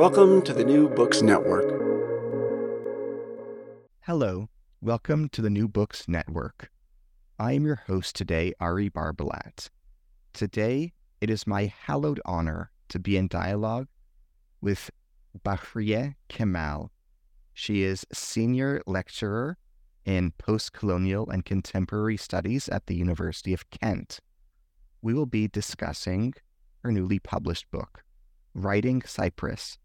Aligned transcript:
Welcome 0.00 0.40
to 0.44 0.54
the 0.54 0.64
New 0.64 0.88
Books 0.88 1.20
Network. 1.20 1.66
Hello, 4.00 4.48
welcome 4.80 5.28
to 5.28 5.42
the 5.42 5.50
New 5.50 5.68
Books 5.68 6.08
Network. 6.08 6.70
I 7.38 7.52
am 7.52 7.66
your 7.66 7.82
host 7.86 8.16
today, 8.16 8.54
Ari 8.60 8.88
Barbalat. 8.88 9.68
Today, 10.32 10.94
it 11.20 11.28
is 11.28 11.46
my 11.46 11.70
hallowed 11.84 12.18
honor 12.24 12.70
to 12.88 12.98
be 12.98 13.18
in 13.18 13.28
dialogue 13.28 13.88
with 14.62 14.90
Bahriye 15.44 16.14
Kemal. 16.30 16.90
She 17.52 17.82
is 17.82 18.06
senior 18.10 18.80
lecturer 18.86 19.58
in 20.06 20.32
post-colonial 20.38 21.28
and 21.28 21.44
contemporary 21.44 22.16
studies 22.16 22.70
at 22.70 22.86
the 22.86 22.94
University 22.94 23.52
of 23.52 23.68
Kent. 23.68 24.20
We 25.02 25.12
will 25.12 25.26
be 25.26 25.46
discussing 25.46 26.32
her 26.78 26.90
newly 26.90 27.18
published 27.18 27.70
book, 27.70 28.02
Writing 28.54 29.02
Cyprus, 29.04 29.76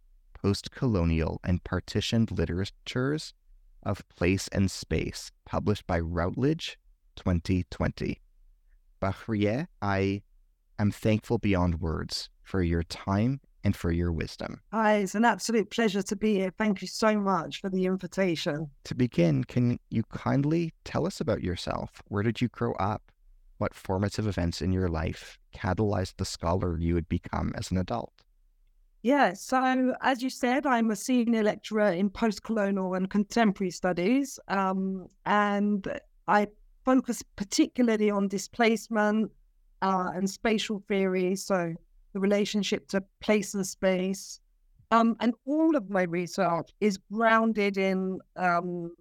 Post-Colonial 0.46 1.42
and 1.44 1.64
Partitioned 1.64 2.30
Literatures 2.30 3.34
of 3.82 4.08
Place 4.10 4.48
and 4.50 4.70
Space, 4.70 5.32
published 5.44 5.88
by 5.88 6.00
Routledge 6.00 6.78
2020. 7.16 8.22
Bahriye, 9.02 9.66
I 9.82 10.22
am 10.78 10.92
thankful 10.92 11.40
beyond 11.40 11.82
words 11.82 12.30
for 12.44 12.62
your 12.62 12.84
time 12.84 13.42
and 13.64 13.76
for 13.76 13.92
your 13.92 14.12
wisdom. 14.12 14.62
Hi, 14.72 14.98
it's 14.98 15.16
an 15.16 15.26
absolute 15.26 15.72
pleasure 15.72 16.04
to 16.04 16.16
be 16.16 16.36
here. 16.36 16.54
Thank 16.56 16.84
you 16.84 16.88
so 16.88 17.20
much 17.20 17.60
for 17.60 17.72
the 17.72 17.88
invitation. 17.88 18.70
To 18.84 18.94
begin, 18.94 19.46
can 19.46 19.80
you 19.90 20.04
kindly 20.14 20.76
tell 20.84 21.08
us 21.08 21.20
about 21.20 21.42
yourself? 21.42 22.04
Where 22.10 22.22
did 22.22 22.40
you 22.40 22.50
grow 22.50 22.74
up? 22.74 23.12
What 23.58 23.74
formative 23.74 24.28
events 24.28 24.62
in 24.62 24.72
your 24.72 24.90
life 24.90 25.40
catalyzed 25.56 26.18
the 26.18 26.26
scholar 26.26 26.78
you 26.78 26.94
would 26.94 27.10
become 27.10 27.52
as 27.56 27.72
an 27.72 27.78
adult? 27.78 28.14
Yeah, 29.06 29.34
so 29.34 29.94
as 30.02 30.24
you 30.24 30.32
said, 30.32 30.66
I'm 30.66 30.90
a 30.90 30.96
senior 30.96 31.44
lecturer 31.44 31.92
in 31.92 32.10
post 32.10 32.42
colonial 32.42 32.96
and 32.96 33.08
contemporary 33.08 33.70
studies, 33.70 34.40
um, 34.48 35.08
and 35.28 35.88
I 36.28 36.48
focus 36.86 37.22
particularly 37.36 38.10
on 38.10 38.28
displacement 38.28 39.32
uh, 39.84 40.10
and 40.16 40.28
spatial 40.28 40.84
theory, 40.88 41.36
so 41.36 41.76
the 42.14 42.20
relationship 42.20 42.88
to 42.88 43.04
place 43.22 43.54
and 43.54 43.68
space. 43.68 44.40
Um, 44.90 45.16
and 45.20 45.36
all 45.46 45.76
of 45.76 45.88
my 45.88 46.02
research 46.02 46.72
is 46.82 46.98
grounded 47.12 47.78
in 47.78 48.18
um, 48.38 48.92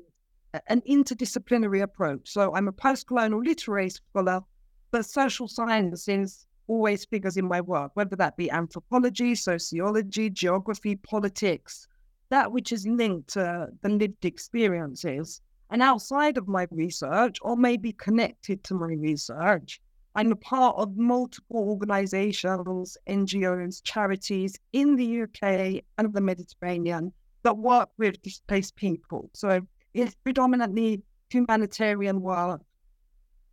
an 0.67 0.83
interdisciplinary 0.83 1.81
approach. 1.81 2.29
So 2.31 2.55
I'm 2.55 2.69
a 2.69 2.73
post 2.73 3.07
colonial 3.07 3.43
literary 3.43 3.89
scholar, 3.89 4.43
but 4.91 5.07
social 5.07 5.49
sciences 5.49 6.47
always 6.67 7.05
figures 7.05 7.37
in 7.37 7.47
my 7.47 7.61
work, 7.61 7.93
whether 7.95 8.17
that 8.17 8.37
be 8.37 8.51
anthropology, 8.51 9.35
sociology, 9.35 10.31
geography, 10.31 10.97
politics, 10.97 11.87
that 12.31 12.51
which 12.53 12.73
is 12.73 12.87
linked 12.87 13.29
to 13.31 13.69
the 13.83 13.89
lived 13.89 14.25
experiences. 14.25 15.41
And 15.71 15.83
outside 15.83 16.37
of 16.37 16.49
my 16.49 16.67
research, 16.71 17.39
or 17.43 17.57
maybe 17.57 17.93
connected 17.93 18.65
to 18.65 18.75
my 18.75 18.93
research, 18.93 19.81
I'm 20.17 20.31
a 20.31 20.37
part 20.37 20.77
of 20.77 20.97
multiple 20.97 21.69
organizations, 21.69 22.97
NGOs, 23.09 23.83
charities 23.83 24.57
in 24.73 24.95
the 24.95 25.23
UK 25.23 25.83
and 25.99 26.13
the 26.13 26.21
Mediterranean 26.21 27.13
that 27.43 27.59
work 27.59 27.89
with 27.99 28.23
displaced 28.23 28.77
people. 28.77 29.31
So 29.35 29.61
it's 29.93 30.15
predominantly 30.15 31.03
humanitarian 31.31 32.21
work 32.21 32.61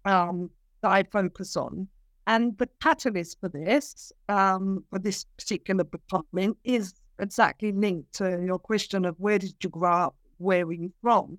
um, 0.05 0.51
that 0.81 0.91
I 0.91 1.03
focus 1.03 1.57
on. 1.57 1.87
And 2.31 2.57
the 2.59 2.69
catalyst 2.79 3.41
for 3.41 3.49
this, 3.49 4.13
um, 4.29 4.85
for 4.89 4.99
this 4.99 5.25
particular 5.37 5.83
department, 5.83 6.57
is 6.63 6.93
exactly 7.19 7.73
linked 7.73 8.13
to 8.13 8.41
your 8.45 8.57
question 8.57 9.03
of 9.03 9.19
where 9.19 9.37
did 9.37 9.53
you 9.61 9.69
grow 9.69 9.91
up, 9.91 10.15
where 10.37 10.65
were 10.65 10.79
you 10.85 10.93
from? 11.01 11.37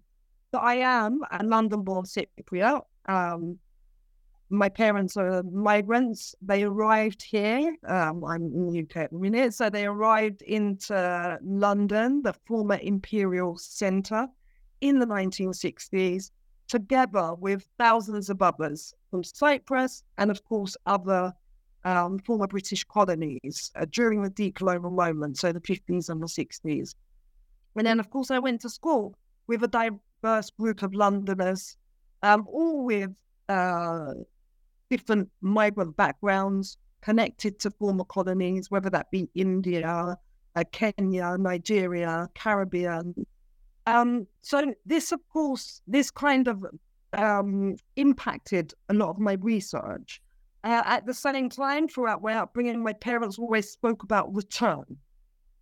So 0.53 0.61
I 0.61 0.75
am 0.75 1.21
a 1.31 1.43
London-born 1.45 2.05
Cypriot. 2.05 2.83
Um, 3.07 3.59
my 4.51 4.69
parents 4.69 5.17
are 5.17 5.43
migrants. 5.45 6.35
They 6.43 6.63
arrived 6.63 7.23
here. 7.23 7.75
Um, 7.89 8.23
I'm 8.23 8.45
in 8.53 8.71
the 8.71 8.83
UK 8.83 8.97
at 9.05 9.13
the 9.13 9.19
minute, 9.19 9.55
so 9.55 9.71
they 9.71 9.87
arrived 9.87 10.43
into 10.43 11.39
London, 11.43 12.21
the 12.21 12.35
former 12.45 12.79
Imperial 12.83 13.57
Centre, 13.57 14.29
in 14.83 14.99
the 14.99 15.07
1960s 15.07 16.33
together 16.73 17.35
with 17.35 17.69
thousands 17.79 18.31
of 18.31 18.41
others 18.41 18.95
from 19.11 19.23
Cyprus 19.23 20.03
and, 20.17 20.31
of 20.31 20.43
course, 20.43 20.75
other 20.87 21.31
um, 21.85 22.19
former 22.21 22.47
British 22.47 22.83
colonies 22.85 23.71
uh, 23.77 23.85
during 23.91 24.23
the 24.23 24.31
decolonial 24.31 24.91
moment, 24.91 25.37
so 25.37 25.53
the 25.53 25.61
50s 25.61 26.09
and 26.09 26.23
the 26.23 26.27
60s. 26.27 26.95
And 27.77 27.87
then, 27.87 28.01
of 28.01 28.09
course, 28.09 28.31
I 28.31 28.39
went 28.39 28.63
to 28.63 28.71
school 28.71 29.15
with 29.49 29.63
a 29.63 29.69
diverse 29.69 30.49
group 30.59 30.83
of 30.83 30.95
Londoners, 30.95 31.77
um, 32.23 32.47
all 32.51 32.87
with 32.87 33.11
uh, 33.51 34.15
different 34.89 35.29
migrant 35.43 35.95
backgrounds 35.99 36.79
connected 37.03 37.61
to 37.61 37.71
former 37.73 38.05
colonies, 38.05 38.71
whether 38.71 38.89
that 38.89 39.11
be 39.11 39.29
India, 39.35 40.17
uh, 40.57 40.65
Kenya, 40.73 41.37
Nigeria, 41.39 42.31
Caribbean, 42.35 43.15
um, 43.87 44.27
so 44.43 44.75
this, 44.87 45.13
of 45.13 45.21
course, 45.29 45.81
this 45.87 46.11
kind 46.11 46.49
of 46.49 46.65
um, 47.13 47.77
impacted 47.97 48.75
a 48.89 48.95
lot 48.95 49.11
of 49.11 49.19
my 49.19 49.35
research. 49.35 50.21
Uh, 50.65 50.83
at 50.87 51.07
the 51.07 51.15
same 51.15 51.49
time, 51.49 51.89
throughout 51.89 52.23
my 52.23 52.35
upbringing, 52.35 52.83
my 52.83 52.93
parents 52.93 53.39
always 53.39 53.69
spoke 53.69 54.05
about 54.05 54.33
return, 54.35 54.85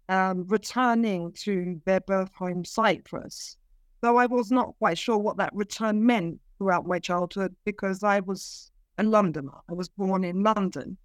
um, 0.08 0.46
returning 0.48 1.32
to 1.32 1.80
their 1.86 2.00
birth 2.00 2.30
home, 2.34 2.64
Cyprus. 2.64 3.56
Though 4.02 4.18
I 4.18 4.26
was 4.26 4.50
not 4.50 4.74
quite 4.78 4.98
sure 4.98 5.18
what 5.18 5.38
that 5.38 5.54
return 5.54 6.04
meant 6.04 6.40
throughout 6.58 6.86
my 6.86 6.98
childhood 6.98 7.54
because 7.64 8.02
I 8.04 8.20
was 8.20 8.70
a 8.98 9.02
Londoner. 9.02 9.58
I 9.70 9.72
was 9.72 9.88
born 9.88 10.24
in 10.24 10.42
London. 10.42 10.98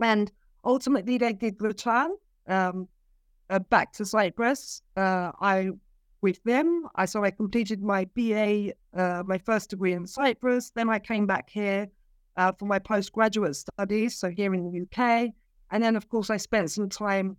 And 0.00 0.30
ultimately, 0.64 1.18
they 1.18 1.32
did 1.32 1.60
return 1.60 2.12
um, 2.46 2.88
uh, 3.50 3.58
back 3.58 3.92
to 3.94 4.04
Cyprus. 4.04 4.82
Uh, 4.96 5.32
I 5.40 5.70
with 6.20 6.42
them. 6.44 6.88
I 6.94 7.06
so 7.06 7.24
I 7.24 7.30
completed 7.30 7.82
my 7.82 8.06
BA, 8.14 8.72
uh, 8.94 9.22
my 9.26 9.38
first 9.38 9.70
degree 9.70 9.92
in 9.92 10.06
Cyprus. 10.06 10.70
Then 10.74 10.88
I 10.90 10.98
came 10.98 11.26
back 11.26 11.50
here 11.50 11.88
uh, 12.36 12.52
for 12.52 12.66
my 12.66 12.78
postgraduate 12.78 13.56
studies, 13.56 14.16
so 14.16 14.30
here 14.30 14.54
in 14.54 14.70
the 14.70 14.82
UK. 14.82 15.30
And 15.70 15.82
then, 15.82 15.96
of 15.96 16.08
course, 16.08 16.30
I 16.30 16.36
spent 16.36 16.70
some 16.70 16.88
time 16.88 17.36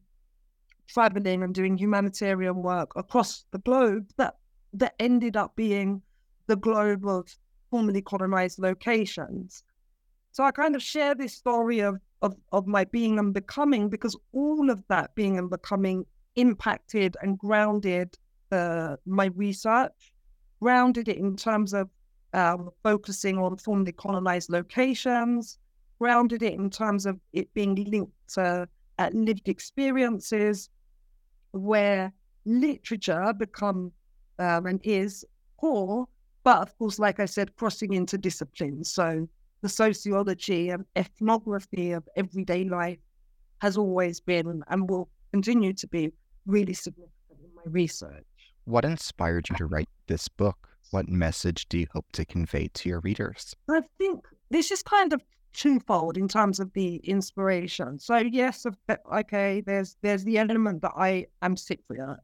traveling 0.88 1.44
and 1.44 1.53
doing 1.53 1.77
humanitarian 1.77 2.62
work 2.62 2.91
across 2.95 3.45
the 3.51 3.59
globe 3.59 4.09
that 4.18 4.35
that 4.74 4.95
ended 5.00 5.35
up 5.38 5.56
being 5.56 6.01
the 6.47 6.56
globe 6.56 7.06
of 7.06 7.27
formerly 7.69 8.01
colonized 8.01 8.59
locations. 8.59 9.63
So 10.31 10.44
I 10.44 10.51
kind 10.51 10.75
of 10.75 10.83
share 10.83 11.15
this 11.15 11.33
story 11.33 11.80
of, 11.80 12.00
of, 12.21 12.35
of 12.51 12.68
my 12.68 12.85
being 12.85 13.18
and 13.18 13.33
becoming 13.33 13.89
because 13.89 14.15
all 14.33 14.69
of 14.69 14.83
that 14.88 15.15
being 15.15 15.38
and 15.38 15.50
becoming 15.50 16.06
impacted 16.35 17.18
and 17.21 17.38
grounded 17.38 18.18
my 18.51 19.25
research, 19.35 20.13
grounded 20.61 21.07
it 21.07 21.17
in 21.17 21.35
terms 21.35 21.73
of 21.73 21.89
um, 22.33 22.69
focusing 22.83 23.38
on 23.38 23.57
formerly 23.57 23.91
colonized 23.91 24.49
locations, 24.49 25.57
grounded 25.99 26.44
it 26.44 26.53
in 26.53 26.69
terms 26.69 27.05
of 27.05 27.19
it 27.33 27.53
being 27.53 27.75
linked 27.75 28.11
to 28.33 28.67
uh, 28.99 29.09
lived 29.13 29.47
experiences, 29.47 30.69
where 31.51 32.11
literature 32.45 33.33
become 33.33 33.91
um, 34.39 34.65
and 34.65 34.79
is 34.83 35.25
core, 35.57 36.07
but 36.44 36.61
of 36.61 36.77
course, 36.77 36.99
like 36.99 37.19
I 37.19 37.25
said, 37.25 37.55
crossing 37.55 37.94
into 37.94 38.17
disciplines. 38.17 38.91
So 38.91 39.27
the 39.61 39.69
sociology 39.69 40.69
and 40.69 40.85
ethnography 40.95 41.91
of 41.91 42.07
everyday 42.15 42.63
life 42.63 42.99
has 43.59 43.77
always 43.77 44.19
been 44.19 44.63
and 44.69 44.89
will 44.89 45.09
continue 45.31 45.73
to 45.73 45.88
be 45.88 46.11
really 46.45 46.73
significant 46.73 47.39
in 47.44 47.49
my 47.55 47.63
research. 47.65 48.23
What 48.68 48.84
inspired 48.84 49.48
you 49.50 49.56
to 49.56 49.66
write 49.66 49.88
this 50.08 50.28
book? 50.28 50.68
What 50.92 51.08
message 51.08 51.69
do 51.69 51.78
you 51.78 51.88
hope 51.94 52.12
to 52.12 52.25
convey 52.25 52.68
to 52.74 52.90
your 52.90 53.00
readers? 53.00 53.56
I 53.69 53.80
think 53.98 54.25
this 54.50 54.72
is 54.72 54.84
kind 54.84 55.14
of 55.14 55.22
twofold 55.54 56.18
in 56.18 56.28
terms 56.28 56.60
of 56.60 56.74
the 56.74 56.98
inspiration. 56.98 57.98
So 57.98 58.18
yes, 58.18 58.66
okay, 58.90 59.62
there's 59.62 59.96
there's 60.02 60.25
the 60.25 60.38
element 60.38 60.81
that 60.81 60.92
I 60.98 61.28
am 61.42 61.56
Cypriot, 61.56 62.18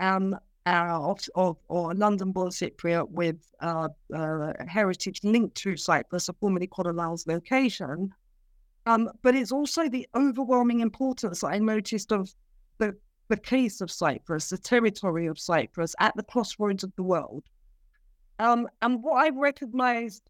um, 0.00 0.34
uh, 0.64 1.14
of, 1.34 1.58
or 1.68 1.94
London-born 1.94 2.48
Cypriot 2.48 3.10
with 3.10 3.46
uh, 3.60 3.90
uh, 4.14 4.54
heritage 4.66 5.20
linked 5.22 5.54
to 5.56 5.76
Cyprus, 5.76 6.30
a 6.30 6.32
formerly 6.32 6.66
colonized 6.66 7.28
location. 7.28 8.10
Um, 8.86 9.10
but 9.20 9.34
it's 9.34 9.52
also 9.52 9.90
the 9.90 10.08
overwhelming 10.14 10.80
importance 10.80 11.42
that 11.42 11.48
I 11.48 11.58
noticed 11.58 12.10
of 12.10 12.34
the 12.78 12.96
the 13.28 13.36
case 13.36 13.80
of 13.80 13.90
Cyprus, 13.90 14.50
the 14.50 14.58
territory 14.58 15.26
of 15.26 15.38
Cyprus 15.38 15.94
at 16.00 16.14
the 16.16 16.22
crossroads 16.22 16.84
of 16.84 16.92
the 16.96 17.02
world. 17.02 17.44
Um, 18.38 18.68
and 18.82 19.02
what 19.02 19.24
I 19.24 19.30
recognized 19.30 20.22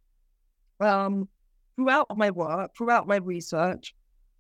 um, 0.81 1.29
throughout 1.77 2.17
my 2.17 2.31
work, 2.31 2.77
throughout 2.77 3.07
my 3.07 3.17
research, 3.17 3.95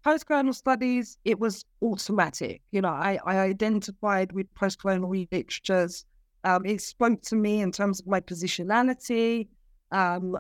post-colonial 0.05 0.53
studies, 0.53 1.19
it 1.25 1.41
was 1.41 1.65
automatic. 1.83 2.61
You 2.71 2.83
know, 2.83 2.91
I, 2.91 3.19
I 3.25 3.39
identified 3.39 4.33
with 4.33 4.53
post-colonial 4.55 5.11
literatures. 5.11 6.05
Um, 6.45 6.67
it 6.67 6.83
spoke 6.83 7.23
to 7.23 7.37
me 7.37 7.61
in 7.61 7.73
terms 7.73 8.01
of 8.01 8.07
my 8.07 8.21
positionality. 8.21 9.49
Um, 9.91 10.37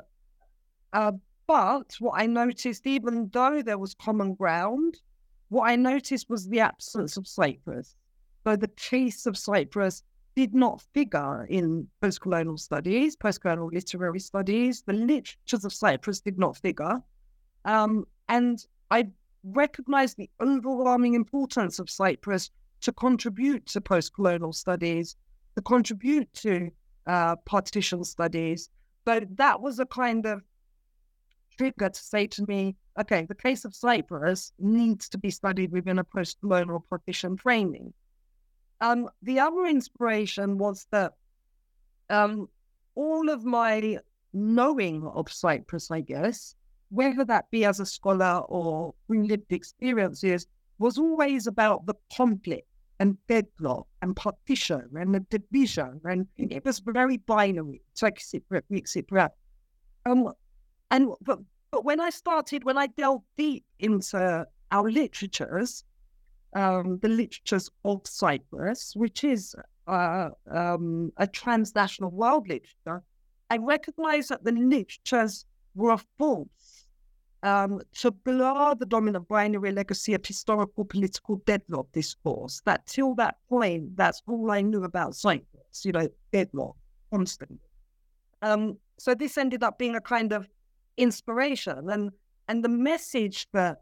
uh, 0.92 1.12
but 1.46 1.94
what 1.98 2.14
I 2.16 2.26
noticed, 2.26 2.86
even 2.86 3.30
though 3.32 3.62
there 3.62 3.78
was 3.78 3.94
common 3.94 4.34
ground, 4.34 5.00
what 5.48 5.68
I 5.68 5.76
noticed 5.76 6.28
was 6.28 6.48
the 6.48 6.60
absence 6.60 7.16
of 7.16 7.26
Cyprus. 7.26 7.96
So 8.44 8.56
the 8.56 8.68
case 8.68 9.26
of 9.26 9.38
Cyprus 9.38 10.02
did 10.36 10.54
not 10.54 10.82
figure 10.92 11.46
in 11.48 11.88
post-colonial 12.00 12.58
studies, 12.58 13.16
post-colonial 13.16 13.70
literary 13.72 14.20
studies. 14.20 14.82
The 14.82 14.92
literatures 14.92 15.64
of 15.64 15.72
Cyprus 15.72 16.20
did 16.20 16.38
not 16.38 16.56
figure. 16.56 17.00
Um, 17.64 18.04
and 18.28 18.64
I 18.90 19.08
recognized 19.44 20.16
the 20.16 20.28
overwhelming 20.40 21.14
importance 21.14 21.78
of 21.78 21.88
Cyprus 21.88 22.50
to 22.82 22.92
contribute 22.92 23.66
to 23.66 23.80
post-colonial 23.80 24.52
studies, 24.52 25.16
to 25.56 25.62
contribute 25.62 26.32
to 26.34 26.70
uh, 27.06 27.36
partition 27.46 28.04
studies. 28.04 28.68
But 29.04 29.36
that 29.36 29.60
was 29.60 29.78
a 29.78 29.86
kind 29.86 30.26
of 30.26 30.42
trigger 31.56 31.88
to 31.88 32.02
say 32.02 32.26
to 32.26 32.44
me, 32.46 32.76
okay, 33.00 33.24
the 33.26 33.34
case 33.34 33.64
of 33.64 33.74
Cyprus 33.74 34.52
needs 34.58 35.08
to 35.10 35.18
be 35.18 35.30
studied 35.30 35.72
within 35.72 35.98
a 35.98 36.04
post-colonial 36.04 36.84
partition 36.90 37.36
framing. 37.36 37.92
Um, 38.80 39.08
the 39.22 39.40
other 39.40 39.66
inspiration 39.66 40.58
was 40.58 40.86
that 40.90 41.12
um, 42.10 42.48
all 42.94 43.28
of 43.30 43.44
my 43.44 43.98
knowing 44.32 45.06
of 45.06 45.30
Cyprus, 45.32 45.90
I 45.90 46.00
guess, 46.00 46.54
whether 46.90 47.24
that 47.24 47.50
be 47.50 47.64
as 47.64 47.80
a 47.80 47.86
scholar 47.86 48.42
or 48.48 48.94
through 49.06 49.26
lived 49.26 49.52
experiences, 49.52 50.46
was 50.78 50.98
always 50.98 51.46
about 51.46 51.86
the 51.86 51.94
conflict 52.16 52.68
and 53.00 53.16
deadlock 53.26 53.86
and 54.02 54.14
partition 54.14 54.88
and 54.94 55.14
the 55.14 55.20
division. 55.20 56.00
And 56.04 56.26
it 56.36 56.64
was 56.64 56.80
very 56.80 57.16
binary, 57.18 57.80
like 58.02 58.18
Cypriot, 58.18 58.62
Greek 58.68 58.86
Cypriot. 58.86 59.30
Um, 60.06 60.32
and 60.90 61.08
but, 61.22 61.38
but 61.70 61.84
when 61.84 62.00
I 62.00 62.10
started, 62.10 62.64
when 62.64 62.78
I 62.78 62.88
delved 62.88 63.24
deep 63.36 63.64
into 63.78 64.46
our 64.70 64.90
literatures, 64.90 65.84
um, 66.54 66.98
the 67.02 67.08
literatures 67.08 67.70
of 67.84 68.02
Cyprus, 68.04 68.92
which 68.94 69.24
is 69.24 69.54
uh, 69.86 70.30
um, 70.50 71.12
a 71.16 71.26
transnational 71.26 72.10
world 72.10 72.48
literature, 72.48 73.02
I 73.50 73.58
recognize 73.58 74.28
that 74.28 74.44
the 74.44 74.52
literatures 74.52 75.44
were 75.74 75.98
false 76.18 76.86
um, 77.42 77.80
to 78.00 78.10
blur 78.10 78.74
the 78.74 78.86
dominant 78.86 79.28
binary 79.28 79.70
legacy 79.70 80.14
of 80.14 80.24
historical 80.24 80.84
political 80.84 81.36
deadlock 81.44 81.92
discourse. 81.92 82.62
That 82.64 82.86
till 82.86 83.14
that 83.16 83.36
point, 83.48 83.96
that's 83.96 84.22
all 84.26 84.50
I 84.50 84.62
knew 84.62 84.84
about 84.84 85.14
Cyprus, 85.14 85.84
you 85.84 85.92
know, 85.92 86.08
deadlock, 86.32 86.76
constantly. 87.12 87.58
Um, 88.40 88.78
so 88.98 89.14
this 89.14 89.36
ended 89.36 89.62
up 89.62 89.78
being 89.78 89.94
a 89.94 90.00
kind 90.00 90.32
of 90.32 90.48
inspiration. 90.96 91.90
And, 91.90 92.10
and 92.48 92.64
the 92.64 92.68
message 92.68 93.46
that 93.52 93.78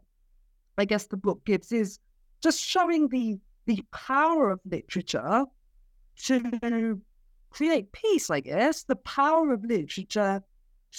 I 0.77 0.85
guess 0.85 1.07
the 1.07 1.17
book 1.17 1.45
gives 1.45 1.71
is 1.71 1.99
just 2.43 2.59
showing 2.59 3.07
the 3.07 3.39
the 3.65 3.81
power 3.93 4.51
of 4.51 4.59
literature 4.65 5.45
to 6.25 7.01
create 7.49 7.91
peace, 7.93 8.29
I 8.29 8.41
guess, 8.41 8.83
the 8.83 8.97
power 8.97 9.53
of 9.53 9.63
literature 9.63 10.43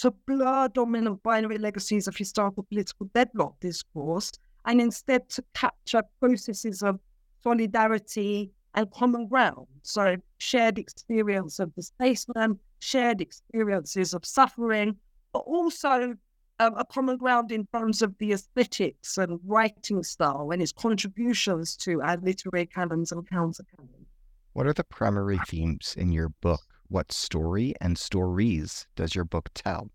to 0.01 0.11
blur 0.11 0.67
dominant 0.69 1.21
binary 1.21 1.59
legacies 1.59 2.07
of 2.07 2.17
historical 2.17 2.63
political 2.63 3.05
deadlock 3.13 3.59
discourse 3.59 4.31
and 4.65 4.81
instead 4.81 5.29
to 5.29 5.43
capture 5.53 6.01
processes 6.19 6.81
of 6.81 6.99
solidarity 7.43 8.51
and 8.73 8.91
common 8.91 9.27
ground. 9.27 9.67
So 9.83 10.17
shared 10.39 10.79
experience 10.79 11.59
of 11.59 11.73
displacement, 11.75 12.59
shared 12.79 13.21
experiences 13.21 14.13
of 14.13 14.25
suffering, 14.25 14.97
but 15.33 15.39
also 15.39 16.15
um, 16.59 16.75
a 16.77 16.85
common 16.85 17.17
ground 17.17 17.51
in 17.51 17.67
terms 17.73 18.01
of 18.01 18.17
the 18.17 18.33
aesthetics 18.33 19.17
and 19.17 19.39
writing 19.45 20.03
style 20.03 20.49
and 20.51 20.61
its 20.61 20.71
contributions 20.71 21.75
to 21.77 22.01
our 22.01 22.17
literary 22.17 22.65
canons 22.65 23.11
and 23.11 23.27
counter 23.29 23.63
canons. 23.75 24.07
What 24.53 24.67
are 24.67 24.73
the 24.73 24.85
primary 24.85 25.37
themes 25.47 25.95
in 25.97 26.11
your 26.11 26.29
book? 26.29 26.61
What 26.87 27.11
story 27.11 27.73
and 27.81 27.97
stories 27.97 28.87
does 28.95 29.15
your 29.15 29.25
book 29.25 29.49
tell? 29.53 29.89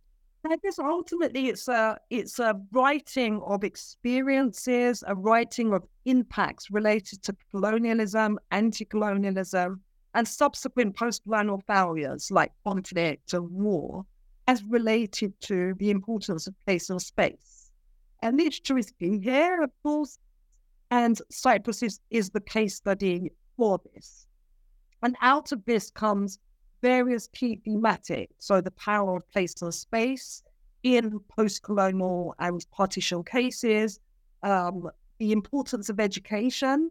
I 0.45 0.57
guess 0.57 0.79
ultimately 0.79 1.49
it's 1.49 1.69
a 1.69 1.99
it's 2.09 2.39
a 2.39 2.59
writing 2.73 3.43
of 3.43 3.63
experiences, 3.63 5.05
a 5.07 5.15
writing 5.15 5.73
of 5.73 5.85
impacts 6.07 6.71
related 6.71 7.23
to 7.25 7.37
colonialism, 7.51 8.39
anti-colonialism, 8.51 9.83
and 10.15 10.27
subsequent 10.27 10.97
post-colonial 10.97 11.63
failures 11.67 12.31
like 12.31 12.53
conflict 12.65 13.33
and 13.35 13.51
war 13.51 14.05
as 14.51 14.65
related 14.65 15.33
to 15.41 15.75
the 15.79 15.91
importance 15.91 16.49
of 16.49 16.55
place 16.65 16.91
and 16.91 17.01
space. 17.01 17.71
And 18.21 18.37
literature 18.37 18.79
is 18.79 18.91
key 18.99 19.21
here, 19.23 19.63
of 19.63 19.71
course, 19.85 20.19
and 20.91 21.17
Cyprus 21.31 21.85
is, 21.85 22.01
is 22.11 22.31
the 22.31 22.41
case 22.41 22.75
study 22.75 23.31
for 23.57 23.79
this. 23.95 24.27
And 25.05 25.15
out 25.21 25.53
of 25.53 25.65
this 25.67 25.93
comes 25.93 26.41
various 26.83 27.29
key 27.29 27.61
thematics. 27.65 28.35
So 28.41 28.61
the 28.61 28.73
power 28.73 29.19
of 29.19 29.31
place 29.31 29.55
and 29.63 29.73
space 29.73 30.43
in 30.83 31.21
post-colonial 31.37 32.35
and 32.41 32.67
partition 32.73 33.23
cases, 33.23 34.01
um, 34.43 34.91
the 35.19 35.31
importance 35.31 35.89
of 35.91 36.01
education 36.01 36.91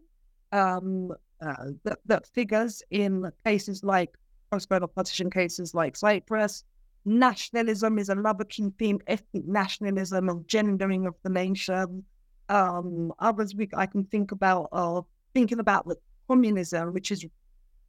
um, 0.52 1.12
uh, 1.42 1.66
that, 1.84 1.98
that 2.06 2.26
figures 2.26 2.82
in 2.90 3.30
cases 3.44 3.84
like 3.84 4.16
post-colonial 4.50 4.88
partition 4.88 5.28
cases 5.30 5.74
like 5.74 5.94
Cyprus, 5.94 6.64
nationalism 7.04 7.98
is 7.98 8.08
another 8.08 8.44
key 8.44 8.70
theme, 8.78 8.98
ethnic 9.06 9.46
nationalism 9.46 10.28
and 10.28 10.46
gendering 10.46 11.06
of 11.06 11.14
the 11.22 11.30
nation. 11.30 12.04
Um, 12.48 13.12
others 13.18 13.54
we, 13.54 13.68
I 13.74 13.86
can 13.86 14.04
think 14.04 14.32
about 14.32 14.68
are 14.72 15.04
thinking 15.34 15.60
about 15.60 15.86
the 15.86 15.96
communism, 16.28 16.92
which 16.92 17.10
is 17.10 17.24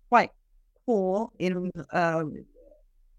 quite 0.10 0.32
core 0.86 1.30
in 1.40 1.72
uh, 1.92 2.24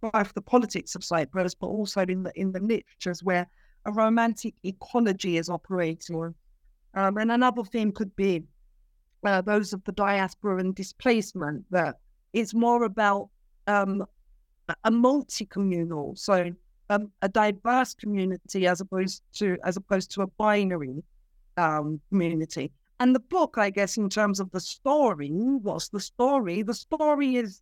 both 0.01 0.35
the 0.35 0.43
politics 0.43 0.95
of 0.95 1.05
Cyprus, 1.05 1.55
but 1.55 1.67
also 1.67 2.03
in 2.03 2.23
the 2.23 2.33
in 2.35 2.53
the 2.53 2.61
literatures 2.61 3.23
where 3.23 3.47
a 3.85 3.93
romantic 3.93 4.55
ecology 4.65 5.37
is 5.37 5.49
operating. 5.49 6.35
Um, 6.95 7.17
and 7.17 7.33
another 7.33 7.65
theme 7.65 7.91
could 7.93 8.15
be 8.17 8.45
uh, 9.25 9.41
those 9.41 9.73
of 9.73 9.83
the 9.85 9.93
diaspora 9.93 10.59
and 10.59 10.75
displacement, 10.75 11.65
that 11.71 11.97
it's 12.33 12.55
more 12.55 12.85
about 12.85 13.29
um, 13.67 14.05
a 14.85 14.91
multi-communal, 14.91 16.15
so 16.17 16.51
um, 16.91 17.11
a 17.23 17.29
diverse 17.29 17.95
community 17.95 18.67
as 18.67 18.81
opposed 18.81 19.23
to 19.35 19.57
as 19.65 19.77
opposed 19.77 20.11
to 20.13 20.23
a 20.23 20.27
binary 20.27 21.03
um, 21.57 22.01
community. 22.09 22.71
And 23.01 23.15
the 23.15 23.21
book, 23.21 23.57
I 23.59 23.71
guess, 23.71 23.97
in 23.97 24.09
terms 24.09 24.39
of 24.39 24.51
the 24.53 24.61
story, 24.61 25.29
what's 25.29 25.89
the 25.89 26.01
story? 26.01 26.63
The 26.63 26.75
story 26.75 27.37
is, 27.37 27.61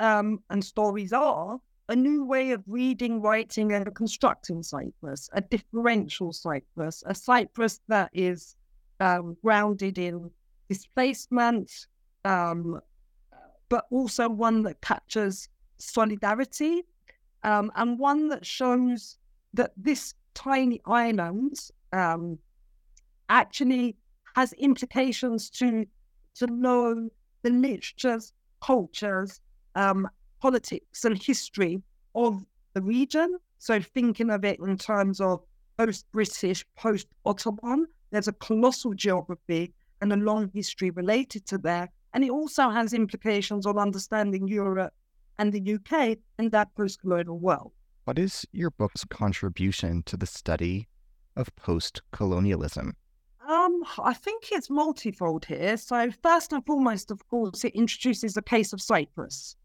um, 0.00 0.42
and 0.50 0.62
stories 0.62 1.12
are 1.12 1.58
a 1.88 1.96
new 1.96 2.24
way 2.24 2.50
of 2.50 2.62
reading, 2.66 3.22
writing, 3.22 3.72
and 3.72 3.94
constructing 3.94 4.62
Cyprus, 4.62 5.30
a 5.32 5.40
differential 5.40 6.32
Cyprus, 6.32 7.02
a 7.06 7.14
Cyprus 7.14 7.80
that 7.88 8.10
is 8.12 8.56
um, 9.00 9.36
grounded 9.42 9.98
in 9.98 10.30
displacement, 10.68 11.70
um, 12.24 12.80
but 13.68 13.86
also 13.90 14.28
one 14.28 14.62
that 14.64 14.80
captures 14.80 15.48
solidarity 15.78 16.82
um, 17.42 17.70
and 17.76 17.98
one 17.98 18.28
that 18.28 18.44
shows 18.44 19.18
that 19.54 19.72
this 19.76 20.14
tiny 20.34 20.80
island 20.86 21.70
um, 21.92 22.38
actually 23.28 23.96
has 24.34 24.52
implications 24.54 25.48
to 25.50 25.86
to 26.34 26.46
know 26.48 27.08
the 27.42 27.50
literatures, 27.50 28.34
cultures, 28.60 29.40
um, 29.74 30.06
politics, 30.42 31.04
and 31.04 31.22
history 31.22 31.82
of 32.14 32.44
the 32.74 32.82
region. 32.82 33.38
So 33.58 33.80
thinking 33.80 34.30
of 34.30 34.44
it 34.44 34.60
in 34.60 34.76
terms 34.76 35.20
of 35.20 35.40
post-British, 35.78 36.66
post-Ottoman, 36.76 37.86
there's 38.10 38.28
a 38.28 38.32
colossal 38.32 38.92
geography 38.92 39.72
and 40.02 40.12
a 40.12 40.16
long 40.16 40.50
history 40.52 40.90
related 40.90 41.46
to 41.46 41.58
that. 41.58 41.88
And 42.12 42.22
it 42.22 42.30
also 42.30 42.68
has 42.68 42.92
implications 42.92 43.64
on 43.64 43.78
understanding 43.78 44.46
Europe 44.46 44.92
and 45.38 45.52
the 45.52 45.74
UK 45.74 46.18
and 46.38 46.50
that 46.52 46.74
post 46.74 47.00
colonial 47.00 47.38
world. 47.38 47.72
What 48.04 48.18
is 48.18 48.46
your 48.52 48.70
book's 48.70 49.04
contribution 49.04 50.02
to 50.04 50.16
the 50.16 50.26
study 50.26 50.88
of 51.34 51.54
post 51.56 52.02
colonialism? 52.12 52.96
Um, 53.48 53.84
I 53.98 54.14
think 54.14 54.50
it's 54.50 54.70
multifold 54.70 55.44
here. 55.44 55.76
So, 55.76 56.10
first 56.22 56.52
and 56.52 56.64
foremost, 56.66 57.10
of 57.10 57.26
course, 57.28 57.64
it 57.64 57.74
introduces 57.74 58.36
a 58.36 58.42
case 58.42 58.72
of 58.72 58.82
Cyprus, 58.82 59.56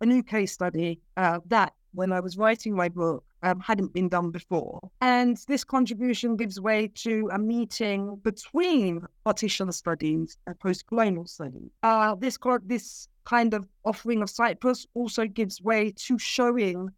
a 0.00 0.06
new 0.06 0.22
case 0.22 0.52
study 0.52 1.00
uh, 1.16 1.40
that, 1.46 1.74
when 1.92 2.12
I 2.12 2.20
was 2.20 2.38
writing 2.38 2.74
my 2.74 2.88
book, 2.88 3.24
um, 3.42 3.60
hadn't 3.60 3.92
been 3.92 4.08
done 4.08 4.30
before. 4.30 4.80
And 5.00 5.36
this 5.48 5.64
contribution 5.64 6.36
gives 6.36 6.60
way 6.60 6.88
to 6.96 7.28
a 7.32 7.38
meeting 7.38 8.16
between 8.22 9.06
partition 9.24 9.70
studies 9.72 10.36
and 10.46 10.58
post 10.58 10.86
colonial 10.86 11.26
studies. 11.26 11.70
Uh, 11.82 12.14
this, 12.14 12.38
this 12.64 13.08
kind 13.24 13.54
of 13.54 13.68
offering 13.84 14.22
of 14.22 14.30
Cyprus 14.30 14.86
also 14.94 15.26
gives 15.26 15.62
way 15.62 15.92
to 15.92 16.18
showing 16.18 16.90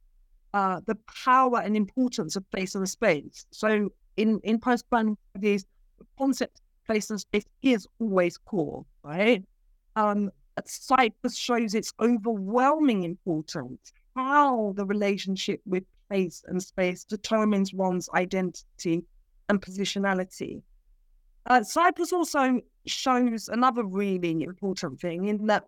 uh, 0.55 0.81
the 0.87 0.97
power 1.25 1.61
and 1.61 1.77
importance 1.77 2.37
of 2.37 2.51
place 2.51 2.75
and 2.75 2.89
space. 2.89 3.47
So 3.51 3.91
in, 4.17 4.41
in 4.43 4.59
post-colonial 4.59 5.19
studies, 5.35 5.65
the 5.99 6.07
concept 6.19 6.59
of 6.59 6.87
place 6.87 7.11
and 7.11 7.21
space 7.21 7.45
is 7.63 7.87
always 8.01 8.37
core, 8.39 8.85
right? 9.03 9.45
Um, 9.97 10.31
Cyprus 10.65 11.37
shows 11.37 11.75
its 11.75 11.93
overwhelming 12.01 13.05
importance, 13.05 13.93
how 14.15 14.75
the 14.77 14.85
relationship 14.85 15.61
with 15.65 15.85
place 16.11 16.43
and 16.49 16.63
space 16.63 17.05
determines 17.05 17.73
one's 17.73 18.09
identity 18.15 19.05
and 19.49 19.63
positionality. 19.63 20.63
Uh, 21.47 21.63
Cyprus 21.63 22.13
also 22.13 22.61
shows 22.87 23.49
another 23.49 23.85
really 23.85 24.43
important 24.43 25.01
thing 25.01 25.27
in 25.27 25.47
that 25.47 25.65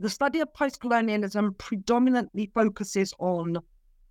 the 0.00 0.08
study 0.08 0.40
of 0.40 0.52
post 0.54 0.80
colonialism 0.80 1.54
predominantly 1.58 2.50
focuses 2.54 3.12
on, 3.18 3.58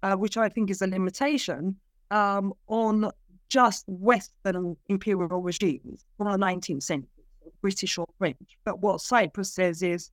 uh, 0.04 0.16
which 0.16 0.38
I 0.38 0.50
think 0.50 0.70
is 0.70 0.82
a 0.82 0.88
limitation, 0.88 1.76
um, 2.12 2.54
on 2.68 3.10
just 3.50 3.86
Western 3.88 4.76
imperial 4.90 5.42
regimes 5.42 6.06
from 6.18 6.32
the 6.32 6.38
19th 6.38 6.84
century, 6.84 7.24
British 7.62 7.98
or 7.98 8.06
French. 8.18 8.58
But 8.66 8.82
what 8.82 9.02
Cyprus 9.02 9.54
says 9.54 9.82
is 9.82 10.12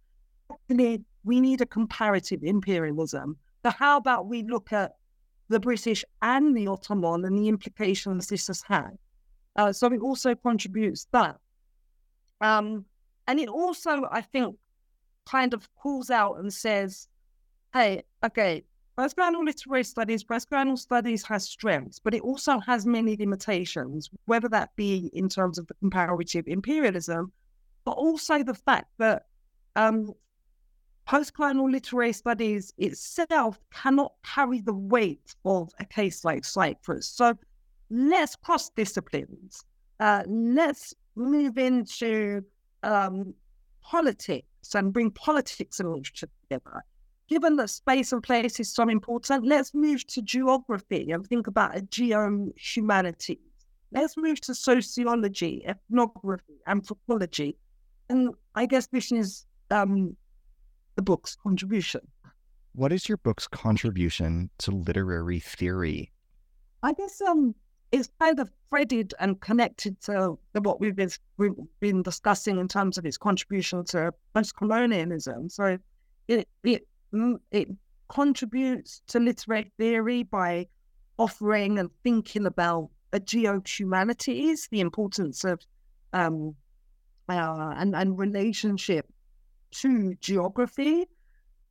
actually 0.53 1.03
we 1.25 1.41
need 1.41 1.61
a 1.61 1.67
comparative 1.67 2.43
imperialism. 2.43 3.37
So, 3.65 3.71
how 3.71 3.97
about 3.97 4.29
we 4.29 4.43
look 4.43 4.73
at 4.73 4.93
the 5.49 5.61
British 5.61 6.05
and 6.23 6.57
the 6.57 6.67
Ottoman 6.67 7.25
and 7.25 7.39
the 7.39 7.49
implications 7.49 8.29
this 8.29 8.47
has 8.47 8.63
had? 8.63 8.99
Uh, 9.57 9.73
so, 9.73 9.93
it 9.93 10.01
also 10.01 10.35
contributes 10.35 11.07
that. 11.13 11.37
Um, 12.41 12.85
and 13.27 13.39
it 13.39 13.49
also, 13.49 14.07
I 14.11 14.21
think, 14.21 14.57
kind 15.27 15.55
of 15.55 15.69
calls 15.77 16.11
out 16.11 16.39
and 16.39 16.53
says, 16.53 17.09
hey, 17.73 18.03
okay, 18.25 18.65
postcolonial 18.99 19.45
literary 19.45 19.85
studies, 19.85 20.25
postcolonial 20.25 20.79
studies 20.79 21.25
has 21.25 21.45
strengths, 21.45 21.99
but 21.99 22.15
it 22.15 22.23
also 22.23 22.59
has 22.61 22.87
many 22.87 23.17
limitations, 23.17 24.11
whether 24.27 24.49
that 24.49 24.75
be 24.77 25.11
in 25.13 25.29
terms 25.29 25.59
of 25.59 25.67
the 25.67 25.75
comparative 25.75 26.45
imperialism, 26.47 27.33
but 27.85 27.93
also 27.93 28.43
the 28.43 28.55
fact 28.55 28.91
that 28.99 29.27
um, 29.77 30.13
postcolonial 31.07 31.71
literary 31.71 32.13
studies 32.13 32.73
itself 32.79 33.59
cannot 33.73 34.13
carry 34.25 34.61
the 34.61 34.75
weight 34.75 35.35
of 35.45 35.71
a 35.79 35.85
case 35.85 36.25
like 36.25 36.45
Cyprus. 36.45 37.07
So 37.07 37.35
let's 37.91 38.37
cross 38.37 38.71
disciplines. 38.71 39.65
Uh, 40.01 40.23
let's 40.27 40.95
move 41.15 41.59
into 41.59 42.43
um, 42.83 43.35
politics 43.83 44.75
and 44.75 44.93
bring 44.93 45.11
politics 45.11 45.81
and 45.81 45.91
literature 45.91 46.29
together. 46.43 46.85
Given 47.29 47.57
that 47.57 47.71
space 47.71 48.13
and 48.13 48.23
place 48.23 48.61
is 48.61 48.71
so 48.73 48.89
important, 48.89 49.47
let's 49.47 49.73
move 49.75 50.07
to 50.09 50.23
geography 50.23 51.11
and 51.11 51.27
think 51.27 51.47
about 51.47 51.77
a 51.77 51.83
geo-humanities. 51.83 53.39
Let's 53.93 54.17
move 54.17 54.41
to 54.43 54.55
sociology, 54.55 55.65
ethnography, 55.67 56.55
anthropology. 56.67 57.57
And 58.11 58.35
I 58.55 58.67
guess 58.67 58.89
this 58.89 59.13
is 59.13 59.47
um, 59.71 60.17
the 60.97 61.03
book's 61.03 61.37
contribution. 61.37 62.01
What 62.75 62.93
is 62.93 63.09
your 63.09 63.19
book's 63.19 63.47
contribution 63.47 64.51
to 64.59 64.73
literary 64.73 65.41
theory? 65.41 66.11
I 66.83 66.93
guess 66.93 67.21
um, 67.21 67.55
it's 67.93 68.09
kind 68.21 68.39
of 68.41 68.51
threaded 68.69 69.15
and 69.21 69.41
connected 69.41 70.01
to 70.03 70.37
what 70.55 70.81
we've 70.81 70.97
been, 70.97 71.11
we've 71.37 71.53
been 71.81 72.03
discussing 72.03 72.59
in 72.59 72.69
terms 72.69 72.99
of 72.99 73.07
its 73.07 73.17
contribution 73.17 73.85
to 73.87 74.13
post-colonialism. 74.35 75.49
So 75.49 75.79
it, 76.27 76.49
it, 76.65 76.87
mm, 77.13 77.39
it 77.53 77.69
contributes 78.09 79.03
to 79.09 79.21
literary 79.21 79.71
theory 79.79 80.25
by 80.25 80.67
offering 81.19 81.79
and 81.79 81.91
thinking 82.03 82.47
about 82.47 82.91
a 83.13 83.21
geo-humanities, 83.21 84.69
the 84.73 84.81
importance 84.81 85.45
of 85.45 85.61
um, 86.13 86.55
uh, 87.29 87.75
and, 87.77 87.95
and 87.95 88.19
relationship 88.19 89.07
to 89.75 90.14
geography. 90.21 91.07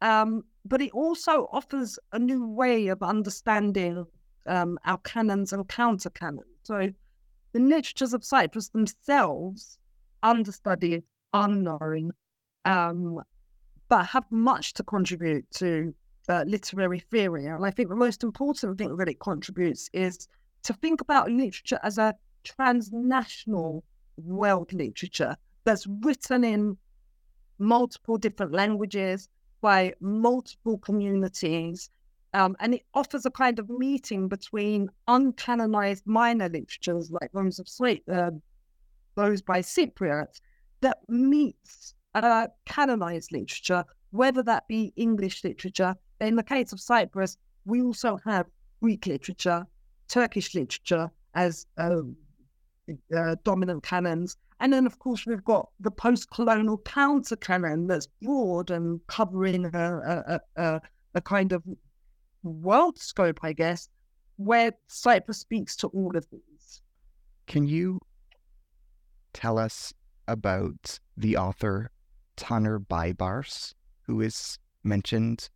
Um, 0.02 0.44
but 0.66 0.82
it 0.82 0.92
also 0.92 1.48
offers 1.52 2.00
a 2.12 2.20
new 2.20 2.48
way 2.48 2.88
of 2.88 3.02
understanding 3.02 4.06
um, 4.48 4.78
our 4.86 4.98
canons 5.00 5.54
and 5.54 5.68
counter 5.68 6.10
canons. 6.10 6.46
So 6.64 6.90
the 7.54 7.60
literatures 7.60 8.14
of 8.14 8.24
Cyprus 8.24 8.70
themselves, 8.70 9.78
understudied, 10.22 11.04
unknown, 11.34 12.12
um, 12.66 13.22
but 13.90 14.06
have 14.06 14.26
much 14.32 14.74
to 14.74 14.84
contribute 14.84 15.50
to 15.52 15.94
uh, 16.30 16.44
literary 16.48 17.00
theory. 17.00 17.46
And 17.46 17.66
I 17.66 17.72
think 17.72 17.90
the 17.90 17.96
most 17.96 18.24
important 18.24 18.78
thing 18.78 18.96
that 18.98 19.10
it 19.10 19.20
contributes 19.20 19.90
is 19.94 20.28
to 20.64 20.74
think 20.74 21.02
about 21.02 21.30
literature 21.30 21.80
as 21.84 21.98
a 21.98 22.16
transnational 22.44 23.84
world 24.18 24.72
literature 24.74 25.36
that's 25.66 25.86
written 26.02 26.44
in 26.44 26.78
multiple 27.60 28.18
different 28.18 28.52
languages 28.52 29.30
by 29.62 29.94
multiple 30.00 30.78
communities 30.78 31.90
um, 32.34 32.56
and 32.60 32.74
it 32.74 32.82
offers 32.94 33.26
a 33.26 33.32
kind 33.32 33.60
of 33.60 33.70
meeting 33.70 34.28
between 34.28 34.90
uncanonized 35.08 36.02
minor 36.06 36.50
literatures 36.50 37.12
like 37.12 37.32
those 37.32 37.60
of 37.60 37.68
uh, 38.12 38.32
those 39.16 39.42
by 39.42 39.60
Cypriots 39.60 40.42
that 40.82 40.98
meets 41.08 41.94
uh, 42.16 42.48
canonized 42.66 43.32
literature, 43.32 43.86
whether 44.12 44.42
that 44.44 44.68
be 44.68 44.92
English 44.96 45.44
literature. 45.44 45.96
In 46.20 46.36
the 46.36 46.44
case 46.44 46.74
of 46.74 46.80
Cyprus, 46.80 47.38
we 47.66 47.82
also 47.82 48.20
have 48.26 48.48
Greek 48.82 49.06
literature, 49.06 49.66
Turkish 50.08 50.56
literature 50.56 51.12
as 51.36 51.68
um, 51.78 52.16
uh, 53.16 53.36
dominant 53.44 53.84
canons. 53.84 54.38
And 54.60 54.72
then, 54.72 54.86
of 54.86 55.00
course, 55.00 55.26
we've 55.26 55.44
got 55.44 55.70
the 55.80 55.92
post 55.92 56.30
colonial 56.32 56.78
counter 56.80 57.36
canon 57.36 57.88
that's 57.88 58.08
broad 58.22 58.72
and 58.72 59.00
covering 59.08 59.66
a, 59.66 59.70
a, 59.76 60.40
a, 60.56 60.82
a 61.16 61.22
kind 61.22 61.52
of 61.52 61.64
world 62.44 62.98
scope, 63.00 63.40
I 63.44 63.54
guess, 63.54 63.90
where 64.38 64.72
Cyprus 64.88 65.40
speaks 65.40 65.76
to 65.78 65.88
all 65.88 66.16
of 66.16 66.26
these. 66.32 66.82
Can 67.48 67.66
you 67.66 68.00
tell 69.34 69.58
us 69.58 69.94
about 70.28 71.00
the 71.18 71.38
author 71.38 71.92
Taner 72.38 72.80
Baybars, 72.80 73.74
who 74.04 74.22
is 74.22 74.58
mentioned 74.84 75.50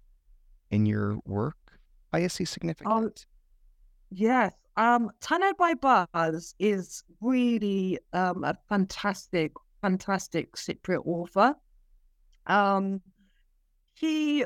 in 0.70 0.86
your 0.86 1.18
work? 1.26 1.58
Why 2.10 2.20
is 2.20 2.38
he 2.38 2.46
significant? 2.46 2.94
Um, 2.94 3.12
yes. 4.10 4.52
Um, 4.78 5.10
by 5.58 5.74
Baybars 5.74 6.54
is 6.60 7.04
really 7.20 7.98
um, 8.14 8.44
a 8.44 8.56
fantastic, 8.70 9.52
fantastic 9.82 10.56
Cypriot 10.56 11.06
author. 11.06 11.56
Um, 12.46 13.02
he 13.96 14.46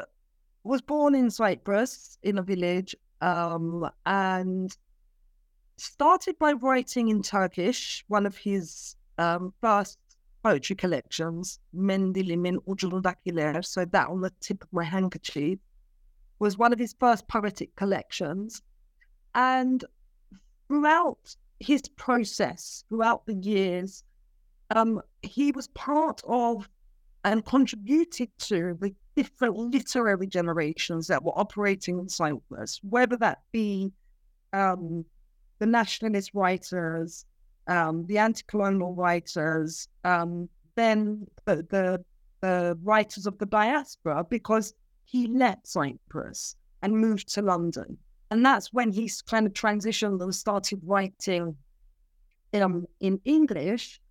was 0.64 0.82
born 0.82 1.16
in 1.16 1.30
Cyprus 1.30 2.18
in 2.24 2.38
a 2.38 2.42
village 2.42 2.96
um, 3.20 3.90
and 4.06 4.76
started 5.76 6.40
by 6.40 6.54
writing 6.54 7.10
in 7.10 7.22
Turkish, 7.22 8.06
one 8.08 8.26
of 8.26 8.38
his 8.38 8.96
um, 9.18 9.54
first 9.60 10.00
poetry 10.44 10.78
collections, 10.78 11.60
Mendilimin 11.76 12.58
Ucundakiler, 12.70 13.66
so 13.66 13.84
that 13.84 14.08
on 14.08 14.22
the 14.22 14.32
tip 14.40 14.64
of 14.64 14.72
my 14.72 14.86
handkerchief, 14.86 15.60
was 16.40 16.58
one 16.58 16.72
of 16.72 16.80
his 16.80 16.96
first 17.00 17.28
poetic 17.28 17.76
collections. 17.76 18.62
And 19.36 19.84
throughout 20.72 21.36
his 21.60 21.82
process, 21.98 22.86
throughout 22.88 23.26
the 23.26 23.34
years, 23.34 24.06
um, 24.74 25.02
he 25.22 25.52
was 25.52 25.68
part 25.70 26.22
of 26.26 26.70
and 27.26 27.44
contributed 27.44 28.30
to 28.40 28.78
the 28.80 28.96
different 29.18 29.58
literary 29.58 30.26
generations 30.26 31.08
that 31.08 31.22
were 31.22 31.38
operating 31.38 32.00
in 32.00 32.08
Cyprus, 32.08 32.80
whether 32.90 33.18
that 33.18 33.40
be 33.52 33.92
um, 34.54 35.04
the 35.60 35.66
nationalist 35.66 36.32
writers, 36.34 37.26
um, 37.68 38.06
the 38.08 38.18
anti-colonial 38.18 38.96
writers, 38.96 39.90
um, 40.06 40.48
then 40.76 41.28
the, 41.44 41.68
the, 41.70 42.04
the 42.40 42.78
writers 42.82 43.26
of 43.26 43.38
the 43.40 43.46
diaspora, 43.46 44.24
because 44.24 44.74
he 45.04 45.28
left 45.28 45.68
Cyprus 45.68 46.56
and 46.82 46.94
moved 46.94 47.28
to 47.34 47.42
London, 47.42 47.98
and 48.32 48.46
that's 48.46 48.72
when 48.72 48.92
he 48.92 49.12
kind 49.30 49.46
of 49.46 49.54
transitioned 49.54 50.24
and 50.24 50.34
started 50.34 50.80
writing 50.84 51.56
um, 52.54 52.88
in 53.02 53.20
English, 53.26 54.02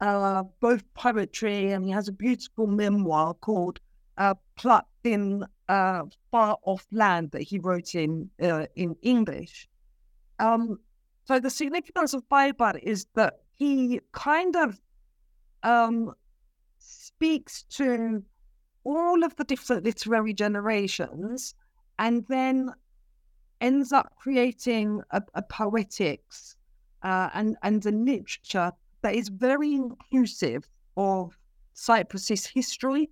uh, 0.00 0.42
both 0.60 0.82
poetry, 0.94 1.72
and 1.72 1.84
he 1.84 1.90
has 1.90 2.08
a 2.08 2.12
beautiful 2.12 2.66
memoir 2.66 3.34
called 3.34 3.78
uh, 4.16 4.34
"Plucked 4.56 5.04
in 5.04 5.44
uh, 5.68 6.04
Far 6.30 6.56
Off 6.62 6.86
Land" 6.90 7.30
that 7.32 7.42
he 7.42 7.58
wrote 7.58 7.94
in 7.94 8.30
uh, 8.42 8.66
in 8.76 8.96
English. 9.02 9.68
Um, 10.38 10.80
so 11.24 11.38
the 11.38 11.50
significance 11.50 12.14
of 12.14 12.26
Baibar 12.30 12.78
is 12.82 13.06
that 13.14 13.40
he 13.58 14.00
kind 14.12 14.56
of 14.56 14.80
um, 15.62 16.14
speaks 16.78 17.62
to 17.64 18.22
all 18.84 19.24
of 19.24 19.36
the 19.36 19.44
different 19.44 19.84
literary 19.84 20.32
generations 20.32 21.54
and 21.98 22.24
then 22.28 22.70
ends 23.60 23.92
up 23.92 24.12
creating 24.16 25.00
a, 25.10 25.22
a 25.34 25.42
poetics 25.42 26.56
uh, 27.02 27.30
and, 27.34 27.56
and 27.62 27.84
a 27.86 27.90
literature 27.90 28.72
that 29.02 29.14
is 29.14 29.28
very 29.28 29.74
inclusive 29.74 30.68
of 30.96 31.36
Cyprus's 31.74 32.46
history, 32.46 33.10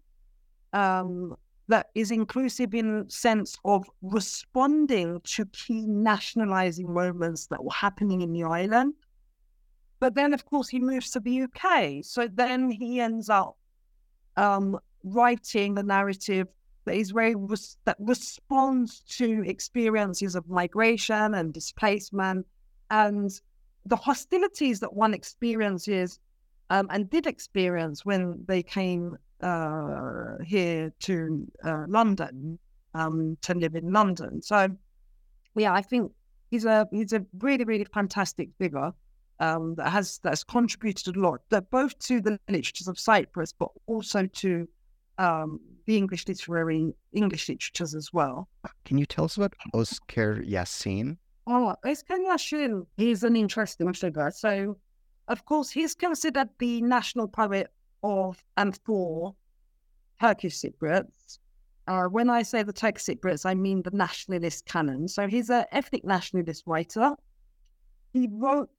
um, 0.72 1.36
that 1.68 1.86
is 1.94 2.10
inclusive 2.10 2.74
in 2.74 3.08
sense 3.08 3.56
of 3.64 3.88
responding 4.02 5.20
to 5.24 5.46
key 5.46 5.86
nationalizing 5.86 6.92
moments 6.92 7.46
that 7.46 7.62
were 7.62 7.72
happening 7.72 8.20
in 8.22 8.32
the 8.32 8.44
island. 8.44 8.94
But 10.00 10.14
then, 10.14 10.34
of 10.34 10.44
course, 10.44 10.68
he 10.68 10.80
moves 10.80 11.10
to 11.12 11.20
the 11.20 11.42
UK. 11.42 12.04
So 12.04 12.28
then 12.28 12.70
he 12.70 13.00
ends 13.00 13.30
up 13.30 13.56
um, 14.36 14.78
writing 15.04 15.74
the 15.74 15.82
narrative 15.82 16.48
that 16.84 16.94
is 16.94 17.10
very 17.10 17.34
res- 17.34 17.76
that 17.84 17.96
responds 17.98 19.00
to 19.00 19.42
experiences 19.46 20.34
of 20.34 20.48
migration 20.48 21.34
and 21.34 21.52
displacement 21.52 22.46
and 22.90 23.30
the 23.86 23.96
hostilities 23.96 24.80
that 24.80 24.92
one 24.92 25.14
experiences 25.14 26.18
um, 26.70 26.88
and 26.90 27.10
did 27.10 27.26
experience 27.26 28.04
when 28.04 28.42
they 28.46 28.62
came 28.62 29.16
uh, 29.42 30.36
here 30.44 30.92
to 31.00 31.46
uh, 31.64 31.84
London 31.88 32.58
um, 32.94 33.36
to 33.42 33.54
live 33.54 33.74
in 33.74 33.92
London. 33.92 34.40
So, 34.40 34.68
yeah, 35.56 35.74
I 35.74 35.82
think 35.82 36.12
he's 36.50 36.64
a 36.64 36.88
he's 36.90 37.12
a 37.12 37.24
really 37.38 37.64
really 37.64 37.84
fantastic 37.84 38.48
figure 38.58 38.92
um, 39.40 39.74
that 39.76 39.90
has 39.90 40.20
that's 40.22 40.44
contributed 40.44 41.16
a 41.16 41.20
lot, 41.20 41.40
both 41.70 41.98
to 42.00 42.20
the 42.20 42.38
literatures 42.48 42.88
of 42.88 42.98
Cyprus, 42.98 43.52
but 43.52 43.70
also 43.86 44.26
to 44.26 44.68
um, 45.18 45.60
the 45.86 45.96
English 45.96 46.26
literary 46.26 46.94
English 47.12 47.48
literatures 47.48 47.94
as 47.94 48.12
well. 48.12 48.48
Can 48.84 48.98
you 48.98 49.06
tell 49.06 49.24
us 49.24 49.36
about 49.36 49.54
Özker 49.74 50.48
Yaşin? 50.48 51.16
Oh, 51.46 51.74
Özker 51.84 52.18
Yaşin, 52.26 52.86
he's 52.96 53.22
an 53.22 53.36
interesting 53.36 53.92
figure. 53.92 54.30
So, 54.30 54.76
of 55.28 55.44
course, 55.44 55.70
he's 55.70 55.94
considered 55.94 56.48
the 56.58 56.80
national 56.82 57.28
poet 57.28 57.70
of 58.02 58.42
and 58.56 58.78
for 58.84 59.34
Turkish 60.20 60.60
Cypriots. 60.60 61.38
Uh, 61.86 62.04
when 62.04 62.30
I 62.30 62.42
say 62.42 62.62
the 62.62 62.72
Turkish 62.72 63.04
Cypriots, 63.04 63.44
I 63.44 63.54
mean 63.54 63.82
the 63.82 63.90
nationalist 63.90 64.64
canon. 64.64 65.06
So 65.08 65.26
he's 65.26 65.50
an 65.50 65.64
ethnic 65.72 66.04
nationalist 66.04 66.64
writer. 66.66 67.14
He 68.14 68.28
wrote, 68.30 68.70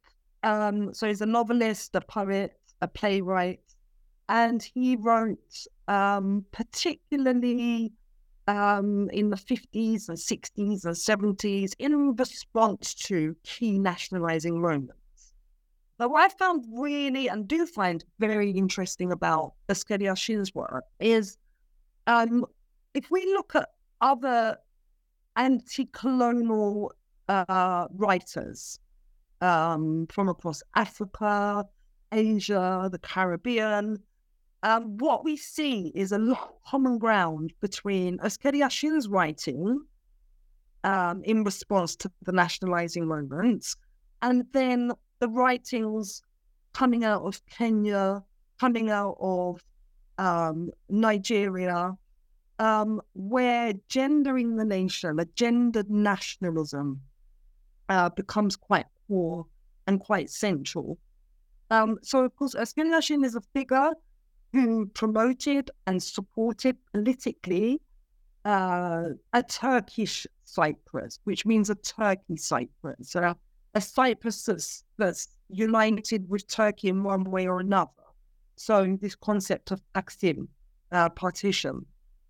um, 0.44 0.94
so 0.94 1.08
he's 1.08 1.22
a 1.22 1.26
novelist, 1.26 1.96
a 1.96 2.02
poet, 2.02 2.58
a 2.82 2.88
playwright, 2.88 3.62
and 4.29 4.63
he 4.63 4.95
wrote 4.95 5.67
um, 5.88 6.45
particularly 6.51 7.93
um, 8.47 9.09
in 9.11 9.29
the 9.29 9.35
50s 9.35 10.09
and 10.09 10.17
60s 10.17 10.85
and 10.85 10.95
70s 10.95 11.73
in 11.79 12.15
response 12.15 12.93
to 12.93 13.35
key 13.43 13.79
nationalizing 13.79 14.61
moments. 14.61 15.33
But 15.97 16.09
what 16.11 16.25
I 16.25 16.35
found 16.35 16.65
really 16.71 17.27
and 17.27 17.47
do 17.47 17.65
find 17.65 18.03
very 18.19 18.51
interesting 18.51 19.11
about 19.11 19.53
Özker 19.69 19.99
Yaşin's 20.01 20.53
work 20.53 20.83
is 20.99 21.38
um, 22.07 22.45
if 22.93 23.09
we 23.09 23.25
look 23.25 23.55
at 23.55 23.69
other 24.01 24.57
anti-colonial 25.38 26.91
uh, 27.27 27.88
writers 27.91 28.79
um, 29.41 30.07
from 30.07 30.29
across 30.29 30.61
Africa, 30.75 31.65
Asia, 32.11 32.89
the 32.91 32.99
Caribbean, 32.99 33.97
um, 34.65 34.97
what 34.97 35.23
we 35.23 35.38
see 35.38 35.91
is 35.93 36.12
a 36.12 36.17
lot 36.17 36.41
of 36.41 36.63
common 36.67 36.97
ground 36.97 37.54
between 37.62 38.17
Özker 38.17 38.51
Yaşin's 38.51 39.08
writing 39.08 39.80
um, 40.84 41.21
in 41.23 41.43
response 41.43 41.95
to 41.97 42.12
the 42.23 42.32
nationalizing 42.32 43.06
movements 43.06 43.78
and 44.23 44.43
then 44.54 44.91
the 45.19 45.30
writings 45.30 46.23
coming 46.73 47.04
out 47.06 47.21
of 47.21 47.45
Kenya, 47.45 48.23
coming 48.60 48.89
out 48.89 49.17
of 49.19 49.63
um, 50.17 50.71
Nigeria, 50.89 51.95
um, 52.58 52.99
where 53.13 53.71
gendering 53.88 54.56
the 54.56 54.65
nation, 54.65 55.19
a 55.19 55.25
gendered 55.36 55.91
nationalism, 55.91 56.99
uh, 57.89 58.10
becomes 58.10 58.56
quite 58.56 58.88
core 59.08 59.45
and 59.86 59.99
quite 59.99 60.32
central. 60.32 60.97
Um, 61.69 61.99
so, 62.01 62.23
of 62.23 62.36
course, 62.36 62.56
Özker 62.56 62.84
Yaşin 62.86 63.23
is 63.23 63.36
a 63.36 63.41
figure 63.54 63.91
who 64.56 64.86
promoted 64.88 65.70
and 65.88 66.02
supported 66.02 66.78
politically 66.94 67.82
uh, 68.46 69.10
a 69.34 69.44
Turkish 69.44 70.26
Cyprus, 70.46 71.20
which 71.26 71.46
means 71.46 71.70
a 71.70 71.76
Turkey 71.76 72.38
Cyprus, 72.38 73.10
so 73.10 73.36
a 73.74 73.82
Cyprus 73.82 74.44
that's, 74.44 74.84
that's 74.98 75.28
united 75.50 76.30
with 76.30 76.48
Turkey 76.48 76.89
in 76.89 77.04
one 77.04 77.26
way 77.26 77.48
or 77.48 77.60
another. 77.60 77.91
So 78.56 78.98
this 79.02 79.15
concept 79.15 79.72
of 79.72 79.82
Taksim 79.94 80.48
uh, 80.91 81.10
partition. 81.10 81.86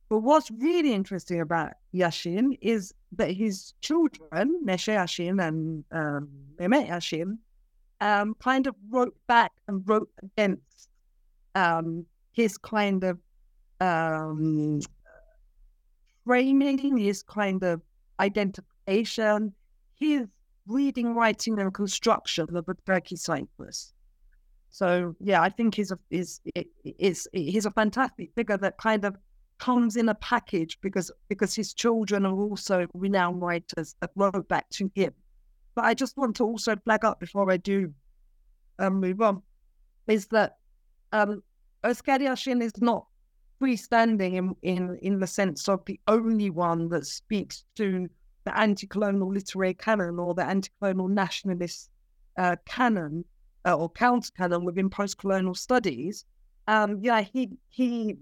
But 0.10 0.20
what's 0.20 0.50
really 0.52 0.94
interesting 0.94 1.42
about 1.42 1.74
Yaşin 1.94 2.58
is 2.62 2.94
that 3.14 3.32
his 3.32 3.74
children, 3.82 4.62
Neşe 4.66 4.96
Yaşin 4.96 5.46
and 5.46 5.84
um, 5.92 6.30
Mehmet 6.60 6.88
Yaşin, 6.90 7.38
um, 8.02 8.36
kind 8.40 8.68
of 8.68 8.76
wrote 8.90 9.16
back 9.28 9.52
and 9.68 9.88
wrote 9.88 10.10
against 10.24 10.90
um, 11.56 12.06
his 12.36 12.58
kind 12.58 13.04
of 13.04 13.18
um, 13.80 14.82
framing, 16.26 16.98
his 16.98 17.24
kind 17.24 17.64
of 17.64 17.82
identification, 18.20 19.54
his 20.00 20.28
reading, 20.68 21.16
writing, 21.16 21.60
and 21.60 21.74
construction 21.74 22.48
of 22.56 22.66
the 22.66 22.76
Turkey 22.86 23.16
Cyprus. 23.16 23.94
So 24.70 25.16
yeah, 25.22 25.42
I 25.42 25.50
think 25.50 25.76
he's 25.76 25.92
a 25.92 26.00
is 26.12 26.42
is 26.84 27.28
he's 27.32 27.66
a 27.66 27.72
fantastic 27.72 28.32
figure 28.36 28.58
that 28.58 28.78
kind 28.78 29.06
of 29.06 29.16
comes 29.58 29.96
in 29.96 30.10
a 30.10 30.16
package 30.16 30.78
because 30.82 31.10
because 31.30 31.56
his 31.56 31.74
children 31.74 32.26
are 32.26 32.36
also 32.36 32.86
renowned 32.94 33.42
writers 33.42 33.96
that 34.02 34.12
wrote 34.16 34.50
back 34.50 34.70
to 34.72 34.92
him. 34.94 35.14
But 35.76 35.86
I 35.86 35.94
just 35.94 36.18
want 36.18 36.36
to 36.38 36.44
also 36.44 36.76
flag 36.76 37.06
up 37.06 37.22
before 37.22 37.50
I 37.50 37.58
do 37.58 37.94
um, 38.80 39.00
move 39.00 39.22
on 39.22 39.42
is 40.08 40.28
that 40.28 40.58
um, 41.14 41.42
Özker 41.86 42.62
is 42.62 42.74
not 42.82 43.06
freestanding 43.62 44.34
in, 44.34 44.56
in, 44.64 44.98
in 45.02 45.20
the 45.20 45.28
sense 45.28 45.70
of 45.70 45.84
the 45.86 46.00
only 46.08 46.50
one 46.50 46.90
that 46.90 47.06
speaks 47.06 47.64
to 47.76 48.10
the 48.44 48.58
anti-colonial 48.58 49.32
literary 49.32 49.74
canon 49.74 50.20
or 50.20 50.34
the 50.34 50.46
anti-colonial 50.46 51.08
nationalist 51.08 51.90
uh, 52.38 52.56
canon 52.66 53.24
uh, 53.66 53.76
or 53.76 53.90
counter 53.90 54.32
canon 54.38 54.66
within 54.66 54.90
post-colonial 54.90 55.56
studies. 55.56 56.26
Um, 56.68 57.00
yeah, 57.02 57.22
he 57.22 57.52
he, 57.70 58.16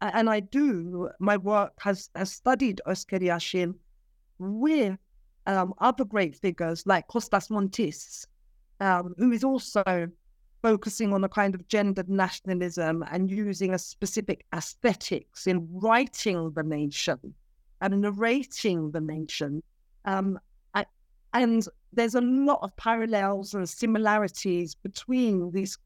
and 0.00 0.28
I 0.28 0.40
do. 0.40 1.10
My 1.18 1.36
work 1.36 1.72
has 1.80 2.10
has 2.14 2.32
studied 2.32 2.80
Yaşin 2.86 3.74
with 4.38 4.98
um, 5.46 5.74
other 5.78 6.04
great 6.04 6.36
figures 6.36 6.86
like 6.86 7.08
Kostas 7.08 7.50
Montis, 7.50 8.26
um, 8.80 9.14
who 9.18 9.32
is 9.32 9.44
also 9.44 10.08
focusing 10.64 11.12
on 11.12 11.22
a 11.24 11.28
kind 11.28 11.54
of 11.54 11.68
gendered 11.68 12.08
nationalism 12.08 13.04
and 13.12 13.30
using 13.30 13.74
a 13.74 13.78
specific 13.78 14.46
aesthetics 14.54 15.46
in 15.46 15.68
writing 15.70 16.50
the 16.56 16.62
nation 16.62 17.18
and 17.82 18.00
narrating 18.00 18.90
the 18.90 19.00
nation. 19.00 19.62
Um, 20.06 20.40
I, 20.72 20.86
and 21.34 21.68
there's 21.92 22.14
a 22.14 22.22
lot 22.22 22.60
of 22.62 22.74
parallels 22.78 23.52
and 23.52 23.68
similarities 23.68 24.74
between 24.74 25.52
this 25.52 25.76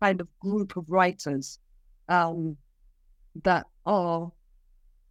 kind 0.00 0.20
of 0.20 0.28
group 0.38 0.76
of 0.76 0.88
writers 0.88 1.58
um, 2.08 2.56
that 3.42 3.66
are 3.86 4.30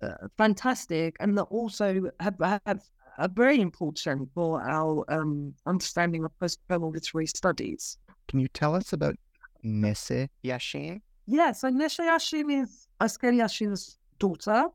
uh, 0.01 0.27
fantastic 0.37 1.17
and 1.19 1.37
that 1.37 1.49
also 1.59 2.09
have, 2.21 2.61
have 2.65 2.81
are 3.17 3.27
very 3.27 3.59
important 3.59 4.29
for 4.33 4.61
our 4.61 5.03
um, 5.09 5.53
understanding 5.65 6.23
of 6.23 6.31
post-colonial 6.39 6.91
literary 6.91 7.27
studies. 7.27 7.97
Can 8.27 8.39
you 8.39 8.47
tell 8.47 8.75
us 8.75 8.93
about 8.93 9.15
Neşe 9.63 10.29
Yaşin? 10.43 11.01
Yes, 11.27 11.61
so 11.61 11.67
Neşe 11.67 12.03
Yaşin 12.03 12.49
is 12.49 12.87
Özker 12.99 13.33
Yaşin's 13.33 13.97
daughter. 14.19 14.65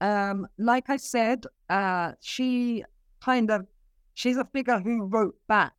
Um, 0.00 0.46
like 0.58 0.90
I 0.90 0.98
said, 0.98 1.44
uh, 1.70 2.12
she 2.20 2.84
kind 3.20 3.50
of 3.50 3.66
she's 4.14 4.36
a 4.36 4.44
figure 4.44 4.78
who 4.78 5.04
wrote 5.04 5.36
back 5.48 5.72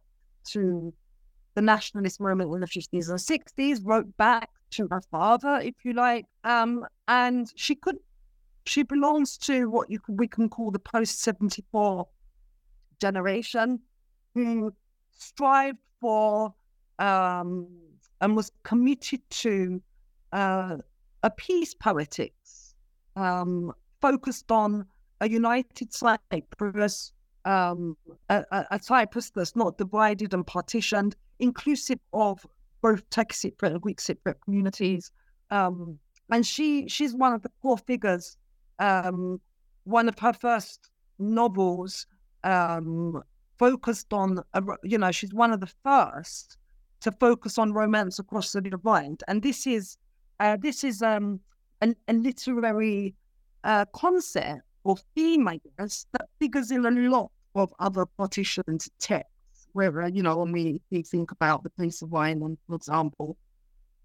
to 0.52 0.94
the 1.56 1.62
nationalist 1.62 2.20
movement 2.20 2.54
in 2.54 2.62
the 2.62 2.68
50s 2.68 3.10
and 3.10 3.20
60s, 3.20 3.82
wrote 3.84 4.18
back 4.18 4.50
to 4.72 4.88
her 4.92 5.02
father, 5.10 5.60
if 5.64 5.76
you 5.84 5.94
like, 5.94 6.26
um, 6.44 6.86
and 7.08 7.52
she 7.56 7.76
could 7.76 7.98
she 8.66 8.84
belongs 8.84 9.38
to 9.38 9.70
what 9.70 9.90
you 9.90 10.00
we 10.08 10.28
can 10.28 10.50
call 10.50 10.72
the 10.72 10.80
post 10.80 11.22
74 11.22 12.08
generation 13.00 13.80
who 14.34 14.74
strived 15.12 15.78
for 16.02 16.54
um, 17.00 17.68
and 18.22 18.36
was 18.36 18.52
committed 18.64 19.22
to 19.30 19.82
uh, 20.32 20.78
a 21.24 21.30
peace 21.32 21.74
poetics 21.74 22.76
um, 23.16 23.74
focused 24.02 24.52
on 24.52 24.86
a 25.22 25.30
united 25.30 25.94
Cyprus, 25.94 27.14
um, 27.46 27.96
a, 28.30 28.44
a, 28.52 28.80
Cyprus 28.82 29.30
that's 29.30 29.56
not 29.56 29.78
divided 29.78 30.34
and 30.34 30.46
partitioned, 30.46 31.16
inclusive 31.40 32.00
of 32.14 32.46
both 32.82 33.10
Turkish 33.10 33.38
Cypriot 33.38 33.72
and 33.72 33.82
Greek 33.82 34.00
Cypriot 34.00 34.36
communities. 34.44 35.12
Um, 35.52 35.98
and 36.32 36.46
she 36.46 36.88
she's 36.88 37.16
one 37.16 37.34
of 37.34 37.44
the 37.44 37.52
core 37.62 37.78
figures 37.78 38.38
um, 38.80 39.40
one 39.84 40.10
of 40.10 40.18
her 40.20 40.34
first 40.34 40.90
novels 41.20 42.08
um, 42.44 43.24
focused 43.58 44.12
on, 44.12 44.40
you 44.84 44.98
know, 44.98 45.12
she's 45.12 45.34
one 45.34 45.52
of 45.52 45.60
the 45.60 45.72
first 45.84 46.58
to 47.06 47.12
focus 47.12 47.60
on 47.60 47.72
romance 47.72 48.18
across 48.18 48.52
the 48.52 48.62
divide, 48.62 49.22
and 49.28 49.44
this 49.44 49.68
is 49.68 49.96
uh, 50.40 50.58
this 50.60 50.84
is 50.84 51.04
um, 51.04 51.40
a, 51.82 51.94
a 52.08 52.14
literary 52.14 53.14
uh, 53.64 53.86
concept 53.94 54.62
or 54.84 54.98
theme, 55.14 55.48
I 55.48 55.60
guess, 55.78 56.08
that 56.14 56.28
figures 56.40 56.72
in 56.72 56.84
a 56.84 56.90
lot 56.90 57.30
of 57.54 57.72
other 57.80 58.08
partitioned 58.08 58.88
texts. 59.00 59.68
Where 59.74 60.08
you 60.08 60.24
know, 60.24 60.38
when 60.38 60.52
we, 60.52 60.82
think 61.04 61.32
about 61.32 61.62
the 61.62 61.70
Place 61.70 62.02
of 62.02 62.10
Wine, 62.10 62.58
for 62.68 62.76
example, 62.76 63.38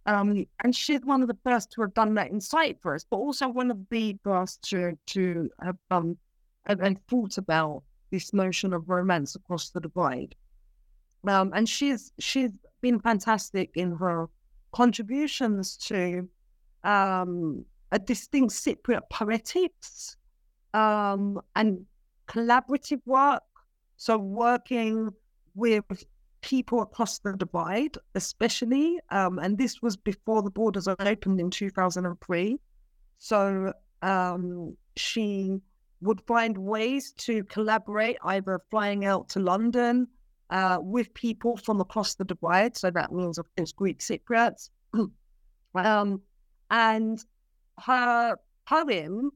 um, 0.05 0.45
and 0.63 0.77
she's 0.77 1.01
one 1.01 1.23
of 1.23 1.29
the 1.29 1.39
first 1.43 1.71
to 1.73 1.81
have 1.81 1.95
done 1.95 2.13
that 2.15 2.31
in 2.31 2.41
Cyprus, 2.41 3.07
but 3.11 3.17
also 3.17 3.49
one 3.49 3.71
of 3.71 3.79
the 3.89 4.15
first 4.23 4.61
to, 4.69 4.99
to 5.07 5.49
have 5.63 5.77
um, 5.91 6.19
and, 6.67 6.81
and 6.81 7.07
thought 7.07 7.39
about 7.39 7.83
this 8.11 8.35
notion 8.35 8.75
of 8.75 8.91
romance 8.91 9.37
across 9.37 9.71
the 9.71 9.81
divide. 9.81 10.35
Um, 11.27 11.53
and 11.55 11.69
she's 11.69 12.13
she's 12.19 12.51
been 12.81 12.99
fantastic 13.01 13.71
in 13.75 13.97
her 13.97 14.29
contributions 14.73 15.77
to 15.77 16.29
um, 16.85 17.65
a 17.93 17.99
distinct 17.99 18.55
Cypriot 18.55 19.03
poetics 19.11 20.17
um, 20.75 21.41
and 21.57 21.85
collaborative 22.29 23.01
work. 23.07 23.43
So 23.97 24.17
working 24.17 25.11
with 25.55 25.85
people 26.41 26.81
across 26.81 27.19
the 27.19 27.35
divide, 27.35 27.97
especially. 28.15 28.99
Um, 29.11 29.39
and 29.39 29.59
this 29.59 29.83
was 29.83 29.97
before 29.97 30.43
the 30.43 30.51
borders 30.51 30.89
opened 30.89 31.41
in 31.41 31.51
2003. 31.51 32.59
So 33.19 33.73
um, 34.03 34.77
she 34.97 35.59
would 36.01 36.23
find 36.23 36.57
ways 36.57 37.13
to 37.19 37.45
collaborate, 37.45 38.17
either 38.25 38.63
flying 38.71 39.05
out 39.05 39.29
to 39.31 39.41
London 39.41 40.09
uh, 40.51 40.79
with 40.81 41.13
people 41.15 41.57
from 41.57 41.81
across 41.81 42.15
the 42.15 42.25
divide. 42.25 42.77
So 42.77 42.91
that 42.91 43.13
means, 43.13 43.39
of 43.39 43.47
course, 43.57 43.73
Greek 43.73 44.01
Cypriots. 44.01 44.71
um, 45.75 46.21
and 46.71 47.25
her 47.79 48.37
poem, 48.69 49.31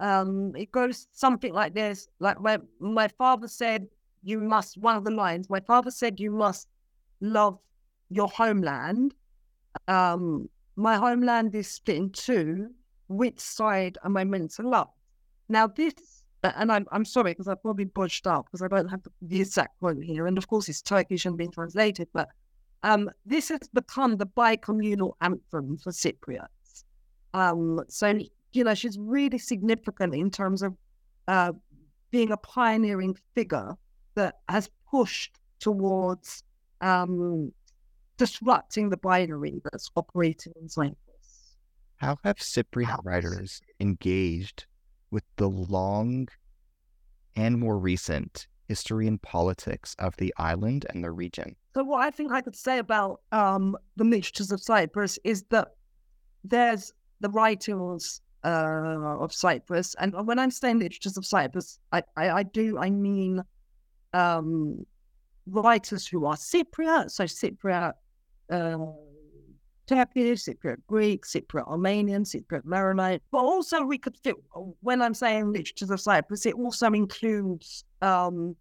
um, 0.00 0.54
it 0.56 0.70
goes 0.70 1.08
something 1.12 1.52
like 1.52 1.74
this: 1.74 2.08
like 2.20 2.40
my 2.40 2.58
my 2.78 3.08
father 3.08 3.48
said, 3.48 3.88
you 4.22 4.40
must, 4.40 4.78
one 4.78 4.96
of 4.96 5.04
the 5.04 5.10
lines, 5.10 5.48
my 5.50 5.60
father 5.60 5.90
said, 5.90 6.20
you 6.20 6.30
must 6.30 6.68
love 7.20 7.58
your 8.10 8.28
homeland. 8.28 9.14
Um, 9.86 10.48
my 10.76 10.96
homeland 10.96 11.54
is 11.54 11.68
split 11.68 11.96
in 11.96 12.10
two. 12.10 12.70
Which 13.08 13.40
side 13.40 13.96
am 14.04 14.16
I 14.16 14.24
meant 14.24 14.50
to 14.52 14.68
love? 14.68 14.90
Now, 15.48 15.66
this, 15.66 16.17
and 16.42 16.70
I'm, 16.70 16.86
I'm 16.92 17.04
sorry 17.04 17.32
because 17.32 17.48
I 17.48 17.54
probably 17.54 17.86
budged 17.86 18.26
up 18.26 18.46
because 18.46 18.62
I 18.62 18.68
don't 18.68 18.88
have 18.88 19.00
the 19.22 19.40
exact 19.40 19.78
quote 19.78 20.02
here. 20.02 20.26
And 20.26 20.38
of 20.38 20.46
course, 20.48 20.68
it's 20.68 20.82
Turkish 20.82 21.26
and 21.26 21.36
being 21.36 21.50
translated, 21.50 22.08
but 22.12 22.28
um, 22.82 23.10
this 23.26 23.48
has 23.48 23.60
become 23.72 24.16
the 24.16 24.26
bi-communal 24.26 25.16
anthem 25.20 25.78
for 25.78 25.90
Cypriots. 25.90 26.84
Um, 27.34 27.80
so, 27.88 28.18
you 28.52 28.64
know, 28.64 28.74
she's 28.74 28.98
really 28.98 29.38
significant 29.38 30.14
in 30.14 30.30
terms 30.30 30.62
of 30.62 30.74
uh, 31.26 31.52
being 32.10 32.30
a 32.30 32.36
pioneering 32.36 33.16
figure 33.34 33.74
that 34.14 34.36
has 34.48 34.70
pushed 34.90 35.38
towards 35.58 36.44
um, 36.80 37.52
disrupting 38.16 38.90
the 38.90 38.96
binary 38.96 39.60
that's 39.64 39.90
operating 39.96 40.52
in 40.60 40.68
Cyprus. 40.68 40.96
How 41.96 42.16
have 42.22 42.36
Cypriot 42.36 43.04
writers 43.04 43.60
engaged 43.80 44.66
with 45.10 45.24
the 45.36 45.48
long 45.48 46.28
and 47.36 47.58
more 47.58 47.78
recent 47.78 48.46
history 48.66 49.06
and 49.06 49.20
politics 49.22 49.96
of 49.98 50.16
the 50.16 50.32
island 50.36 50.86
and 50.90 51.02
the 51.02 51.10
region? 51.10 51.56
So, 51.74 51.84
what 51.84 52.00
I 52.00 52.10
think 52.10 52.32
I 52.32 52.40
could 52.40 52.56
say 52.56 52.78
about 52.78 53.20
um, 53.32 53.76
the 53.96 54.04
mixtures 54.04 54.52
of 54.52 54.60
Cyprus 54.60 55.18
is 55.24 55.44
that 55.50 55.68
there's 56.44 56.92
the 57.20 57.30
writings 57.30 58.20
uh, 58.44 59.16
of 59.18 59.32
Cyprus, 59.32 59.94
and 59.98 60.14
when 60.26 60.38
I'm 60.38 60.50
saying 60.50 60.78
literatures 60.78 61.16
of 61.16 61.26
Cyprus, 61.26 61.78
I, 61.92 62.02
I, 62.16 62.30
I 62.30 62.42
do 62.42 62.78
I 62.78 62.90
mean 62.90 63.42
um, 64.12 64.84
writers 65.46 66.06
who 66.06 66.26
are 66.26 66.36
Cypriot, 66.36 67.10
so 67.10 67.24
Cypriot 67.24 67.94
uh, 68.50 68.76
Turkish, 69.88 70.44
Cypriot 70.44 70.78
Greek, 70.86 71.24
Cypriot 71.24 71.66
Armenian, 71.66 72.24
Cypriot 72.24 72.64
Maronite. 72.64 73.22
But 73.30 73.38
also, 73.38 73.82
we 73.82 73.98
could 73.98 74.16
fit, 74.18 74.36
when 74.80 75.02
I'm 75.02 75.14
saying 75.14 75.52
literatures 75.52 75.90
of 75.90 76.00
Cyprus, 76.00 76.46
it 76.46 76.54
also 76.54 76.86
includes 76.88 77.84
um, 78.02 78.54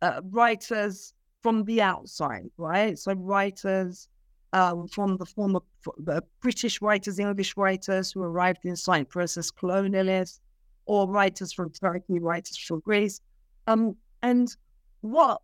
uh, 0.00 0.20
writers 0.30 1.12
from 1.42 1.64
the 1.64 1.82
outside, 1.82 2.50
right? 2.56 2.98
So, 2.98 3.14
writers 3.14 4.08
um, 4.52 4.88
from 4.88 5.16
the 5.16 5.26
former 5.26 5.60
uh, 6.08 6.20
British 6.40 6.80
writers, 6.80 7.18
English 7.18 7.56
writers 7.56 8.12
who 8.12 8.22
arrived 8.22 8.64
in 8.64 8.76
Cyprus 8.76 9.36
as 9.36 9.50
colonialists, 9.50 10.40
or 10.86 11.08
writers 11.08 11.52
from 11.52 11.70
Turkey, 11.70 12.18
writers 12.18 12.56
from 12.56 12.80
Greece. 12.80 13.20
Um, 13.66 13.96
and 14.22 14.54
what 15.02 15.40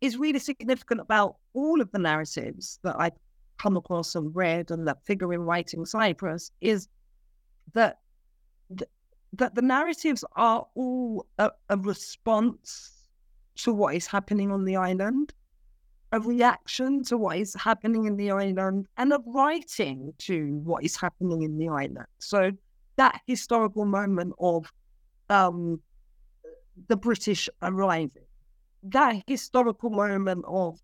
is 0.00 0.16
really 0.16 0.38
significant 0.38 1.00
about 1.00 1.36
all 1.54 1.80
of 1.80 1.90
the 1.92 1.98
narratives 1.98 2.78
that 2.82 2.96
I've 2.98 3.12
come 3.58 3.76
across 3.76 4.14
and 4.14 4.34
read 4.34 4.70
and 4.70 4.86
that 4.86 5.04
figure 5.04 5.32
in 5.32 5.40
writing 5.40 5.84
Cyprus 5.84 6.50
is 6.60 6.88
that 7.72 7.98
th- 8.76 8.90
that 9.32 9.54
the 9.54 9.62
narratives 9.62 10.24
are 10.36 10.66
all 10.74 11.26
a, 11.38 11.50
a, 11.68 11.76
response 11.76 12.92
to 13.56 13.72
what 13.72 13.94
is 13.94 14.06
happening 14.06 14.50
on 14.50 14.64
the 14.64 14.76
island. 14.76 15.32
a 16.12 16.20
reaction 16.20 17.02
to 17.02 17.18
what 17.18 17.36
is 17.36 17.54
happening 17.54 18.06
in 18.06 18.16
the 18.16 18.30
island 18.30 18.86
and 18.96 19.12
a 19.12 19.20
writing 19.26 20.12
to 20.18 20.60
what 20.64 20.84
is 20.84 20.96
happening 20.96 21.42
in 21.42 21.58
the 21.58 21.68
island. 21.68 22.06
So 22.18 22.52
that 22.96 23.20
historical 23.26 23.84
moment 23.84 24.32
of 24.38 24.72
um, 25.28 25.80
the 26.88 26.96
British 26.96 27.48
arriving, 27.62 28.28
that 28.84 29.22
historical 29.26 29.90
moment 29.90 30.44
of 30.46 30.80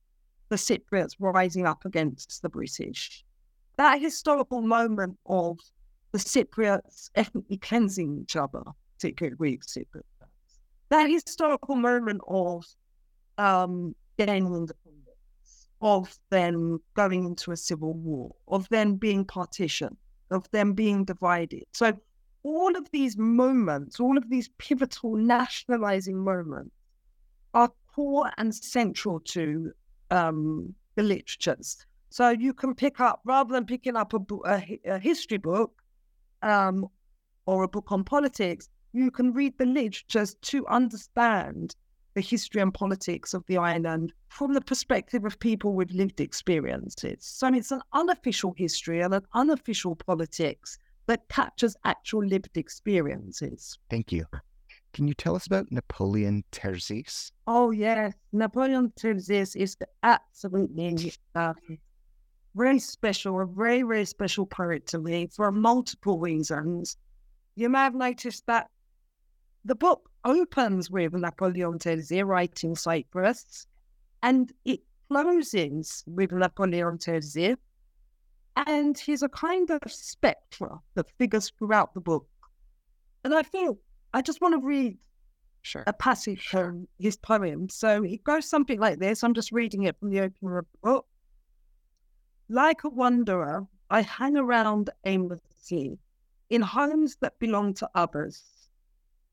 the 0.52 0.58
Cypriots 0.58 1.16
rising 1.18 1.66
up 1.66 1.86
against 1.86 2.42
the 2.42 2.48
British, 2.50 3.24
that 3.78 4.02
historical 4.02 4.60
moment 4.60 5.16
of 5.24 5.58
the 6.12 6.18
Cypriots 6.18 7.08
ethnically 7.14 7.56
cleansing 7.56 8.18
each 8.20 8.36
other, 8.36 8.62
particularly 8.94 9.34
Greek 9.34 9.62
Cypriots, 9.62 10.02
that 10.90 11.08
historical 11.08 11.74
moment 11.74 12.20
of 12.28 12.66
um, 13.38 13.94
gaining 14.18 14.54
independence, 14.54 15.68
of 15.80 16.18
them 16.28 16.82
going 16.92 17.24
into 17.24 17.50
a 17.50 17.56
civil 17.56 17.94
war, 17.94 18.34
of 18.46 18.68
them 18.68 18.96
being 18.96 19.24
partitioned, 19.24 19.96
of 20.30 20.50
them 20.50 20.74
being 20.74 21.06
divided. 21.06 21.64
So 21.72 21.98
all 22.42 22.76
of 22.76 22.90
these 22.90 23.16
moments, 23.16 23.98
all 23.98 24.18
of 24.18 24.28
these 24.28 24.50
pivotal 24.58 25.16
nationalizing 25.16 26.22
moments 26.22 26.76
are 27.54 27.72
core 27.94 28.30
and 28.36 28.54
central 28.54 29.18
to 29.20 29.72
um, 30.12 30.74
the 30.94 31.02
literatures. 31.02 31.86
So 32.10 32.28
you 32.28 32.52
can 32.52 32.74
pick 32.74 33.00
up, 33.00 33.20
rather 33.24 33.54
than 33.54 33.64
picking 33.64 33.96
up 33.96 34.12
a, 34.12 34.20
a, 34.46 34.80
a 34.84 34.98
history 34.98 35.38
book 35.38 35.82
um, 36.42 36.86
or 37.46 37.62
a 37.62 37.68
book 37.68 37.90
on 37.90 38.04
politics, 38.04 38.68
you 38.92 39.10
can 39.10 39.32
read 39.32 39.56
the 39.56 39.64
literatures 39.64 40.36
to 40.42 40.66
understand 40.66 41.74
the 42.14 42.20
history 42.20 42.60
and 42.60 42.74
politics 42.74 43.32
of 43.32 43.42
the 43.46 43.56
island 43.56 44.12
from 44.28 44.52
the 44.52 44.60
perspective 44.60 45.24
of 45.24 45.38
people 45.38 45.72
with 45.72 45.90
lived 45.92 46.20
experiences. 46.20 47.24
So 47.24 47.48
it's 47.54 47.70
an 47.72 47.80
unofficial 47.94 48.52
history 48.54 49.00
and 49.00 49.14
an 49.14 49.22
unofficial 49.32 49.96
politics 49.96 50.78
that 51.06 51.26
captures 51.30 51.74
actual 51.86 52.24
lived 52.24 52.58
experiences. 52.58 53.78
Thank 53.88 54.12
you. 54.12 54.26
Can 54.92 55.08
you 55.08 55.14
tell 55.14 55.34
us 55.34 55.46
about 55.46 55.72
Napoleon 55.72 56.44
Terzis? 56.52 57.32
Oh, 57.46 57.70
yes. 57.70 58.12
Napoleon 58.32 58.92
Terzis 58.98 59.56
is 59.56 59.76
absolutely 60.02 61.12
uh, 61.34 61.54
very 62.54 62.78
special, 62.78 63.40
a 63.40 63.46
very, 63.46 63.82
very 63.82 64.04
special 64.04 64.44
poet 64.44 64.86
to 64.88 64.98
me 64.98 65.28
for 65.34 65.50
multiple 65.50 66.18
reasons. 66.18 66.98
You 67.56 67.70
may 67.70 67.78
have 67.78 67.94
noticed 67.94 68.46
that 68.46 68.68
the 69.64 69.74
book 69.74 70.10
opens 70.24 70.90
with 70.90 71.14
Napoleon 71.14 71.78
Terzis 71.78 72.26
writing 72.26 72.74
Cyprus, 72.74 73.66
and 74.22 74.52
it 74.64 74.80
closes 75.08 76.04
with 76.06 76.32
Napoleon 76.32 76.98
Terzis, 76.98 77.56
and 78.56 78.98
he's 78.98 79.22
a 79.22 79.28
kind 79.28 79.70
of 79.70 79.80
spectre 79.86 80.76
that 80.94 81.10
figures 81.18 81.50
throughout 81.58 81.94
the 81.94 82.00
book. 82.00 82.26
And 83.24 83.34
I 83.34 83.42
feel 83.42 83.78
I 84.14 84.22
just 84.22 84.40
want 84.40 84.54
to 84.54 84.66
read 84.66 84.98
sure. 85.62 85.84
a 85.86 85.92
passage 85.92 86.48
from 86.48 86.86
his 86.98 87.16
poem. 87.16 87.68
So 87.68 88.02
it 88.02 88.24
goes 88.24 88.48
something 88.48 88.78
like 88.78 88.98
this. 88.98 89.22
I'm 89.22 89.34
just 89.34 89.52
reading 89.52 89.84
it 89.84 89.98
from 89.98 90.10
the 90.10 90.20
opener 90.20 90.58
of 90.58 90.66
oh, 90.66 90.78
the 90.82 90.90
book. 90.94 91.06
Like 92.48 92.84
a 92.84 92.90
wanderer, 92.90 93.66
I 93.88 94.02
hang 94.02 94.36
around 94.36 94.90
aimlessly 95.04 95.98
in 96.50 96.60
homes 96.60 97.16
that 97.20 97.38
belong 97.38 97.72
to 97.74 97.88
others. 97.94 98.42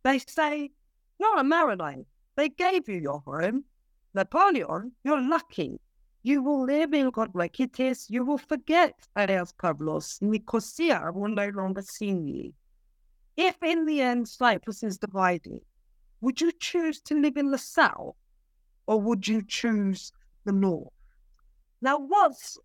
They 0.04 0.20
say, 0.20 0.72
You're 1.20 1.40
a 1.40 1.44
Maronite. 1.44 2.06
They 2.38 2.50
gave 2.50 2.88
you 2.88 2.96
your 2.96 3.22
home. 3.26 3.66
Napoleon, 4.14 4.94
you're 5.04 5.22
lucky. 5.22 5.80
You 6.24 6.42
will 6.42 6.66
live 6.66 6.94
in 6.94 7.10
God 7.10 7.32
like 7.34 7.60
it 7.60 7.80
is. 7.80 8.10
You 8.10 8.26
will 8.26 8.38
forget 8.38 9.08
Ayios 9.18 9.54
Pavlos. 9.54 10.22
Nicosia 10.22 11.12
will 11.14 11.30
no 11.30 11.50
longer 11.50 11.82
see 11.82 12.12
you. 12.12 12.54
If 13.40 13.56
in 13.64 13.86
the 13.86 14.02
end 14.02 14.28
Cyprus 14.28 14.84
is 14.84 14.98
divided, 14.98 15.62
would 16.20 16.42
you 16.42 16.52
choose 16.60 17.00
to 17.04 17.18
live 17.18 17.38
in 17.38 17.52
the 17.52 17.58
south 17.58 18.18
or 18.86 19.00
would 19.00 19.26
you 19.26 19.42
choose 19.48 20.12
the 20.44 20.52
north? 20.52 20.92
Now, 21.82 22.00
what's 22.00 22.58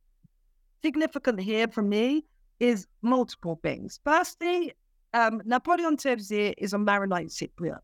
significant 0.82 1.40
here 1.40 1.68
for 1.68 1.82
me 1.82 2.24
is 2.58 2.88
multiple 3.02 3.60
things. 3.62 4.00
Firstly, 4.02 4.74
um, 5.12 5.40
Napoleon 5.44 5.96
Terzis 5.96 6.54
is 6.58 6.72
a 6.72 6.78
Maronite 6.78 7.28
Cypriot. 7.28 7.78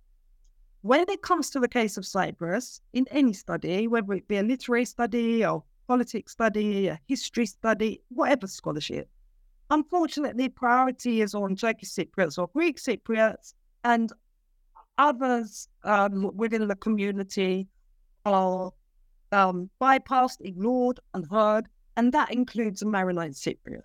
When 0.83 1.09
it 1.09 1.22
comes 1.22 1.48
to 1.50 1.61
the 1.61 1.68
case 1.68 1.96
of 1.96 2.05
Cyprus, 2.05 2.81
in 2.92 3.07
any 3.12 3.35
study, 3.35 3.87
whether 3.87 4.14
it 4.14 4.26
be 4.26 4.38
a 4.38 4.42
literary 4.42 4.85
study 4.85 5.46
or 5.46 5.62
politics 5.87 6.33
study, 6.33 6.88
a 6.88 6.98
history 7.07 7.46
study, 7.46 8.03
whatever 8.09 8.48
scholarship, 8.48 9.09
unfortunately, 9.70 10.48
priority 10.48 11.22
is 11.22 11.35
on 11.35 11.56
Turkish 11.56 11.90
Cypriots 11.90 12.38
or 12.38 12.48
Greek 12.48 12.78
Cypriots, 12.78 13.54
and 13.85 14.12
others 14.98 15.68
um, 15.85 16.30
within 16.37 16.68
the 16.68 16.76
community 16.76 17.68
are 18.26 18.72
um, 19.33 19.70
bypassed, 19.80 20.40
ignored, 20.40 21.00
unheard, 21.14 21.66
and 21.96 22.12
that 22.12 22.33
includes 22.33 22.85
Maronite 22.85 23.33
Cypriots. 23.33 23.83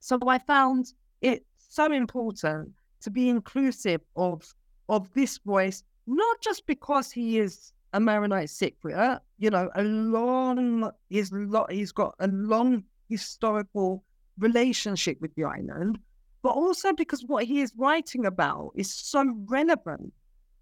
So 0.00 0.18
I 0.26 0.38
found 0.38 0.92
it 1.20 1.44
so 1.58 1.92
important 1.92 2.72
to 3.00 3.10
be 3.10 3.28
inclusive 3.28 4.00
of 4.16 4.42
of 4.88 5.12
this 5.12 5.38
voice, 5.38 5.82
not 6.06 6.40
just 6.40 6.66
because 6.66 7.12
he 7.12 7.38
is 7.38 7.72
a 7.92 8.00
Maronite 8.00 8.48
Cypriot, 8.48 9.20
you 9.38 9.50
know, 9.50 9.68
a 9.74 9.82
long 9.82 10.90
he's 11.08 11.32
lot 11.32 11.70
he's 11.70 11.92
got 11.92 12.14
a 12.20 12.28
long 12.28 12.84
historical 13.08 14.04
relationship 14.38 15.20
with 15.20 15.34
the 15.34 15.44
island, 15.44 15.98
but 16.42 16.50
also 16.50 16.92
because 16.92 17.24
what 17.24 17.44
he 17.44 17.60
is 17.60 17.72
writing 17.76 18.26
about 18.26 18.72
is 18.74 18.92
so 18.92 19.34
relevant 19.46 20.12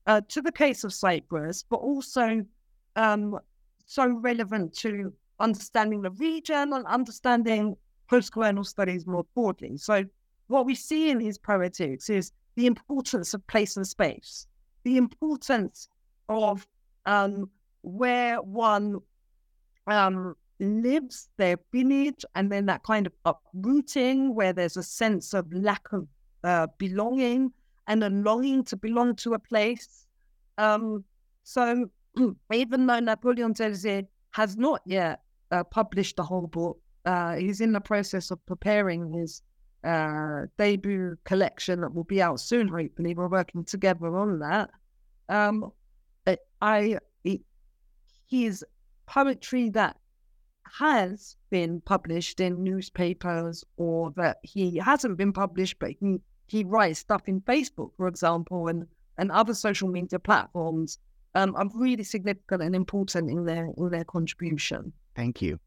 uh, 0.07 0.21
to 0.29 0.41
the 0.41 0.53
case 0.53 0.85
of 0.85 0.93
Cyprus, 0.93 1.65
but 1.69 1.77
also 1.77 2.45
um, 2.97 3.39
so 3.87 4.09
relevant 4.09 4.75
to 4.79 5.13
understanding 5.41 6.03
the 6.03 6.11
region 6.13 6.73
and 6.73 6.87
understanding 6.87 7.77
post-colonial 8.09 8.65
studies 8.65 9.07
more 9.07 9.27
broadly. 9.35 9.77
So 9.77 10.05
what 10.47 10.67
we 10.67 10.75
see 10.75 11.11
in 11.11 11.21
his 11.21 11.39
poetics 11.39 12.09
is 12.09 12.33
the 12.55 12.67
importance 12.67 13.35
of 13.35 13.47
place 13.47 13.77
and 13.77 13.87
space, 13.87 14.47
the 14.85 14.97
importance 14.97 15.89
of 16.29 16.67
um, 17.05 17.51
where 17.83 18.41
one 18.41 19.01
um, 19.87 20.37
lives, 20.61 21.29
their 21.37 21.57
village, 21.73 22.25
and 22.35 22.51
then 22.51 22.67
that 22.67 22.83
kind 22.83 23.07
of 23.07 23.13
uprooting 23.25 24.35
where 24.35 24.53
there's 24.53 24.77
a 24.77 24.83
sense 24.83 25.35
of 25.35 25.53
lack 25.53 25.93
of 25.93 26.07
uh, 26.45 26.67
belonging 26.79 27.53
and 27.89 28.03
a 28.03 28.11
longing 28.11 28.65
to 28.65 28.77
belong 28.77 29.15
to 29.17 29.35
a 29.35 29.39
place. 29.39 30.07
Um, 30.59 31.05
so 31.45 31.91
even 32.53 32.87
though 32.87 33.01
Napoleon 33.01 33.55
Terzis 33.55 34.07
has 34.31 34.57
not 34.57 34.83
yet 34.87 35.21
uh, 35.51 35.65
published 35.65 36.17
the 36.17 36.23
whole 36.23 36.47
book, 36.47 36.79
uh, 37.05 37.37
he's 37.37 37.61
in 37.61 37.73
the 37.73 37.81
process 37.81 38.31
of 38.31 38.45
preparing 38.47 39.13
his 39.13 39.43
uh, 39.85 40.47
debut 40.59 41.17
collection 41.25 41.81
that 41.83 41.95
will 41.95 42.05
be 42.05 42.21
out 42.21 42.41
soon. 42.41 42.67
Hopefully, 42.67 43.15
we're 43.15 43.29
working 43.29 43.65
together 43.65 44.17
on 44.17 44.41
that. 44.41 44.71
Um, 45.29 45.73
I 46.63 46.99
it, 47.25 47.41
his 48.29 48.65
poetry 49.07 49.71
that 49.71 49.97
has 50.79 51.37
been 51.51 51.81
published 51.81 52.41
in 52.41 52.63
newspapers 52.63 53.65
or 53.77 54.13
that 54.17 54.39
he 54.43 54.77
hasn't 54.77 55.17
been 55.17 55.33
published, 55.33 55.79
but 55.79 55.91
he, 56.01 56.19
he 56.47 56.65
writes 56.65 57.01
stuff 57.01 57.23
in 57.27 57.41
Facebook, 57.43 57.91
for 57.97 58.09
example, 58.09 58.69
and, 58.69 58.87
and 59.19 59.31
other 59.31 59.55
social 59.55 59.89
media 59.89 60.19
platforms 60.19 60.99
um, 61.35 61.55
are 61.57 61.69
really 61.75 62.03
significant 62.03 62.63
and 62.63 62.75
important 62.75 63.31
in 63.31 63.45
their 63.45 63.69
in 63.77 63.91
their 63.91 64.05
contribution. 64.05 64.93
Thank 65.15 65.43
you. 65.43 65.61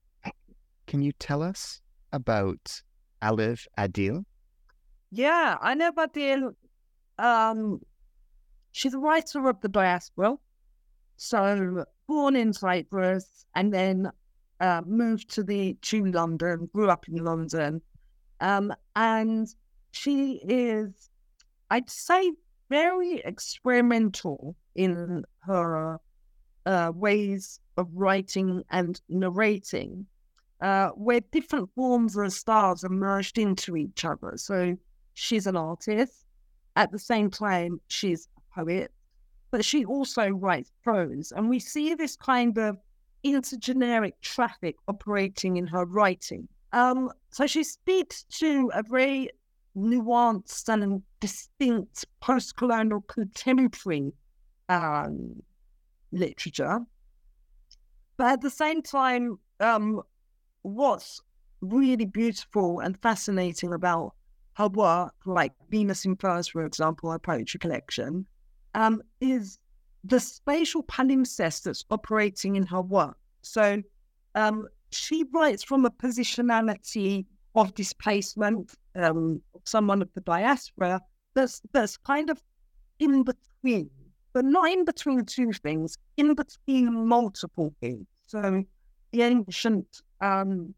Can 0.87 1.01
you 1.03 1.11
tell 1.13 1.43
us 1.43 1.81
about 2.11 2.81
Alev 3.21 3.67
Adil? 3.77 4.25
Yeah, 5.11 5.57
I 5.61 5.75
know 5.75 5.91
Adil. 5.91 6.55
Um, 7.19 7.81
she's 8.71 8.95
a 8.95 8.99
writer 8.99 9.47
of 9.47 9.61
the 9.61 9.69
diaspora. 9.69 10.37
So 11.17 11.85
born 12.07 12.35
in 12.35 12.53
Cyprus 12.53 13.45
and 13.53 13.71
then 13.71 14.09
uh, 14.59 14.81
moved 14.85 15.29
to 15.35 15.43
the 15.43 15.75
to 15.81 16.05
London, 16.05 16.69
grew 16.73 16.89
up 16.89 17.07
in 17.07 17.23
London, 17.23 17.81
um, 18.41 18.73
and 18.95 19.47
she 19.91 20.41
is, 20.47 21.09
I'd 21.69 21.89
say, 21.89 22.31
very 22.69 23.19
experimental 23.25 24.55
in 24.75 25.23
her 25.39 25.99
uh, 26.65 26.91
ways 26.93 27.59
of 27.77 27.87
writing 27.93 28.63
and 28.69 29.01
narrating, 29.09 30.05
uh, 30.61 30.89
where 30.89 31.21
different 31.31 31.69
forms 31.75 32.15
of 32.15 32.31
styles 32.31 32.83
are 32.83 32.89
merged 32.89 33.37
into 33.37 33.75
each 33.75 34.05
other. 34.05 34.33
So 34.35 34.77
she's 35.13 35.47
an 35.47 35.55
artist. 35.55 36.25
At 36.75 36.91
the 36.91 36.99
same 36.99 37.29
time, 37.29 37.81
she's 37.87 38.27
a 38.37 38.55
poet, 38.61 38.91
but 39.51 39.65
she 39.65 39.83
also 39.85 40.29
writes 40.29 40.71
prose. 40.83 41.33
And 41.35 41.49
we 41.49 41.59
see 41.59 41.93
this 41.95 42.15
kind 42.15 42.57
of 42.57 42.77
intergeneric 43.23 44.13
traffic 44.21 44.75
operating 44.87 45.57
in 45.57 45.67
her 45.67 45.85
writing. 45.85 46.47
Um, 46.73 47.11
so 47.31 47.47
she 47.47 47.63
speaks 47.63 48.23
to 48.39 48.71
a 48.73 48.83
very 48.83 49.29
nuanced 49.75 50.67
and 50.69 51.01
distinct 51.19 52.05
post-colonial 52.21 53.01
contemporary 53.01 54.13
um, 54.67 55.41
literature. 56.11 56.79
But 58.17 58.27
at 58.33 58.41
the 58.41 58.49
same 58.49 58.81
time, 58.81 59.39
um, 59.59 60.01
what's 60.61 61.21
really 61.61 62.05
beautiful 62.05 62.79
and 62.79 62.97
fascinating 63.01 63.73
about 63.73 64.13
her 64.53 64.67
work, 64.67 65.13
like 65.25 65.53
Venus 65.69 66.05
Infers, 66.05 66.47
for 66.47 66.65
example, 66.65 67.11
her 67.11 67.19
poetry 67.19 67.59
collection, 67.59 68.25
um, 68.75 69.01
is 69.21 69.57
the 70.03 70.19
spatial 70.19 70.83
palimpsest 70.83 71.63
that's 71.63 71.85
operating 71.89 72.55
in 72.55 72.65
her 72.65 72.81
work. 72.81 73.17
So 73.41 73.81
um, 74.35 74.67
she 74.91 75.25
writes 75.31 75.63
from 75.63 75.85
a 75.85 75.91
positionality 75.91 77.25
of 77.55 77.73
displacement, 77.73 78.73
um, 78.95 79.41
someone 79.65 80.01
of 80.01 80.09
the 80.13 80.21
diaspora, 80.21 81.01
that's, 81.33 81.61
that's 81.71 81.97
kind 81.97 82.29
of 82.29 82.41
in 82.99 83.23
between, 83.23 83.89
but 84.33 84.45
not 84.45 84.71
in 84.71 84.85
between 84.85 85.25
two 85.25 85.51
things, 85.51 85.97
in 86.17 86.35
between 86.35 87.07
multiple 87.07 87.73
things. 87.81 88.05
So 88.25 88.63
the 89.11 89.21
ancient 89.23 90.01
um, 90.21 90.73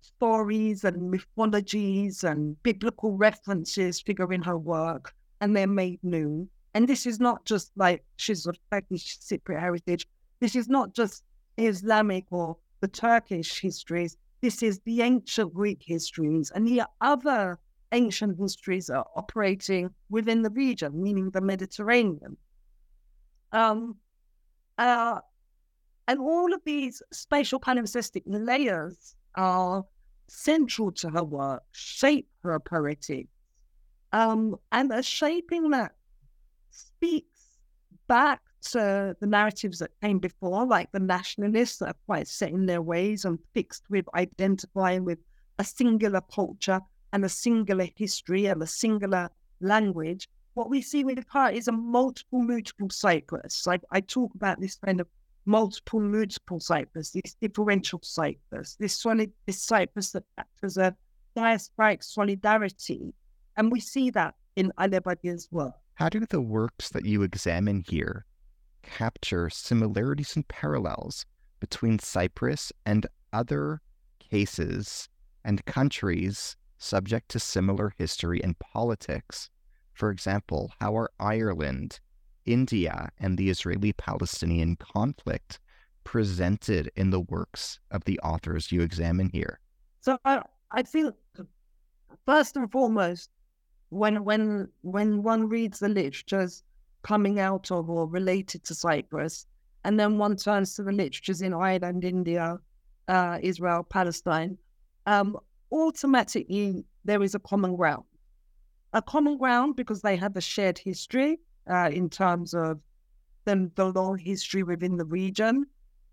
stories 0.00 0.84
and 0.84 1.10
mythologies 1.10 2.24
and 2.24 2.62
biblical 2.62 3.16
references 3.16 4.00
figure 4.00 4.32
in 4.32 4.42
her 4.42 4.58
work, 4.58 5.12
and 5.40 5.56
they're 5.56 5.66
made 5.66 5.98
new. 6.02 6.48
And 6.74 6.88
this 6.88 7.06
is 7.06 7.20
not 7.20 7.44
just 7.44 7.70
like 7.76 8.04
she's 8.16 8.46
of 8.46 8.58
Turkish 8.70 9.18
Cypriot 9.18 9.60
heritage. 9.60 10.06
This 10.40 10.56
is 10.56 10.68
not 10.68 10.92
just 10.92 11.22
Islamic 11.56 12.24
or 12.30 12.56
the 12.80 12.88
Turkish 12.88 13.60
histories. 13.60 14.16
This 14.40 14.62
is 14.62 14.80
the 14.80 15.02
ancient 15.02 15.54
Greek 15.54 15.82
histories 15.84 16.50
and 16.54 16.66
the 16.66 16.82
other 17.00 17.58
ancient 17.92 18.38
histories 18.38 18.90
are 18.90 19.06
operating 19.14 19.88
within 20.10 20.42
the 20.42 20.50
region, 20.50 21.00
meaning 21.00 21.30
the 21.30 21.40
Mediterranean. 21.40 22.36
Um, 23.52 23.96
uh, 24.76 25.20
and 26.08 26.18
all 26.18 26.52
of 26.52 26.60
these 26.64 27.02
spatial 27.12 27.60
palimpsestic 27.60 28.22
layers 28.26 29.14
are 29.36 29.84
central 30.28 30.90
to 30.92 31.08
her 31.10 31.24
work, 31.24 31.62
shape 31.72 32.28
her 32.42 32.58
poetics, 32.58 33.30
um, 34.12 34.56
and 34.72 34.92
are 34.92 35.02
shaping 35.02 35.70
that 35.70 35.92
speaks 36.74 37.58
back 38.06 38.40
to 38.72 39.16
the 39.20 39.26
narratives 39.26 39.78
that 39.78 39.90
came 40.02 40.18
before, 40.18 40.66
like 40.66 40.90
the 40.92 41.00
nationalists 41.00 41.78
that 41.78 41.88
are 41.88 41.96
quite 42.06 42.28
set 42.28 42.50
in 42.50 42.66
their 42.66 42.82
ways 42.82 43.24
and 43.24 43.38
fixed 43.52 43.84
with 43.90 44.06
identifying 44.14 45.04
with 45.04 45.18
a 45.58 45.64
singular 45.64 46.20
culture 46.34 46.80
and 47.12 47.24
a 47.24 47.28
singular 47.28 47.86
history 47.96 48.46
and 48.46 48.62
a 48.62 48.66
singular 48.66 49.30
language. 49.60 50.28
What 50.54 50.70
we 50.70 50.82
see 50.82 51.04
with 51.04 51.16
the 51.16 51.24
her 51.30 51.50
is 51.50 51.68
a 51.68 51.72
multiple, 51.72 52.42
multiple 52.42 52.90
Cyprus. 52.90 53.66
Like 53.66 53.82
I 53.90 54.00
talk 54.00 54.34
about 54.34 54.60
this 54.60 54.76
kind 54.76 55.00
of 55.00 55.08
multiple, 55.46 56.00
multiple 56.00 56.60
Cyprus, 56.60 57.10
this 57.10 57.34
differential 57.40 58.00
Cyprus, 58.02 58.76
this 58.78 58.98
solid, 58.98 59.32
this 59.46 59.62
Cyprus 59.62 60.12
that 60.12 60.24
acts 60.38 60.62
as 60.62 60.76
a 60.76 60.96
diasporic 61.36 62.02
solidarity. 62.02 63.12
And 63.56 63.70
we 63.70 63.80
see 63.80 64.10
that 64.10 64.34
in 64.56 64.72
Alev 64.78 65.02
Adil's 65.02 65.48
work. 65.50 65.74
How 65.96 66.08
do 66.08 66.26
the 66.26 66.40
works 66.40 66.88
that 66.88 67.06
you 67.06 67.22
examine 67.22 67.84
here 67.88 68.24
capture 68.82 69.48
similarities 69.48 70.34
and 70.34 70.46
parallels 70.48 71.24
between 71.60 72.00
Cyprus 72.00 72.72
and 72.84 73.06
other 73.32 73.80
cases 74.18 75.08
and 75.44 75.64
countries 75.66 76.56
subject 76.78 77.28
to 77.30 77.38
similar 77.38 77.94
history 77.96 78.42
and 78.42 78.58
politics? 78.58 79.50
For 79.92 80.10
example, 80.10 80.72
how 80.80 80.96
are 80.96 81.12
Ireland, 81.20 82.00
India, 82.44 83.10
and 83.18 83.38
the 83.38 83.48
Israeli 83.48 83.92
Palestinian 83.92 84.74
conflict 84.74 85.60
presented 86.02 86.90
in 86.96 87.10
the 87.10 87.20
works 87.20 87.78
of 87.92 88.02
the 88.02 88.18
authors 88.18 88.72
you 88.72 88.82
examine 88.82 89.28
here? 89.28 89.60
So 90.00 90.18
I, 90.24 90.42
I 90.72 90.82
feel, 90.82 91.12
first 92.26 92.56
and 92.56 92.70
foremost, 92.70 93.30
when 93.90 94.24
when 94.24 94.68
when 94.82 95.22
one 95.22 95.48
reads 95.48 95.78
the 95.78 95.88
literatures 95.88 96.62
coming 97.02 97.38
out 97.38 97.70
of 97.70 97.90
or 97.90 98.08
related 98.08 98.64
to 98.64 98.74
Cyprus, 98.74 99.46
and 99.84 100.00
then 100.00 100.18
one 100.18 100.36
turns 100.36 100.74
to 100.76 100.82
the 100.82 100.92
literatures 100.92 101.42
in 101.42 101.52
Ireland, 101.52 102.04
India, 102.04 102.58
uh, 103.08 103.38
Israel, 103.42 103.84
Palestine, 103.84 104.56
um, 105.06 105.36
automatically 105.70 106.84
there 107.04 107.22
is 107.22 107.34
a 107.34 107.38
common 107.38 107.76
ground. 107.76 108.04
A 108.94 109.02
common 109.02 109.36
ground 109.36 109.76
because 109.76 110.00
they 110.00 110.16
have 110.16 110.36
a 110.36 110.40
shared 110.40 110.78
history 110.78 111.40
uh, 111.68 111.90
in 111.92 112.08
terms 112.08 112.54
of 112.54 112.80
the, 113.44 113.70
the 113.74 113.86
long 113.86 114.16
history 114.18 114.62
within 114.62 114.96
the 114.96 115.04
region, 115.04 115.66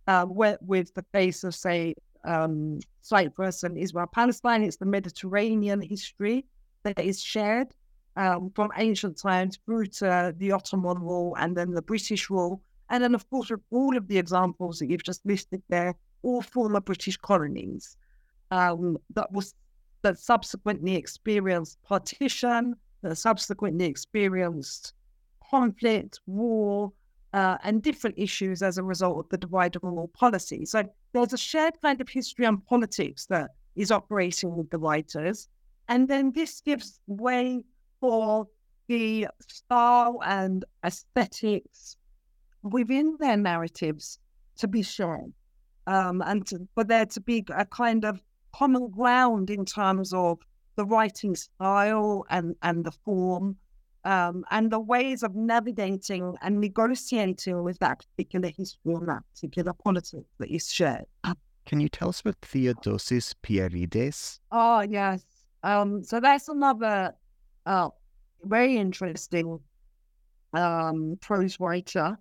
uh, 0.08 0.26
with, 0.28 0.58
with 0.62 0.94
the 0.96 1.06
face 1.14 1.44
of, 1.44 1.56
say, 1.56 1.94
um, 2.26 2.80
Cyprus 3.02 3.64
and 3.64 3.78
Israel, 3.78 4.08
Palestine, 4.12 4.64
it's 4.64 4.78
the 4.78 4.86
Mediterranean 4.86 5.82
history 5.82 6.46
that 6.84 7.00
is 7.00 7.22
shared 7.22 7.68
um, 8.16 8.52
from 8.56 8.72
ancient 8.78 9.18
times 9.18 9.60
through 9.66 9.88
to 9.88 10.34
the 10.38 10.52
Ottoman 10.52 11.00
rule 11.00 11.36
and 11.40 11.56
then 11.56 11.72
the 11.72 11.82
British 11.82 12.30
rule. 12.30 12.62
And 12.90 13.04
then, 13.04 13.16
of 13.16 13.30
course, 13.30 13.52
all 13.72 13.96
of 13.96 14.08
the 14.08 14.18
examples 14.18 14.80
that 14.80 14.90
you've 14.90 15.04
just 15.04 15.26
listed 15.26 15.64
there, 15.70 15.96
all 16.24 16.42
former 16.42 16.82
British 16.82 17.18
colonies 17.18 17.96
um, 18.52 18.98
that 19.14 19.32
was 19.32 19.56
that 20.04 20.18
subsequently 20.18 20.96
experienced 20.96 21.78
partition, 21.84 22.76
that 23.02 23.16
subsequently 23.16 23.86
experienced 23.86 24.94
conflict, 25.50 26.20
war, 26.26 26.92
uh, 27.34 27.58
and 27.64 27.82
different 27.82 28.18
issues 28.18 28.62
as 28.62 28.78
a 28.78 28.84
result 28.84 29.20
of 29.20 29.30
the 29.30 29.38
divide 29.38 29.76
and 29.76 29.84
rule 29.84 30.10
policy. 30.14 30.66
So 30.66 30.84
there's 31.14 31.34
a 31.34 31.38
shared 31.38 31.76
kind 31.82 32.02
of 32.02 32.10
history 32.10 32.46
and 32.46 32.66
politics 32.66 33.26
that 33.28 33.52
is 33.76 33.92
operating 33.92 34.56
with 34.56 34.70
the 34.70 34.78
writers. 34.78 35.48
And 35.92 36.08
then 36.08 36.32
this 36.32 36.62
gives 36.62 37.02
way 37.08 37.66
for 38.00 38.48
the 38.88 39.28
style 39.46 40.22
and 40.26 40.64
aesthetics 40.86 41.98
within 42.64 43.18
their 43.20 43.36
narratives 43.36 44.18
to 44.60 44.70
be 44.70 44.84
shown, 44.84 45.34
um, 45.88 46.24
and 46.26 46.48
to, 46.48 46.66
for 46.76 46.86
there 46.86 47.06
to 47.08 47.20
be 47.20 47.44
a 47.54 47.66
kind 47.66 48.06
of 48.06 48.22
common 48.54 48.90
ground 48.90 49.50
in 49.50 49.66
terms 49.66 50.14
of 50.14 50.40
the 50.78 50.86
writing 50.86 51.36
style 51.36 52.24
and, 52.30 52.56
and 52.64 52.86
the 52.86 52.92
form 53.04 53.58
um, 54.06 54.46
and 54.50 54.72
the 54.72 54.80
ways 54.80 55.24
of 55.24 55.36
navigating 55.36 56.38
and 56.42 56.62
negotiating 56.62 57.64
with 57.64 57.78
that 57.80 58.06
particular 58.16 58.48
history 58.48 58.94
and 58.94 59.10
that 59.10 59.24
particular 59.34 59.74
politics 59.74 60.30
that 60.40 60.50
is 60.50 60.72
shared. 60.72 61.04
Can 61.66 61.82
you 61.82 61.90
tell 61.90 62.08
us 62.08 62.22
about 62.22 62.40
Theodosis 62.40 63.36
Pierides? 63.42 64.40
Oh, 64.54 64.80
yes. 64.80 65.26
Um, 65.64 66.04
so 66.04 66.20
that's 66.20 66.48
another 66.48 67.14
uh, 67.66 67.90
very 68.44 68.78
interesting 68.78 69.60
um, 70.54 71.18
prose 71.22 71.60
writer. 71.60 72.18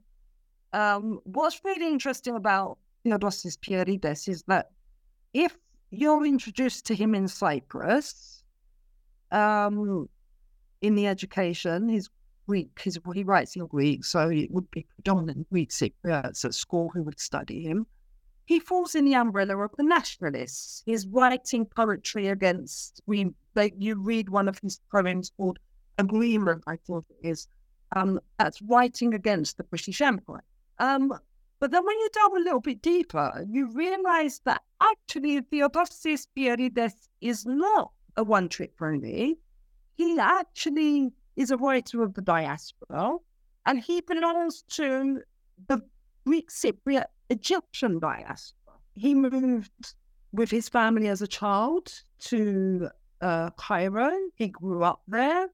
Um, 0.72 1.20
what's 1.24 1.61
really 1.64 1.88
interesting 1.88 2.37
about 2.37 2.79
Theodosis 3.05 3.61
Pierides 3.61 4.29
is 4.29 4.44
that 4.46 4.70
if 5.33 5.57
you're 5.90 6.24
introduced 6.26 6.87
to 6.87 6.94
him 6.94 7.14
in 7.14 7.26
Cyprus, 7.26 8.44
um, 9.33 10.09
in 10.83 10.94
the 10.94 11.07
education, 11.07 11.88
his 11.88 12.09
Greek, 12.46 12.81
his, 12.83 12.98
he 13.14 13.24
writes 13.24 13.57
in 13.57 13.66
Greek, 13.66 14.05
so 14.05 14.29
it 14.29 14.50
would 14.50 14.70
be 14.70 14.87
predominant 14.94 15.48
Greek 15.50 15.70
Cypriots 15.70 16.44
at 16.44 16.55
school 16.55 16.90
who 16.92 17.03
would 17.03 17.20
study 17.20 17.62
him 17.62 17.87
he 18.51 18.59
falls 18.59 18.96
in 18.96 19.05
the 19.05 19.14
umbrella 19.14 19.57
of 19.59 19.70
the 19.78 19.84
nationalists. 19.84 20.82
He's 20.84 21.07
writing 21.07 21.64
poetry 21.64 22.26
against, 22.26 23.01
we, 23.07 23.30
they, 23.55 23.72
you 23.78 23.94
read 23.94 24.28
one 24.28 24.48
of 24.48 24.59
his 24.59 24.80
poems 24.90 25.30
called 25.36 25.61
Agreement, 25.98 26.64
I 26.66 26.74
think 26.84 27.05
it 27.11 27.28
is. 27.28 27.46
Um, 27.94 28.18
that's 28.40 28.61
writing 28.62 29.14
against 29.14 29.57
the 29.57 29.62
British 29.62 30.01
Empire. 30.01 30.42
Um, 30.80 31.14
but 31.61 31.70
then 31.70 31.86
when 31.86 31.96
you 31.96 32.09
delve 32.12 32.32
a 32.32 32.40
little 32.40 32.61
bit 32.61 32.82
deeper, 32.82 33.46
you 33.48 33.72
realize 33.72 34.40
that 34.46 34.62
actually 34.82 35.40
Theodosis 35.42 36.26
Pierides 36.34 37.09
is 37.20 37.46
not 37.46 37.92
a 38.16 38.24
one 38.24 38.48
trick 38.48 38.76
pony. 38.76 39.36
He 39.96 40.18
actually 40.18 41.12
is 41.36 41.53
a 41.53 41.57
writer 41.57 42.03
of 42.03 42.14
the 42.14 42.22
diaspora 42.22 43.16
and 43.66 43.78
he 43.78 44.01
belongs 44.01 44.64
to 44.70 45.20
the 45.68 45.80
Greek 46.26 46.51
Cypriot 46.51 47.05
Egyptian 47.31 47.99
diaspora. 47.99 48.74
He 48.95 49.14
moved 49.14 49.95
with 50.33 50.51
his 50.51 50.68
family 50.68 51.09
as 51.09 51.22
a 51.22 51.26
child 51.26 51.93
to 52.20 52.91
uh, 53.20 53.51
Cairo. 53.51 54.12
He 54.35 54.49
grew 54.49 54.85
up 54.85 55.03
there. 55.09 55.49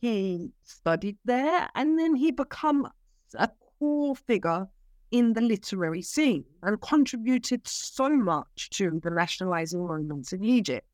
He 0.00 0.50
studied 0.64 1.18
there, 1.24 1.68
and 1.74 1.98
then 1.98 2.14
he 2.14 2.30
became 2.30 2.86
a 3.34 3.50
core 3.78 4.16
figure 4.16 4.66
in 5.10 5.32
the 5.32 5.40
literary 5.40 6.02
scene 6.02 6.44
and 6.62 6.80
contributed 6.80 7.66
so 7.66 8.08
much 8.08 8.70
to 8.70 9.00
the 9.02 9.10
nationalizing 9.10 9.86
movements 9.86 10.32
in 10.32 10.44
Egypt. 10.44 10.86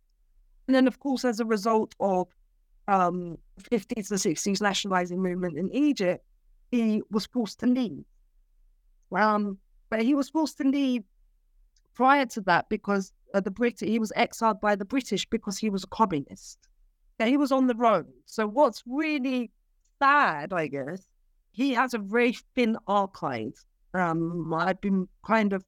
And 0.66 0.74
then, 0.74 0.86
of 0.86 0.98
course, 0.98 1.24
as 1.24 1.38
a 1.38 1.44
result 1.44 1.94
of 2.00 2.26
um, 2.88 3.38
50s 3.70 4.10
and 4.10 4.20
60s 4.20 4.60
nationalizing 4.60 5.22
movement 5.22 5.56
in 5.56 5.70
Egypt, 5.72 6.24
he 6.70 7.02
was 7.10 7.26
forced 7.26 7.60
to 7.60 7.66
leave. 7.66 8.04
Um, 9.12 9.58
but 9.90 10.02
he 10.02 10.14
was 10.14 10.28
forced 10.28 10.58
to 10.58 10.64
leave 10.64 11.04
prior 11.94 12.26
to 12.26 12.40
that 12.42 12.68
because 12.68 13.12
uh, 13.34 13.40
the 13.40 13.50
Brit 13.50 13.80
he 13.80 13.98
was 13.98 14.12
exiled 14.16 14.60
by 14.60 14.76
the 14.76 14.84
British 14.84 15.26
because 15.28 15.58
he 15.58 15.70
was 15.70 15.84
a 15.84 15.88
communist. 15.88 16.58
He 17.18 17.36
was 17.36 17.50
on 17.50 17.66
the 17.66 17.74
road. 17.74 18.06
So 18.26 18.46
what's 18.46 18.82
really 18.86 19.50
sad, 19.98 20.52
I 20.52 20.66
guess, 20.66 21.06
he 21.52 21.72
has 21.72 21.94
a 21.94 21.98
very 21.98 22.36
thin 22.54 22.76
archive. 22.86 23.54
Um, 23.94 24.52
I've 24.52 24.80
been 24.80 25.08
kind 25.26 25.54
of 25.54 25.64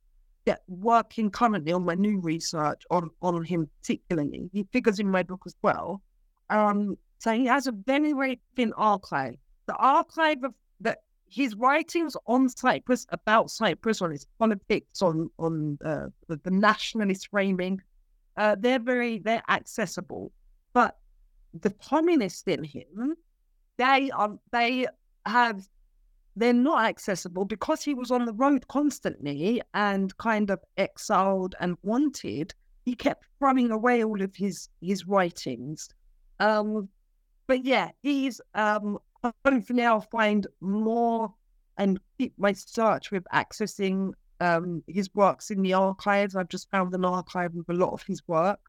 working 0.66 1.30
currently 1.30 1.72
on 1.72 1.84
my 1.84 1.94
new 1.94 2.20
research 2.20 2.82
on 2.90 3.10
on 3.22 3.44
him 3.44 3.68
particularly. 3.80 4.48
He 4.52 4.64
figures 4.72 4.98
in 4.98 5.10
my 5.10 5.22
book 5.22 5.42
as 5.46 5.54
well. 5.62 6.02
Um, 6.50 6.96
so 7.18 7.32
he 7.32 7.46
has 7.46 7.66
a 7.66 7.72
very 7.72 8.12
very 8.12 8.40
thin 8.56 8.72
archive. 8.74 9.36
The 9.66 9.74
archive 9.74 10.44
of 10.44 10.54
that 10.80 10.98
his 11.28 11.54
writings 11.54 12.16
on 12.26 12.48
Cyprus 12.48 13.06
about 13.10 13.50
Cyprus, 13.50 14.02
on 14.02 14.10
his 14.10 14.26
politics, 14.38 15.02
on 15.02 15.30
on 15.38 15.78
uh, 15.84 16.06
the, 16.28 16.36
the, 16.42 16.50
nationalist 16.50 17.28
framing, 17.28 17.80
uh, 18.36 18.56
they're 18.58 18.78
very 18.78 19.18
they're 19.18 19.42
accessible. 19.48 20.32
But 20.72 20.96
the 21.60 21.70
communist 21.70 22.48
in 22.48 22.64
him, 22.64 23.14
they 23.76 24.10
are 24.10 24.38
they 24.52 24.86
have 25.26 25.68
they're 26.36 26.52
not 26.52 26.84
accessible 26.84 27.44
because 27.44 27.82
he 27.82 27.94
was 27.94 28.10
on 28.10 28.24
the 28.24 28.32
road 28.32 28.66
constantly 28.68 29.60
and 29.74 30.16
kind 30.18 30.50
of 30.50 30.60
exiled 30.76 31.54
and 31.60 31.76
wanted. 31.82 32.54
He 32.84 32.94
kept 32.94 33.26
throwing 33.38 33.70
away 33.70 34.04
all 34.04 34.22
of 34.22 34.34
his 34.34 34.68
his 34.80 35.06
writings. 35.06 35.88
Um, 36.40 36.88
but 37.48 37.64
yeah, 37.64 37.90
he's 38.02 38.40
um, 38.54 38.98
hopefully 39.22 39.84
I'll 39.84 40.00
find 40.00 40.46
more 40.60 41.32
and 41.76 42.00
keep 42.18 42.34
my 42.38 42.52
search 42.52 43.10
with 43.10 43.24
accessing 43.32 44.12
um, 44.40 44.82
his 44.86 45.12
works 45.14 45.50
in 45.50 45.62
the 45.62 45.74
archives. 45.74 46.36
I've 46.36 46.48
just 46.48 46.70
found 46.70 46.94
an 46.94 47.04
archive 47.04 47.54
of 47.56 47.64
a 47.68 47.72
lot 47.72 47.92
of 47.92 48.02
his 48.02 48.26
work. 48.26 48.60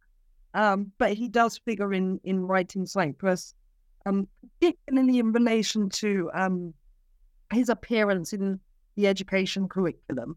Um, 0.54 0.91
but 0.97 1.14
he 1.14 1.28
does 1.28 1.60
figure 1.60 1.93
in 1.93 2.20
in 2.24 2.41
writing 2.41 2.86
Cyprus, 2.86 3.54
um, 4.06 4.28
particularly 4.60 5.20
in 5.20 5.32
relation 5.32 5.89
to 5.89 6.32
um, 6.34 6.74
his 7.54 7.70
appearance 7.70 8.34
in 8.34 8.60
the 8.95 9.08
education 9.08 9.68
curriculum, 9.68 10.36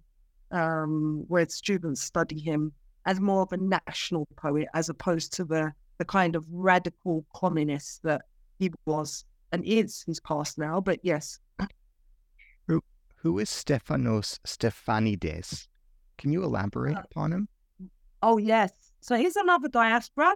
um, 0.51 1.25
where 1.29 1.49
students 1.49 2.03
study 2.03 2.39
him 2.39 2.73
as 3.07 3.21
more 3.21 3.43
of 3.43 3.53
a 3.53 3.57
national 3.57 4.29
poet 4.37 4.69
as 4.75 4.91
opposed 4.91 5.33
to 5.35 5.45
the 5.45 5.73
the 5.99 6.05
kind 6.05 6.37
of 6.37 6.45
radical 6.51 7.25
communist 7.35 8.03
that 8.03 8.23
he 8.59 8.71
was 8.87 9.25
and 9.53 9.65
is 9.65 10.03
He's 10.07 10.21
past 10.21 10.59
now, 10.59 10.81
but 10.81 10.99
yes. 11.03 11.39
Who, 12.67 12.83
who 13.17 13.39
is 13.39 13.51
Stefanos 13.51 14.39
Stefanides? 14.47 15.69
Can 16.19 16.33
you 16.33 16.43
elaborate 16.43 16.97
uh, 16.97 17.03
upon 17.05 17.33
him? 17.33 17.49
Oh, 18.23 18.39
yes. 18.39 18.73
So 19.01 19.17
he's 19.17 19.37
another 19.37 19.69
diaspora, 19.69 20.35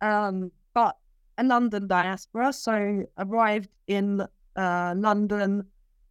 um, 0.00 0.52
but 0.74 0.96
a 1.38 1.44
London 1.44 1.86
diaspora. 1.86 2.52
So 2.52 3.04
arrived 3.18 3.70
in 3.86 4.22
uh, 4.54 4.94
London 4.96 5.64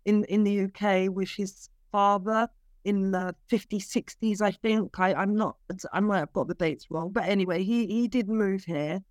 in, 0.05 0.23
in 0.25 0.43
the 0.43 0.63
UK 0.63 1.13
with 1.15 1.29
his 1.29 1.69
father 1.91 2.47
in 2.83 3.11
the 3.11 3.35
50s, 3.51 3.87
60s, 3.87 4.41
I 4.41 4.51
think. 4.51 4.99
I, 4.99 5.13
I'm 5.13 5.35
not, 5.35 5.57
I 5.93 5.99
might 5.99 6.19
have 6.19 6.33
got 6.33 6.47
the 6.47 6.55
dates 6.55 6.87
wrong, 6.89 7.11
but 7.11 7.25
anyway, 7.25 7.63
he, 7.63 7.85
he 7.87 8.07
did 8.07 8.27
move 8.27 8.63
here. 8.63 9.01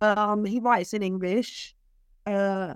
Um, 0.00 0.44
he 0.44 0.58
writes 0.58 0.92
in 0.92 1.02
English 1.02 1.74
uh, 2.26 2.74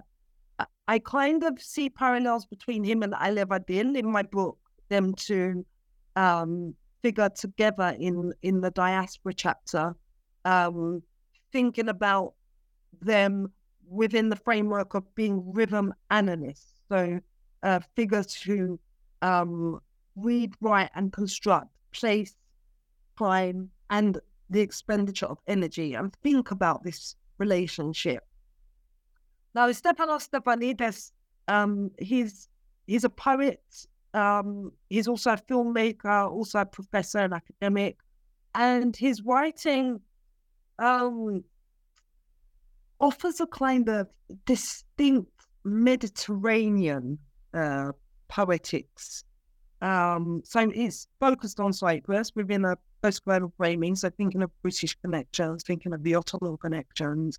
I 0.88 0.98
kind 1.00 1.42
of 1.42 1.60
see 1.60 1.90
parallels 1.90 2.46
between 2.46 2.84
him 2.84 3.02
and 3.02 3.12
Alev 3.12 3.48
Adil 3.48 3.96
in 3.96 4.10
my 4.10 4.22
book, 4.22 4.58
them 4.88 5.14
two 5.14 5.66
um, 6.14 6.74
figure 7.02 7.28
together 7.28 7.96
in, 7.98 8.32
in 8.42 8.60
the 8.60 8.70
diaspora 8.70 9.34
chapter, 9.34 9.94
um, 10.44 11.02
thinking 11.52 11.88
about 11.88 12.34
them 13.00 13.52
within 13.88 14.28
the 14.28 14.36
framework 14.36 14.94
of 14.94 15.12
being 15.14 15.52
rhythm 15.52 15.92
analysts. 16.10 16.72
So 16.88 17.20
uh, 17.62 17.80
figures 17.96 18.34
who 18.34 18.78
um, 19.22 19.80
read, 20.14 20.54
write, 20.60 20.90
and 20.94 21.12
construct 21.12 21.68
place, 21.92 22.34
time, 23.18 23.70
and 23.90 24.18
the 24.50 24.60
expenditure 24.60 25.26
of 25.26 25.38
energy 25.48 25.94
and 25.94 26.14
think 26.22 26.52
about 26.52 26.84
this 26.84 27.16
relationship 27.38 28.22
now, 29.56 29.68
Stefanos 29.70 30.28
Stefanides, 30.28 31.12
um, 31.48 31.90
he's 31.98 32.48
he's 32.86 33.04
a 33.04 33.08
poet. 33.08 33.64
Um, 34.12 34.70
he's 34.90 35.08
also 35.08 35.32
a 35.32 35.36
filmmaker, 35.36 36.30
also 36.30 36.60
a 36.60 36.66
professor 36.66 37.20
and 37.20 37.32
academic, 37.32 37.96
and 38.54 38.94
his 38.94 39.22
writing 39.22 40.00
um, 40.78 41.42
offers 43.00 43.40
a 43.40 43.46
kind 43.46 43.88
of 43.88 44.08
distinct 44.44 45.30
Mediterranean 45.64 47.18
uh, 47.54 47.92
poetics. 48.28 49.24
Um, 49.80 50.42
so 50.44 50.70
it's 50.74 51.08
focused 51.18 51.60
on 51.60 51.72
Cyprus 51.72 52.30
within 52.34 52.66
a 52.66 52.76
post-colonial 53.02 53.54
framing. 53.56 53.94
So 53.96 54.10
thinking 54.10 54.42
of 54.42 54.50
British 54.60 54.94
connections, 54.96 55.64
thinking 55.64 55.94
of 55.94 56.02
the 56.02 56.14
Ottoman 56.14 56.58
connections, 56.58 57.38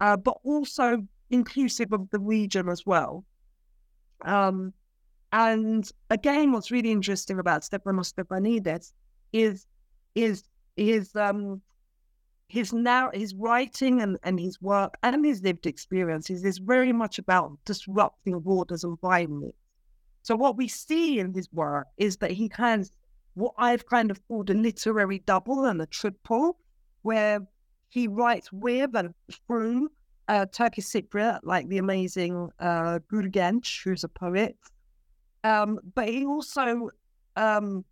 uh, 0.00 0.16
but 0.16 0.38
also 0.44 1.02
inclusive 1.30 1.92
of 1.92 2.08
the 2.10 2.18
region 2.18 2.68
as 2.68 2.84
well. 2.86 3.24
Um, 4.22 4.72
and 5.32 5.90
again, 6.10 6.52
what's 6.52 6.70
really 6.70 6.90
interesting 6.90 7.38
about 7.38 7.62
Stefanos 7.62 8.12
Stefanides 8.12 8.92
is 9.32 9.66
is 10.14 10.44
his 10.76 11.14
um 11.14 11.60
his 12.48 12.72
now 12.72 13.10
his 13.12 13.34
writing 13.34 14.00
and, 14.00 14.18
and 14.22 14.40
his 14.40 14.60
work 14.60 14.94
and 15.02 15.24
his 15.24 15.42
lived 15.42 15.66
experiences 15.66 16.44
is 16.44 16.58
very 16.58 16.92
much 16.92 17.18
about 17.18 17.58
disrupting 17.66 18.40
borders 18.40 18.84
and 18.84 18.98
violence. 19.00 19.54
So 20.22 20.34
what 20.34 20.56
we 20.56 20.66
see 20.68 21.18
in 21.18 21.34
his 21.34 21.48
work 21.52 21.86
is 21.98 22.16
that 22.18 22.30
he 22.30 22.50
has 22.54 22.90
what 23.34 23.54
I've 23.58 23.86
kind 23.86 24.10
of 24.10 24.26
called 24.26 24.50
a 24.50 24.54
literary 24.54 25.20
double 25.20 25.64
and 25.64 25.80
a 25.80 25.86
triple, 25.86 26.58
where 27.02 27.40
he 27.88 28.08
writes 28.08 28.50
with 28.52 28.96
and 28.96 29.14
through 29.46 29.90
uh, 30.28 30.46
Turkish 30.46 30.86
Cypriot, 30.86 31.40
like 31.42 31.68
the 31.68 31.78
amazing 31.78 32.50
uh, 32.60 32.98
who's 33.10 34.04
a 34.04 34.08
poet. 34.08 34.56
Um, 35.44 35.78
but 35.94 36.08
he 36.08 36.26
also 36.26 36.90
um, 37.36 37.84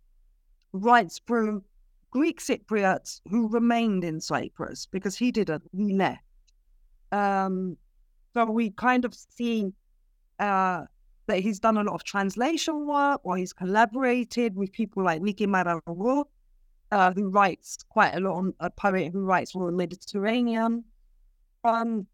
writes 0.73 1.19
through 1.25 1.63
Greek 2.11 2.39
Cypriots 2.39 3.21
who 3.29 3.49
remained 3.49 4.03
in 4.03 4.21
Cyprus 4.21 4.85
because 4.85 5.17
he 5.17 5.31
didn't, 5.31 5.63
left. 5.73 6.23
Um, 7.11 7.77
so 8.33 8.45
we 8.45 8.71
kind 8.71 9.05
of 9.05 9.13
see 9.15 9.71
uh, 10.39 10.83
that 11.27 11.39
he's 11.39 11.59
done 11.59 11.77
a 11.77 11.83
lot 11.83 11.95
of 11.95 12.03
translation 12.03 12.85
work 12.85 13.21
or 13.23 13.37
he's 13.37 13.53
collaborated 13.53 14.55
with 14.55 14.71
people 14.71 15.03
like 15.03 15.21
Niki 15.21 15.47
Marangou, 15.47 16.25
uh, 16.91 17.13
who 17.13 17.29
writes 17.29 17.79
quite 17.89 18.15
a 18.15 18.19
lot 18.19 18.35
on 18.35 18.53
a 18.59 18.69
poet 18.69 19.11
who 19.11 19.21
writes 19.21 19.55
on 19.55 19.65
the 19.65 19.71
Mediterranean. 19.71 20.83
Um, 21.63 22.07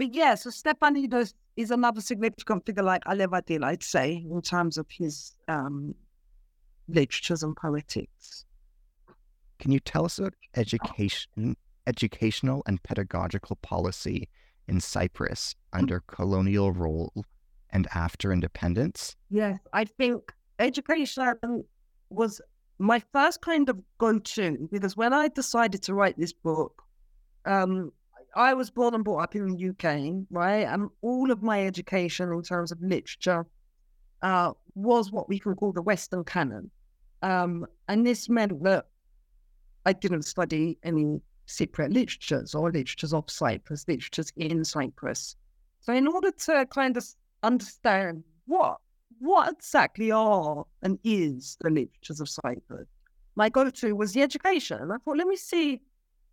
but 0.00 0.14
yeah, 0.14 0.34
so 0.34 0.48
Stefanides 0.48 1.34
is 1.58 1.70
another 1.70 2.00
significant 2.00 2.64
figure 2.64 2.82
like 2.82 3.04
Alev 3.04 3.38
Adil, 3.38 3.62
I'd 3.62 3.82
say, 3.82 4.24
in 4.30 4.40
terms 4.40 4.78
of 4.78 4.86
his 4.88 5.34
um, 5.46 5.94
literatures 6.88 7.42
and 7.42 7.54
poetics. 7.54 8.46
Can 9.58 9.72
you 9.72 9.78
tell 9.78 10.06
us 10.06 10.18
about 10.18 10.32
education, 10.56 11.54
educational 11.86 12.62
and 12.66 12.82
pedagogical 12.82 13.56
policy 13.56 14.30
in 14.68 14.80
Cyprus 14.80 15.54
under 15.74 16.00
colonial 16.06 16.72
rule 16.72 17.12
and 17.68 17.86
after 17.94 18.32
independence? 18.32 19.16
Yes, 19.28 19.58
I 19.74 19.84
think 19.84 20.32
education 20.58 21.36
was 22.08 22.40
my 22.78 23.02
first 23.12 23.42
kind 23.42 23.68
of 23.68 23.82
go-to 23.98 24.66
because 24.72 24.96
when 24.96 25.12
I 25.12 25.28
decided 25.28 25.82
to 25.82 25.92
write 25.92 26.16
this 26.16 26.32
book, 26.32 26.82
um, 27.44 27.92
I 28.34 28.54
was 28.54 28.70
born 28.70 28.94
and 28.94 29.04
brought 29.04 29.22
up 29.22 29.34
in 29.34 29.48
the 29.48 29.68
UK, 29.70 30.26
right? 30.30 30.66
And 30.66 30.90
all 31.02 31.30
of 31.30 31.42
my 31.42 31.66
education 31.66 32.32
in 32.32 32.42
terms 32.42 32.72
of 32.72 32.80
literature 32.80 33.46
uh, 34.22 34.52
was 34.74 35.10
what 35.10 35.28
we 35.28 35.38
can 35.38 35.54
call 35.54 35.72
the 35.72 35.82
Western 35.82 36.24
canon. 36.24 36.70
Um, 37.22 37.66
and 37.88 38.06
this 38.06 38.28
meant 38.28 38.62
that 38.62 38.86
I 39.86 39.92
didn't 39.92 40.22
study 40.22 40.78
any 40.82 41.20
Cypriot 41.48 41.92
literatures 41.92 42.54
or 42.54 42.70
literatures 42.70 43.12
of 43.12 43.28
Cyprus, 43.28 43.84
literatures 43.88 44.32
in 44.36 44.64
Cyprus. 44.64 45.36
So, 45.80 45.92
in 45.92 46.06
order 46.06 46.30
to 46.30 46.66
kind 46.66 46.96
of 46.96 47.06
understand 47.42 48.22
what 48.46 48.78
what 49.18 49.52
exactly 49.52 50.10
are 50.10 50.64
and 50.82 50.98
is 51.04 51.56
the 51.60 51.70
literatures 51.70 52.20
of 52.20 52.28
Cyprus? 52.28 52.86
My 53.36 53.48
go-to 53.48 53.94
was 53.94 54.12
the 54.12 54.22
education. 54.22 54.78
And 54.80 54.92
I 54.92 54.96
thought, 54.98 55.16
let 55.16 55.26
me 55.26 55.36
see. 55.36 55.80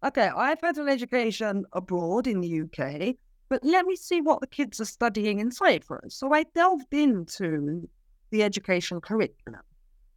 Okay, 0.04 0.28
I've 0.28 0.62
had 0.62 0.78
an 0.78 0.90
education 0.90 1.66
abroad 1.74 2.28
in 2.28 2.40
the 2.40 2.62
UK, 2.62 3.16
but 3.50 3.64
let 3.64 3.88
me 3.88 3.96
see 3.96 4.22
what 4.22 4.42
the 4.42 4.48
kids 4.48 4.80
are 4.80 4.86
studying 4.86 5.40
in 5.40 5.52
Cyprus. 5.52 6.14
So 6.14 6.32
I 6.34 6.44
delved 6.54 6.94
into 6.94 7.90
the 8.30 8.44
education 8.44 9.02
curriculum, 9.02 9.62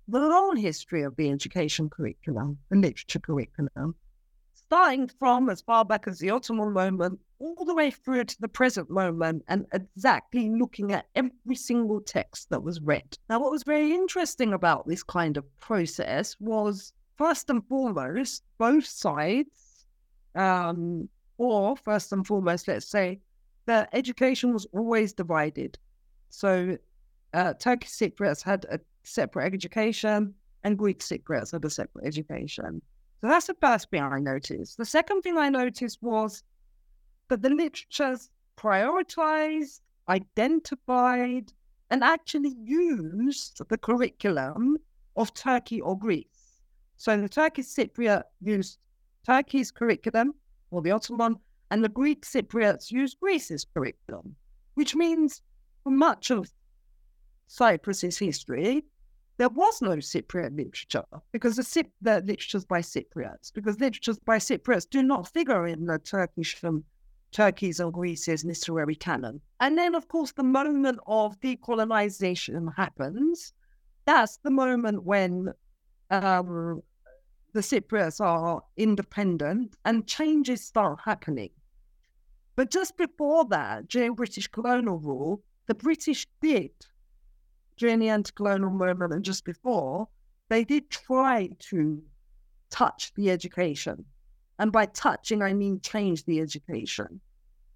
the 0.06 0.20
long 0.20 0.56
history 0.56 1.02
of 1.02 1.16
the 1.16 1.30
education 1.30 1.88
curriculum, 1.88 2.58
the 2.68 2.76
literature 2.76 3.20
curriculum, 3.20 3.94
starting 4.52 5.08
from 5.18 5.48
as 5.48 5.62
far 5.62 5.86
back 5.86 6.06
as 6.06 6.18
the 6.18 6.28
Ottoman 6.28 6.74
moment 6.74 7.18
all 7.38 7.64
the 7.64 7.74
way 7.74 7.90
through 7.90 8.24
to 8.24 8.40
the 8.40 8.48
present 8.48 8.90
moment 8.90 9.42
and 9.48 9.64
exactly 9.72 10.50
looking 10.50 10.92
at 10.92 11.06
every 11.14 11.56
single 11.56 12.02
text 12.02 12.50
that 12.50 12.62
was 12.62 12.82
read. 12.82 13.16
Now, 13.30 13.40
what 13.40 13.50
was 13.50 13.62
very 13.62 13.94
interesting 13.94 14.52
about 14.52 14.86
this 14.86 15.02
kind 15.02 15.38
of 15.38 15.58
process 15.58 16.36
was 16.38 16.92
first 17.16 17.48
and 17.48 17.66
foremost, 17.66 18.42
both 18.58 18.84
sides, 18.84 19.69
um, 20.34 21.08
or 21.38 21.76
first 21.76 22.12
and 22.12 22.26
foremost, 22.26 22.68
let's 22.68 22.86
say, 22.86 23.20
the 23.66 23.88
education 23.92 24.52
was 24.52 24.66
always 24.72 25.12
divided. 25.12 25.78
So, 26.30 26.76
uh, 27.34 27.54
Turkish 27.54 27.90
Cypriots 27.90 28.42
had 28.42 28.66
a 28.70 28.80
separate 29.04 29.46
education, 29.46 30.34
and 30.64 30.78
Greek 30.78 31.00
Cypriots 31.00 31.52
had 31.52 31.64
a 31.64 31.70
separate 31.70 32.06
education. 32.06 32.82
So 33.20 33.28
that's 33.28 33.46
the 33.46 33.54
first 33.60 33.90
thing 33.90 34.02
I 34.02 34.18
noticed. 34.18 34.78
The 34.78 34.84
second 34.84 35.22
thing 35.22 35.36
I 35.36 35.48
noticed 35.50 36.02
was 36.02 36.42
that 37.28 37.42
the 37.42 37.50
literatures 37.50 38.30
prioritized, 38.56 39.80
identified, 40.08 41.52
and 41.90 42.02
actually 42.02 42.56
used 42.62 43.60
the 43.68 43.78
curriculum 43.78 44.78
of 45.16 45.34
Turkey 45.34 45.80
or 45.80 45.98
Greece. 45.98 46.60
So 46.96 47.20
the 47.20 47.28
Turkish 47.28 47.66
Cypriot 47.66 48.22
used 48.40 48.78
Turkey's 49.30 49.70
curriculum, 49.70 50.34
or 50.72 50.82
the 50.82 50.90
Ottoman, 50.90 51.36
and 51.70 51.84
the 51.84 51.88
Greek 51.88 52.26
Cypriots 52.26 52.90
used 52.90 53.20
Greece's 53.20 53.64
curriculum, 53.72 54.34
which 54.74 54.96
means 54.96 55.40
for 55.84 55.90
much 55.90 56.30
of 56.30 56.50
Cyprus's 57.48 58.18
history, 58.18 58.84
there 59.36 59.48
was 59.48 59.80
no 59.80 59.96
Cypriot 59.98 60.56
literature 60.56 61.04
because 61.30 61.54
the, 61.54 61.62
Cyp- 61.62 61.92
the 62.02 62.20
literatures 62.22 62.64
by 62.64 62.80
Cypriots, 62.80 63.52
because 63.54 63.78
literatures 63.78 64.18
by 64.18 64.38
Cypriots 64.38 64.90
do 64.90 65.00
not 65.00 65.32
figure 65.32 65.64
in 65.68 65.86
the 65.86 66.00
Turkish 66.00 66.60
and 66.64 66.82
Turkey's 67.30 67.78
and 67.78 67.92
Greece's 67.92 68.44
literary 68.44 68.96
canon. 68.96 69.40
And 69.60 69.78
then, 69.78 69.94
of 69.94 70.08
course, 70.08 70.32
the 70.32 70.42
moment 70.42 70.98
of 71.06 71.38
decolonization 71.40 72.74
happens. 72.76 73.52
That's 74.06 74.38
the 74.38 74.50
moment 74.50 75.04
when 75.04 75.52
um, 76.10 76.82
the 77.52 77.60
Cypriots 77.60 78.20
are 78.20 78.62
independent 78.76 79.76
and 79.84 80.06
changes 80.06 80.64
start 80.64 81.00
happening. 81.04 81.50
But 82.56 82.70
just 82.70 82.96
before 82.96 83.46
that, 83.46 83.88
during 83.88 84.14
British 84.14 84.48
colonial 84.48 84.98
rule, 84.98 85.42
the 85.66 85.74
British 85.74 86.26
did 86.40 86.70
during 87.76 87.98
the 87.98 88.10
anti-colonial 88.10 88.70
movement 88.70 89.12
and 89.14 89.24
just 89.24 89.44
before, 89.44 90.06
they 90.50 90.64
did 90.64 90.90
try 90.90 91.48
to 91.58 92.02
touch 92.70 93.12
the 93.14 93.30
education. 93.30 94.04
And 94.58 94.70
by 94.70 94.86
touching, 94.86 95.42
I 95.42 95.54
mean 95.54 95.80
change 95.80 96.24
the 96.24 96.40
education. 96.40 97.20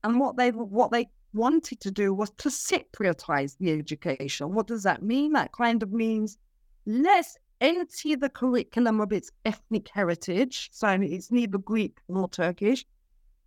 And 0.02 0.20
what 0.20 0.36
they 0.36 0.50
what 0.50 0.92
they 0.92 1.08
wanted 1.32 1.80
to 1.80 1.90
do 1.90 2.12
was 2.12 2.30
to 2.38 2.50
Cypriotize 2.50 3.56
the 3.58 3.72
education. 3.72 4.52
What 4.52 4.66
does 4.66 4.82
that 4.82 5.02
mean? 5.02 5.32
That 5.32 5.52
kind 5.52 5.82
of 5.82 5.92
means 5.92 6.36
let's 6.84 7.38
empty 7.64 8.14
the 8.14 8.28
curriculum 8.28 9.00
of 9.00 9.12
its 9.12 9.30
ethnic 9.44 9.88
heritage, 9.88 10.70
so 10.72 10.88
it's 10.88 11.30
neither 11.30 11.58
Greek 11.58 11.98
nor 12.08 12.28
Turkish, 12.28 12.84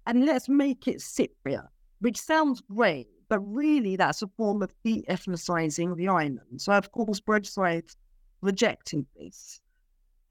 and 0.06 0.26
let's 0.26 0.50
make 0.50 0.88
it 0.88 0.98
Cypriot, 0.98 1.68
which 2.00 2.20
sounds 2.20 2.62
great 2.62 3.08
but 3.30 3.40
really 3.40 3.96
that's 3.96 4.22
a 4.22 4.28
form 4.28 4.62
of 4.62 4.74
de-ethnicizing 4.84 5.96
the 5.96 6.08
island. 6.08 6.62
So 6.62 6.74
of 6.74 6.92
course 6.92 7.20
both 7.20 7.46
sides 7.46 7.98
rejecting 8.42 9.06
this. 9.16 9.60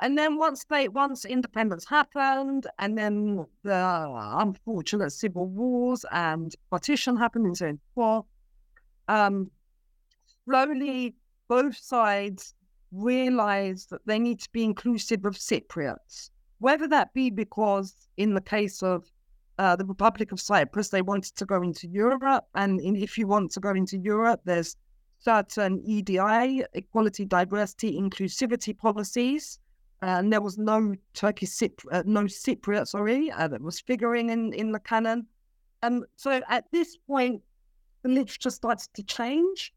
And 0.00 0.16
then 0.18 0.36
once 0.36 0.64
they 0.68 0.88
once 0.88 1.24
independence 1.24 1.86
happened, 1.86 2.66
and 2.78 2.98
then 2.98 3.46
the 3.62 4.34
unfortunate 4.38 5.10
civil 5.10 5.46
wars 5.46 6.04
and 6.12 6.54
partition 6.70 7.16
happened 7.16 7.46
in 7.46 7.50
1974, 7.50 8.24
um, 9.08 9.50
slowly 10.44 11.14
both 11.48 11.76
sides 11.76 12.54
realized 12.92 13.90
that 13.90 14.06
they 14.06 14.18
need 14.18 14.40
to 14.40 14.50
be 14.52 14.64
inclusive 14.64 15.24
of 15.24 15.34
Cypriots, 15.34 16.30
whether 16.58 16.88
that 16.88 17.12
be 17.14 17.30
because 17.30 18.08
in 18.16 18.34
the 18.34 18.40
case 18.40 18.82
of 18.82 19.10
uh, 19.58 19.76
the 19.76 19.84
Republic 19.84 20.32
of 20.32 20.40
Cyprus, 20.40 20.90
they 20.90 21.02
wanted 21.02 21.34
to 21.36 21.46
go 21.46 21.62
into 21.62 21.88
Europe. 21.88 22.46
And 22.54 22.80
in, 22.80 22.96
if 22.96 23.16
you 23.16 23.26
want 23.26 23.52
to 23.52 23.60
go 23.60 23.70
into 23.70 23.98
Europe, 23.98 24.40
there's 24.44 24.76
certain 25.18 25.82
EDI, 25.84 26.64
equality, 26.74 27.24
diversity, 27.24 27.98
inclusivity 27.98 28.76
policies. 28.76 29.58
And 30.02 30.30
there 30.32 30.42
was 30.42 30.58
no 30.58 30.94
Turkish, 31.14 31.50
Cypri- 31.50 31.90
uh, 31.90 32.02
no 32.04 32.24
Cypriot, 32.24 32.86
sorry, 32.86 33.30
uh, 33.30 33.48
that 33.48 33.62
was 33.62 33.80
figuring 33.80 34.28
in, 34.28 34.52
in 34.52 34.72
the 34.72 34.80
canon. 34.80 35.26
And 35.82 36.04
so 36.16 36.42
at 36.48 36.64
this 36.70 36.96
point, 37.06 37.42
the 38.02 38.10
literature 38.10 38.50
starts 38.50 38.88
to 38.94 39.02
change, 39.02 39.72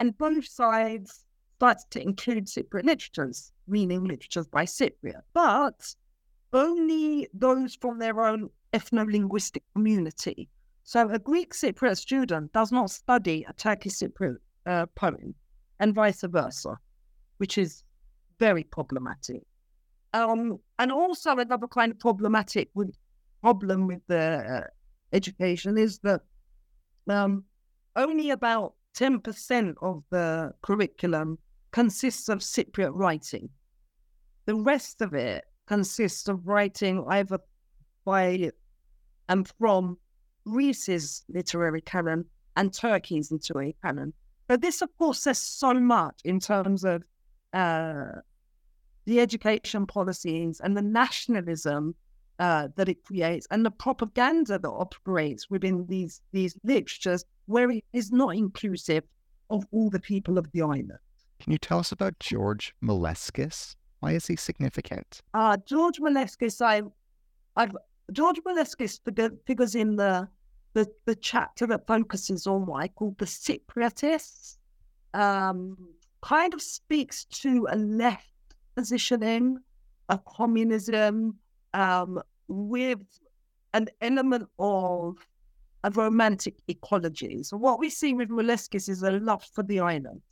and 0.00 0.16
both 0.16 0.46
sides 0.46 1.26
starts 1.58 1.84
to 1.90 2.00
include 2.00 2.46
Cypriot 2.46 2.84
literatures, 2.84 3.50
meaning 3.66 4.04
literatures 4.04 4.46
by 4.46 4.64
Cypriot. 4.64 5.22
But 5.34 5.92
only 6.52 7.26
those 7.34 7.74
from 7.74 7.98
their 7.98 8.24
own 8.24 8.48
ethno-linguistic 8.72 9.64
community. 9.74 10.48
So 10.84 11.10
a 11.10 11.18
Greek 11.18 11.52
Cypriot 11.52 11.98
student 11.98 12.52
does 12.52 12.70
not 12.70 12.90
study 12.92 13.44
a 13.48 13.52
Turkish 13.54 13.94
Cypriot 13.94 14.36
uh, 14.66 14.86
poem, 14.94 15.34
and 15.80 15.94
vice 15.94 16.22
versa, 16.22 16.76
which 17.38 17.58
is 17.58 17.82
very 18.38 18.62
problematic. 18.62 19.42
Um, 20.14 20.60
and 20.78 20.92
also 20.92 21.38
another 21.38 21.66
kind 21.66 21.90
of 21.90 21.98
problematic 21.98 22.70
with, 22.74 22.94
problem 23.42 23.88
with 23.88 24.00
the 24.06 24.62
uh, 24.62 24.66
education 25.12 25.76
is 25.76 25.98
that 26.04 26.20
um, 27.08 27.42
only 27.96 28.30
about 28.30 28.74
10% 28.96 29.74
of 29.82 30.04
the 30.10 30.52
curriculum 30.62 31.38
consists 31.70 32.28
of 32.28 32.38
Cypriot 32.38 32.92
writing. 32.94 33.48
The 34.46 34.54
rest 34.54 35.02
of 35.02 35.14
it 35.14 35.44
consists 35.66 36.28
of 36.28 36.46
writing 36.46 37.04
either 37.08 37.38
by 38.04 38.50
and 39.28 39.50
from 39.58 39.98
Greece's 40.46 41.24
literary 41.28 41.82
canon 41.82 42.24
and 42.56 42.72
Turkey's 42.72 43.30
literary 43.30 43.76
canon. 43.82 44.12
But 44.46 44.62
this, 44.62 44.80
of 44.80 44.96
course, 44.96 45.20
says 45.20 45.38
so 45.38 45.74
much 45.74 46.20
in 46.24 46.40
terms 46.40 46.84
of 46.84 47.02
uh, 47.52 48.06
the 49.04 49.20
education 49.20 49.86
policies 49.86 50.60
and 50.60 50.76
the 50.76 50.82
nationalism 50.82 51.94
uh, 52.38 52.68
that 52.76 52.88
it 52.88 53.04
creates 53.04 53.46
and 53.50 53.66
the 53.66 53.70
propaganda 53.70 54.58
that 54.58 54.68
operates 54.68 55.50
within 55.50 55.84
these 55.86 56.22
these 56.32 56.56
literatures, 56.64 57.24
where 57.46 57.70
it 57.70 57.84
is 57.92 58.12
not 58.12 58.36
inclusive 58.36 59.04
of 59.50 59.66
all 59.72 59.90
the 59.90 60.00
people 60.00 60.38
of 60.38 60.50
the 60.52 60.62
island. 60.62 60.92
Can 61.40 61.52
you 61.52 61.58
tell 61.58 61.78
us 61.78 61.92
about 61.92 62.18
George 62.18 62.74
Moleskis? 62.82 63.76
Why 64.00 64.12
is 64.12 64.26
he 64.26 64.36
significant? 64.36 65.22
Uh, 65.34 65.56
George 65.64 65.98
Moleskis, 65.98 66.60
I, 66.60 66.82
I've 67.56 67.76
George 68.12 68.38
Moleskis 68.46 69.00
figures 69.46 69.74
in 69.74 69.96
the, 69.96 70.28
the, 70.74 70.86
the 71.04 71.14
chapter 71.14 71.66
that 71.66 71.86
focuses 71.86 72.46
on 72.46 72.66
what 72.66 72.82
I 72.82 72.88
call 72.88 73.14
the 73.18 73.24
Cypriotists. 73.24 74.56
Um, 75.14 75.76
kind 76.20 76.52
of 76.54 76.62
speaks 76.62 77.24
to 77.24 77.66
a 77.70 77.76
left 77.76 78.32
positioning 78.74 79.58
of 80.08 80.24
communism 80.24 81.36
um, 81.74 82.20
with 82.48 82.98
an 83.74 83.88
element 84.00 84.48
of 84.58 85.16
a 85.84 85.90
romantic 85.90 86.56
ecology. 86.68 87.42
So 87.42 87.56
what 87.56 87.78
we 87.78 87.90
see 87.90 88.14
with 88.14 88.30
Moleskis 88.30 88.88
is 88.88 89.02
a 89.02 89.12
love 89.12 89.44
for 89.52 89.62
the 89.62 89.80
island. 89.80 90.22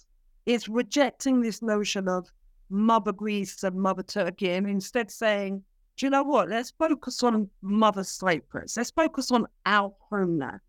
It's 0.47 0.68
rejecting 0.68 1.40
this 1.40 1.61
notion 1.61 2.09
of 2.09 2.30
Mother 2.70 3.12
Greece 3.12 3.62
and 3.64 3.76
Mother 3.76 4.03
Turkey 4.03 4.51
and 4.51 4.68
instead 4.68 5.11
saying 5.11 5.62
do 5.97 6.05
you 6.05 6.11
know 6.11 6.24
what? 6.24 6.51
Let's 6.51 6.72
focus 6.72 7.22
on 7.22 7.49
Mother 7.62 8.05
Cyprus. 8.05 8.76
Let's 8.76 8.90
focus 8.90 9.30
on 9.30 9.47
our 9.64 9.94
homeland. 10.11 10.61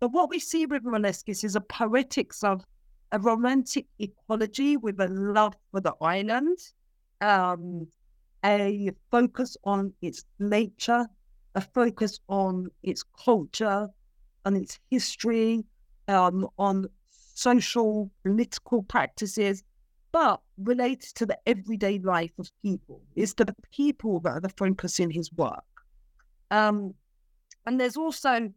But 0.00 0.12
what 0.12 0.28
we 0.28 0.38
see 0.38 0.66
with 0.66 0.84
Moleskis 0.84 1.44
is 1.44 1.56
a 1.56 1.62
poetics 1.62 2.44
of 2.44 2.62
a 3.12 3.18
romantic 3.18 3.86
ecology 3.98 4.76
with 4.76 5.00
a 5.00 5.08
love 5.08 5.54
for 5.70 5.80
the 5.80 5.94
island, 6.02 6.58
um, 7.22 7.86
a 8.44 8.90
focus 9.10 9.56
on 9.64 9.94
its 10.02 10.26
nature, 10.38 11.06
a 11.54 11.62
focus 11.62 12.20
on 12.28 12.68
its 12.82 13.02
culture, 13.24 13.88
on 14.44 14.56
its 14.56 14.78
history, 14.90 15.64
um, 16.08 16.46
on 16.58 16.86
social, 17.36 18.10
political 18.22 18.82
practices, 18.82 19.62
but 20.10 20.40
related 20.56 21.14
to 21.14 21.26
the 21.26 21.38
everyday 21.46 21.98
life 21.98 22.32
of 22.38 22.50
people. 22.62 23.02
It's 23.14 23.34
to 23.34 23.44
the 23.44 23.54
people 23.70 24.20
that 24.20 24.30
are 24.30 24.40
the 24.40 24.48
focus 24.48 24.98
in 24.98 25.10
his 25.10 25.30
work. 25.34 25.64
Um, 26.50 26.94
and 27.66 27.78
there's 27.78 27.98
also 27.98 28.50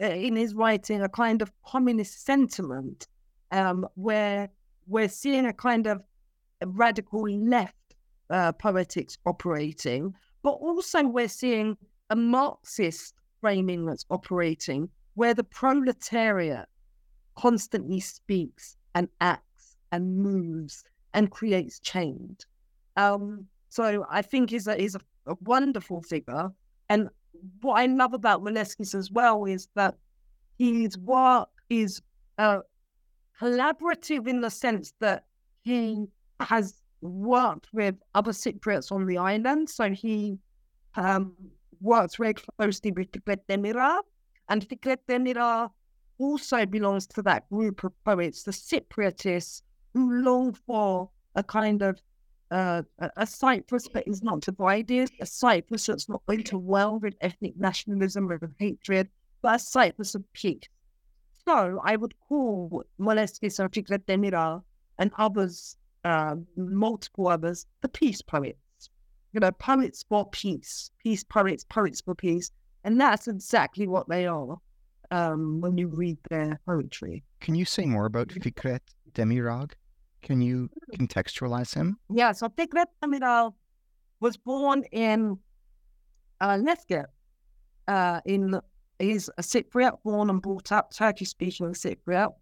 uh, 0.00 0.06
in 0.06 0.36
his 0.36 0.54
writing 0.54 1.02
a 1.02 1.08
kind 1.08 1.42
of 1.42 1.50
communist 1.66 2.24
sentiment 2.24 3.08
um, 3.50 3.84
where 3.94 4.48
we're 4.86 5.08
seeing 5.08 5.46
a 5.46 5.52
kind 5.52 5.88
of 5.88 6.00
radical 6.64 7.28
left 7.28 7.74
uh, 8.30 8.52
poetics 8.52 9.18
operating, 9.26 10.14
but 10.42 10.52
also 10.52 11.02
we're 11.02 11.26
seeing 11.28 11.76
a 12.10 12.16
Marxist 12.16 13.14
framing 13.40 13.86
that's 13.86 14.06
operating 14.10 14.88
where 15.14 15.34
the 15.34 15.42
proletariat 15.42 16.68
constantly 17.40 18.00
speaks 18.00 18.76
and 18.94 19.08
acts 19.20 19.76
and 19.92 20.18
moves 20.18 20.84
and 21.14 21.30
creates 21.30 21.80
change. 21.80 22.46
Um, 22.96 23.46
so 23.68 24.04
I 24.10 24.22
think 24.22 24.50
he's 24.50 24.66
a, 24.66 24.76
he's 24.76 24.94
a, 24.94 25.00
a 25.26 25.36
wonderful 25.42 26.02
figure. 26.02 26.50
And 26.88 27.08
what 27.62 27.74
I 27.74 27.86
love 27.86 28.14
about 28.14 28.42
Moleskis 28.42 28.94
as 28.94 29.10
well 29.10 29.44
is 29.44 29.68
that 29.74 29.94
his 30.58 30.98
work 30.98 31.48
is 31.70 32.02
uh, 32.38 32.60
collaborative 33.40 34.28
in 34.28 34.40
the 34.40 34.50
sense 34.50 34.92
that 35.00 35.24
he 35.62 36.06
has 36.40 36.82
worked 37.00 37.68
with 37.72 37.94
other 38.14 38.32
Cypriots 38.32 38.92
on 38.92 39.06
the 39.06 39.16
island. 39.16 39.70
So 39.70 39.90
he 39.90 40.38
um, 40.96 41.34
works 41.80 42.16
very 42.16 42.34
closely 42.34 42.92
with 42.92 43.10
Fikret 43.12 43.40
Demirağ. 43.48 44.00
And 44.48 44.68
Fikret 44.68 44.98
Demirağ 45.08 45.70
also 46.20 46.66
belongs 46.66 47.06
to 47.06 47.22
that 47.22 47.48
group 47.48 47.82
of 47.82 47.92
poets, 48.04 48.42
the 48.42 48.52
Cypriotists, 48.52 49.62
who 49.94 50.22
long 50.22 50.52
for 50.52 51.10
a 51.34 51.42
kind 51.42 51.82
of 51.82 52.00
uh, 52.50 52.82
a 53.16 53.26
Cyprus 53.26 53.88
that 53.94 54.06
is 54.08 54.22
not 54.22 54.40
divided, 54.40 55.10
a 55.20 55.26
Cyprus 55.26 55.86
that's 55.86 56.08
not 56.08 56.22
overwhelmed 56.28 57.02
with 57.02 57.14
ethnic 57.20 57.56
nationalism 57.56 58.30
and 58.30 58.54
hatred, 58.58 59.08
but 59.40 59.56
a 59.56 59.58
Cyprus 59.58 60.14
of 60.14 60.24
peace. 60.32 60.68
So 61.46 61.80
I 61.84 61.96
would 61.96 62.14
call 62.28 62.84
Moleskis 62.98 63.60
and 63.60 63.70
Fikret 63.70 64.04
Demirağ 64.04 64.62
and 64.98 65.12
others, 65.16 65.76
uh, 66.04 66.36
multiple 66.56 67.28
others, 67.28 67.66
the 67.82 67.88
peace 67.88 68.20
poets. 68.20 68.58
You 69.32 69.40
know, 69.40 69.52
poets 69.52 70.04
for 70.08 70.28
peace, 70.28 70.90
peace 71.02 71.22
poets, 71.22 71.64
poets 71.64 72.00
for 72.00 72.16
peace. 72.16 72.50
And 72.82 73.00
that's 73.00 73.28
exactly 73.28 73.86
what 73.86 74.08
they 74.08 74.26
are 74.26 74.58
um, 75.10 75.60
when 75.60 75.76
you 75.78 75.88
read 75.88 76.18
their 76.28 76.60
poetry. 76.66 77.22
Can 77.40 77.54
you 77.54 77.64
say 77.64 77.84
more 77.84 78.06
about 78.06 78.28
Fikret 78.28 78.80
Demirağ? 79.12 79.70
Can 80.22 80.40
you 80.40 80.68
contextualize 80.96 81.74
him? 81.74 81.98
Yeah, 82.10 82.32
so 82.32 82.48
Fikret 82.48 82.86
Demirağ 83.02 83.52
was 84.20 84.36
born 84.36 84.84
in 84.92 85.38
uh, 86.40 86.58
Lefke. 86.58 87.04
Uh, 87.88 88.20
in 88.26 88.60
he's 88.98 89.28
a 89.38 89.42
Cypriot, 89.42 90.02
born 90.04 90.30
and 90.30 90.42
brought 90.42 90.70
up 90.72 90.92
Turkish 90.92 91.30
speaking 91.30 91.72
Cypriot. 91.72 92.32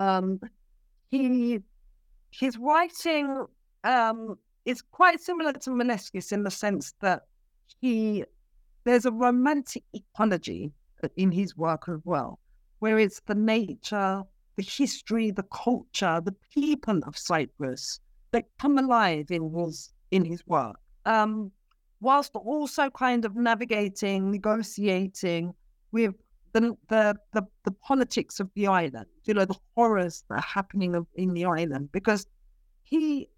Um, 0.00 0.40
he 1.10 1.60
his 2.30 2.58
writing 2.58 3.46
um, 3.84 4.36
is 4.64 4.82
quite 4.82 5.20
similar 5.20 5.52
to 5.52 5.70
Moleskis 5.70 6.32
in 6.32 6.42
the 6.42 6.50
sense 6.50 6.94
that 7.00 7.22
he 7.80 8.24
there's 8.84 9.04
a 9.04 9.12
romantic 9.12 9.84
ecology 9.94 10.72
in 11.16 11.32
his 11.32 11.56
work 11.56 11.88
as 11.88 12.00
well, 12.04 12.38
where 12.78 12.98
it's 12.98 13.20
the 13.26 13.34
nature, 13.34 14.22
the 14.56 14.62
history, 14.62 15.30
the 15.30 15.44
culture, 15.44 16.20
the 16.24 16.34
people 16.54 17.00
of 17.06 17.16
Cyprus 17.16 18.00
that 18.32 18.46
come 18.58 18.78
alive 18.78 19.30
in 19.30 19.52
his 19.54 19.92
in 20.10 20.24
his 20.24 20.46
work. 20.46 20.76
Um, 21.04 21.52
whilst 22.00 22.34
also 22.34 22.90
kind 22.90 23.24
of 23.24 23.36
navigating, 23.36 24.30
negotiating 24.30 25.54
with 25.92 26.14
the, 26.52 26.76
the, 26.88 27.16
the 27.32 27.42
the 27.64 27.70
politics 27.70 28.40
of 28.40 28.50
the 28.54 28.66
island, 28.66 29.06
you 29.24 29.34
know, 29.34 29.44
the 29.44 29.58
horrors 29.74 30.24
that 30.28 30.36
are 30.36 30.40
happening 30.40 31.06
in 31.14 31.34
the 31.34 31.44
island, 31.44 31.90
because 31.92 32.26
he 32.82 33.28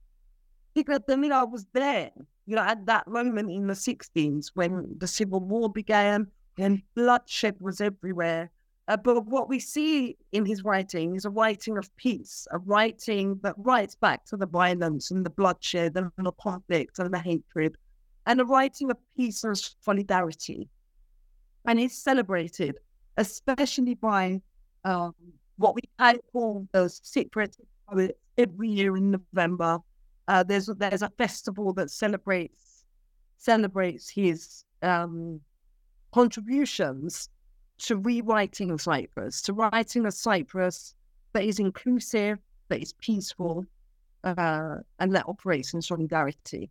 Hikmet 0.76 1.06
Demirağ 1.08 1.50
was 1.50 1.66
there, 1.72 2.10
you 2.46 2.54
know, 2.54 2.62
at 2.62 2.86
that 2.86 3.08
moment 3.08 3.50
in 3.50 3.66
the 3.66 3.74
60s 3.74 4.50
when 4.54 4.94
the 4.98 5.06
civil 5.06 5.40
war 5.40 5.70
began 5.70 6.28
and 6.58 6.82
bloodshed 6.94 7.56
was 7.60 7.80
everywhere. 7.80 8.50
Uh, 8.88 8.96
but 8.96 9.26
what 9.26 9.48
we 9.48 9.58
see 9.60 10.16
in 10.32 10.46
his 10.46 10.64
writing 10.64 11.14
is 11.14 11.26
a 11.26 11.30
writing 11.30 11.76
of 11.76 11.94
peace, 11.96 12.46
a 12.52 12.58
writing 12.58 13.38
that 13.42 13.54
writes 13.58 13.94
back 13.94 14.24
to 14.24 14.36
the 14.36 14.46
violence 14.46 15.10
and 15.10 15.26
the 15.26 15.30
bloodshed 15.30 15.94
and 15.94 16.10
the 16.16 16.32
conflict 16.32 16.98
and 16.98 17.12
the 17.12 17.18
hatred, 17.18 17.76
and 18.26 18.40
a 18.40 18.44
writing 18.44 18.90
of 18.90 18.96
peace 19.14 19.44
and 19.44 19.58
solidarity. 19.84 20.68
And 21.66 21.78
it's 21.78 21.98
celebrated, 21.98 22.76
especially 23.18 23.94
by 23.94 24.40
um, 24.84 25.14
what 25.58 25.74
we 25.74 25.82
call 26.32 26.66
those 26.72 27.00
secret 27.04 27.56
poets 27.86 28.18
every 28.38 28.68
year 28.68 28.96
in 28.96 29.10
November. 29.10 29.78
Uh, 30.28 30.42
there's 30.42 30.66
there's 30.78 31.02
a 31.02 31.10
festival 31.18 31.74
that 31.74 31.90
celebrates 31.90 32.84
celebrates 33.36 34.08
his 34.08 34.64
um, 34.82 35.40
contributions 36.12 37.28
to 37.78 37.96
rewriting 37.96 38.76
Cyprus, 38.78 39.42
to 39.42 39.52
writing 39.52 40.06
a 40.06 40.12
Cyprus 40.12 40.94
that 41.32 41.44
is 41.44 41.58
inclusive, 41.58 42.38
that 42.68 42.80
is 42.80 42.92
peaceful, 42.94 43.66
uh, 44.24 44.76
and 44.98 45.14
that 45.14 45.28
operates 45.28 45.74
in 45.74 45.82
solidarity. 45.82 46.70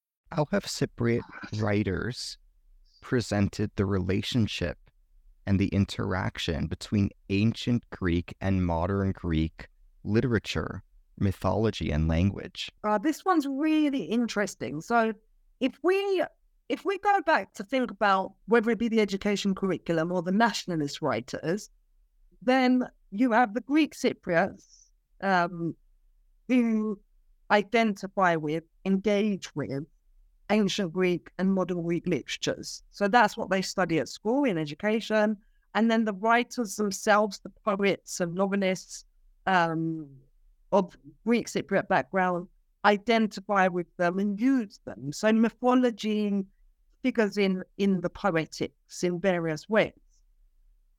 How 0.31 0.45
have 0.51 0.63
Cypriot 0.63 1.23
writers 1.59 2.37
presented 3.01 3.69
the 3.75 3.85
relationship 3.85 4.77
and 5.45 5.59
the 5.59 5.67
interaction 5.67 6.67
between 6.67 7.09
ancient 7.29 7.83
Greek 7.89 8.33
and 8.39 8.65
modern 8.65 9.11
Greek 9.11 9.67
literature, 10.05 10.83
mythology, 11.19 11.91
and 11.91 12.07
language? 12.07 12.71
Uh, 12.85 12.97
this 12.97 13.25
one's 13.25 13.45
really 13.45 14.03
interesting. 14.03 14.79
So, 14.79 15.11
if 15.59 15.77
we 15.83 16.23
if 16.69 16.85
we 16.85 16.97
go 16.99 17.19
back 17.25 17.53
to 17.55 17.63
think 17.65 17.91
about 17.91 18.31
whether 18.45 18.71
it 18.71 18.79
be 18.79 18.87
the 18.87 19.01
education 19.01 19.53
curriculum 19.53 20.13
or 20.13 20.21
the 20.21 20.31
nationalist 20.31 21.01
writers, 21.01 21.69
then 22.41 22.87
you 23.11 23.33
have 23.33 23.53
the 23.53 23.59
Greek 23.59 23.93
Cypriots 23.93 24.63
um, 25.21 25.75
who 26.47 26.97
identify 27.51 28.37
with, 28.37 28.63
engage 28.85 29.53
with 29.53 29.83
ancient 30.51 30.93
Greek 30.93 31.31
and 31.39 31.53
modern 31.53 31.81
Greek 31.81 32.05
literatures. 32.05 32.83
So 32.91 33.07
that's 33.07 33.35
what 33.35 33.49
they 33.49 33.61
study 33.61 33.99
at 33.99 34.09
school 34.09 34.43
in 34.43 34.57
education. 34.57 35.37
And 35.73 35.89
then 35.89 36.05
the 36.05 36.13
writers 36.13 36.75
themselves, 36.75 37.39
the 37.39 37.49
poets 37.49 38.19
and 38.19 38.35
novelists 38.35 39.05
um, 39.47 40.07
of 40.71 40.95
Greek 41.25 41.47
Cypriot 41.47 41.87
background, 41.87 42.47
identify 42.85 43.67
with 43.67 43.87
them 43.97 44.19
and 44.19 44.39
use 44.39 44.79
them. 44.85 45.13
So 45.13 45.31
mythology 45.31 46.45
figures 47.01 47.37
in, 47.37 47.63
in 47.77 48.01
the 48.01 48.09
poetics 48.09 49.03
in 49.03 49.19
various 49.19 49.69
ways. 49.69 49.93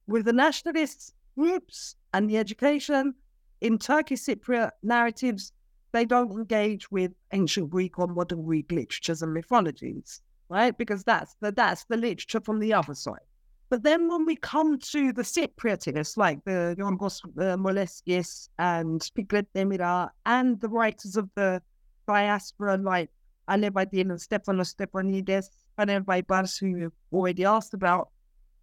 With 0.06 0.24
the 0.24 0.32
nationalist 0.32 1.14
groups 1.36 1.96
and 2.12 2.28
the 2.28 2.38
education, 2.38 3.14
in 3.60 3.78
Turkish 3.78 4.22
Cypriot 4.22 4.70
narratives, 4.82 5.52
they 5.92 6.04
don't 6.04 6.32
engage 6.32 6.90
with 6.90 7.12
ancient 7.32 7.70
Greek 7.70 7.98
or 7.98 8.06
modern 8.06 8.44
Greek 8.44 8.70
literatures 8.72 9.22
and 9.22 9.32
mythologies, 9.32 10.22
right? 10.48 10.76
Because 10.76 11.04
that's 11.04 11.36
the 11.40 11.52
that's 11.52 11.84
the 11.84 11.96
literature 11.96 12.40
from 12.40 12.58
the 12.58 12.72
other 12.72 12.94
side. 12.94 13.20
But 13.68 13.82
then 13.84 14.08
when 14.08 14.26
we 14.26 14.36
come 14.36 14.78
to 14.78 15.12
the 15.12 15.22
Cypriotists, 15.22 16.16
like 16.18 16.44
the 16.44 16.76
Yorgos 16.78 17.24
uh, 17.24 17.56
Moleskis 17.56 18.48
and 18.58 19.00
Fikret 19.00 19.46
Demirağ 19.54 20.10
and 20.26 20.60
the 20.60 20.68
writers 20.68 21.16
of 21.16 21.30
the 21.36 21.62
diaspora 22.06 22.76
like 22.76 23.10
Alev 23.48 23.72
Adil 23.72 24.10
and 24.10 24.20
Stefanos 24.20 24.74
Stefanides 24.74 25.48
and 25.78 26.06
Baybars, 26.06 26.60
who 26.60 26.66
you 26.66 26.92
already 27.12 27.44
asked 27.44 27.74
about, 27.74 28.10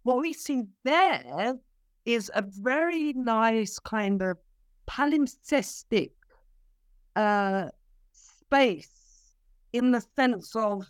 what 0.04 0.18
we 0.18 0.32
see 0.32 0.62
there 0.84 1.54
is 2.04 2.30
a 2.34 2.42
very 2.42 3.12
nice 3.12 3.78
kind 3.78 4.22
of 4.22 4.38
palimpsestic 4.88 6.12
uh, 7.16 7.68
space 8.12 9.34
in 9.72 9.92
the 9.92 10.04
sense 10.16 10.54
of 10.56 10.84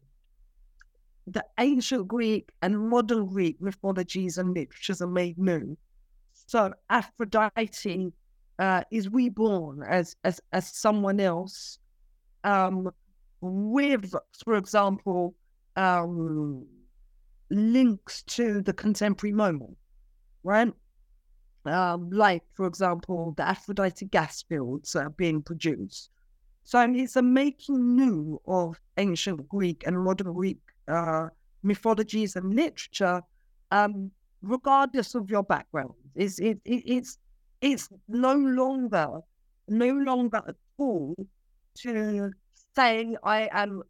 the 1.26 1.44
ancient 1.58 2.08
Greek 2.08 2.50
and 2.62 2.88
modern 2.88 3.26
Greek 3.26 3.60
mythologies 3.60 4.38
and 4.38 4.54
literatures 4.54 5.00
are 5.02 5.06
made 5.06 5.38
new. 5.38 5.76
So 6.32 6.72
Aphrodite 6.88 8.12
uh, 8.58 8.82
is 8.90 9.08
reborn 9.08 9.82
as 9.88 10.16
as 10.24 10.40
as 10.52 10.68
someone 10.68 11.20
else, 11.20 11.78
um, 12.44 12.90
with, 13.40 14.14
for 14.44 14.54
example, 14.56 15.34
um, 15.76 16.66
links 17.50 18.22
to 18.24 18.60
the 18.62 18.72
contemporary 18.72 19.32
moment, 19.32 19.76
right? 20.42 20.72
Um, 21.66 22.10
like, 22.10 22.42
for 22.54 22.66
example, 22.66 23.34
the 23.36 23.46
Aphrodite 23.46 24.06
gas 24.06 24.42
fields 24.42 24.96
are 24.96 25.10
being 25.10 25.42
produced. 25.42 26.10
So 26.64 26.80
it's 26.80 27.16
a 27.16 27.22
making 27.22 27.96
new 27.96 28.40
of 28.46 28.80
ancient 28.96 29.48
Greek 29.48 29.84
and 29.86 29.98
modern 29.98 30.32
Greek 30.32 30.58
uh, 30.88 31.28
mythologies 31.62 32.36
and 32.36 32.54
literature, 32.54 33.22
um, 33.70 34.10
regardless 34.42 35.14
of 35.14 35.30
your 35.30 35.42
background. 35.42 35.94
It's, 36.14 36.38
it, 36.38 36.60
it, 36.64 36.82
it's, 36.86 37.18
it's 37.60 37.88
no 38.08 38.34
longer, 38.34 39.20
no 39.68 39.88
longer 39.88 40.42
a 40.46 40.54
tool 40.78 41.14
to 41.78 42.30
say 42.74 43.16
I 43.22 43.48
am. 43.52 43.82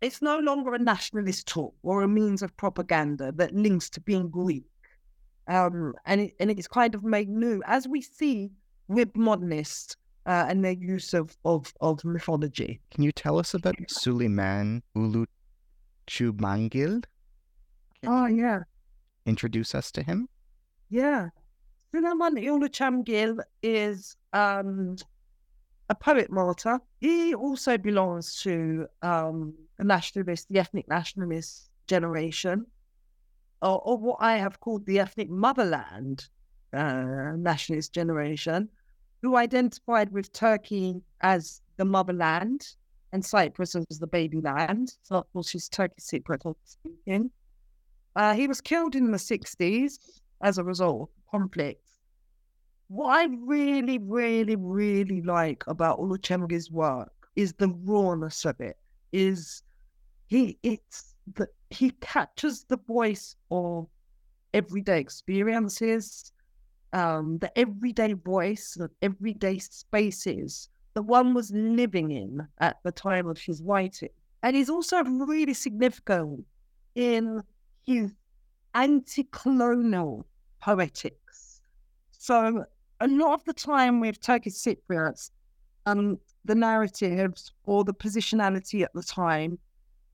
It's 0.00 0.22
no 0.22 0.38
longer 0.38 0.74
a 0.74 0.78
nationalist 0.78 1.46
tool 1.46 1.74
or 1.82 2.02
a 2.02 2.08
means 2.08 2.40
of 2.40 2.56
propaganda 2.56 3.32
that 3.32 3.54
links 3.54 3.90
to 3.90 4.00
being 4.00 4.30
Greek. 4.30 4.64
Um, 5.50 5.94
and 6.06 6.20
it, 6.20 6.34
and 6.38 6.48
it's 6.50 6.68
kind 6.68 6.94
of 6.94 7.02
made 7.02 7.28
new, 7.28 7.60
as 7.66 7.88
we 7.88 8.00
see 8.00 8.52
with 8.86 9.14
modernists 9.16 9.96
uh, 10.26 10.46
and 10.48 10.64
their 10.64 10.72
use 10.72 11.12
of, 11.12 11.36
of, 11.44 11.74
of 11.80 12.04
mythology. 12.04 12.80
Can 12.92 13.02
you 13.02 13.10
tell 13.10 13.36
us 13.36 13.52
about 13.54 13.74
Suleiman 13.88 14.82
Ulu 14.94 15.26
Chumangil? 16.06 17.02
Oh, 18.06 18.26
yeah. 18.26 18.60
Introduce 19.26 19.74
us 19.74 19.90
to 19.92 20.02
him? 20.04 20.28
Yeah. 20.88 21.30
Suleiman 21.90 22.36
Uluchamgil 22.36 23.40
is 23.64 24.16
um, 24.32 24.96
a 25.88 25.94
poet 25.96 26.30
martyr. 26.30 26.78
He 27.00 27.34
also 27.34 27.76
belongs 27.76 28.40
to 28.42 28.86
um, 29.02 29.54
the 29.78 29.84
nationalist, 29.84 30.46
the 30.48 30.60
ethnic 30.60 30.88
nationalist 30.88 31.70
generation, 31.88 32.66
or, 33.62 33.80
or 33.80 33.96
what 33.96 34.18
I 34.20 34.36
have 34.36 34.60
called 34.60 34.86
the 34.86 35.00
ethnic 35.00 35.28
motherland 35.28 36.28
uh, 36.72 37.32
nationalist 37.36 37.92
generation, 37.92 38.68
who 39.22 39.36
identified 39.36 40.10
with 40.12 40.32
Turkey 40.32 41.02
as 41.20 41.60
the 41.76 41.84
motherland 41.84 42.74
and 43.12 43.24
Cyprus 43.24 43.74
as 43.74 43.98
the 43.98 44.06
baby 44.06 44.40
land. 44.40 44.96
So, 45.02 45.16
of 45.16 45.32
course, 45.32 45.50
she's 45.50 45.68
Turkish 45.68 46.04
Cypriot 46.04 46.54
speaking. 46.64 47.30
Uh, 48.16 48.34
he 48.34 48.46
was 48.46 48.60
killed 48.60 48.94
in 48.94 49.10
the 49.10 49.18
60s 49.18 49.98
as 50.42 50.58
a 50.58 50.64
result 50.64 51.02
of 51.02 51.30
conflict. 51.30 51.84
What 52.88 53.10
I 53.10 53.28
really, 53.40 53.98
really, 53.98 54.56
really 54.56 55.22
like 55.22 55.64
about 55.66 56.00
Uluchengi's 56.00 56.70
work 56.70 57.12
is 57.36 57.52
the 57.54 57.68
rawness 57.84 58.44
of 58.44 58.60
it. 58.60 58.76
Is 59.12 59.62
he? 60.26 60.58
It's 60.62 61.14
that 61.34 61.50
he 61.70 61.90
captures 62.00 62.64
the 62.64 62.76
voice 62.76 63.36
of 63.50 63.86
everyday 64.52 64.98
experiences, 65.00 66.32
um, 66.92 67.38
the 67.38 67.56
everyday 67.56 68.12
voice 68.12 68.76
of 68.78 68.90
everyday 69.00 69.58
spaces 69.58 70.68
that 70.94 71.02
one 71.02 71.32
was 71.32 71.52
living 71.52 72.10
in 72.10 72.46
at 72.58 72.78
the 72.82 72.90
time 72.90 73.28
of 73.28 73.38
his 73.38 73.62
writing. 73.62 74.08
And 74.42 74.56
he's 74.56 74.68
also 74.68 75.02
really 75.04 75.54
significant 75.54 76.44
in 76.96 77.42
his 77.82 78.12
anti 78.74 79.28
colonial 79.30 80.26
poetics. 80.60 81.60
So, 82.10 82.64
a 83.00 83.06
lot 83.06 83.34
of 83.34 83.44
the 83.44 83.52
time 83.52 84.00
with 84.00 84.20
Turkish 84.20 84.54
Cypriots, 84.54 85.30
um, 85.86 86.18
the 86.44 86.54
narratives 86.54 87.52
or 87.64 87.84
the 87.84 87.94
positionality 87.94 88.82
at 88.82 88.92
the 88.92 89.02
time, 89.02 89.58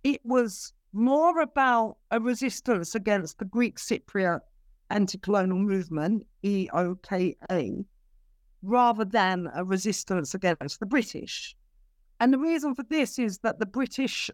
it 0.05 0.21
was 0.25 0.73
more 0.97 1.41
about 1.41 1.99
a 2.11 2.19
resistance 2.19 2.95
against 2.95 3.39
the 3.39 3.45
Greek 3.45 3.79
Cypriot 3.79 4.41
anti 4.91 5.19
colonial 5.19 5.59
movement, 5.59 6.27
EOKA, 6.43 7.85
rather 8.63 9.05
than 9.05 9.51
a 9.55 9.65
resistance 9.65 10.35
against 10.35 10.81
the 10.81 10.87
British. 10.87 11.55
And 12.19 12.33
the 12.33 12.39
reason 12.39 12.75
for 12.75 12.85
this 12.85 13.19
is 13.19 13.39
that 13.39 13.59
the 13.59 13.67
British 13.67 14.31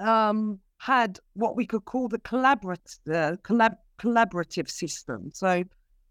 um, 0.00 0.58
had 0.78 1.20
what 1.34 1.56
we 1.56 1.66
could 1.66 1.84
call 1.84 2.08
the 2.08 2.18
collaborative, 2.18 2.98
uh, 3.08 3.36
collab- 3.44 3.76
collaborative 3.98 4.68
system. 4.68 5.30
So 5.32 5.62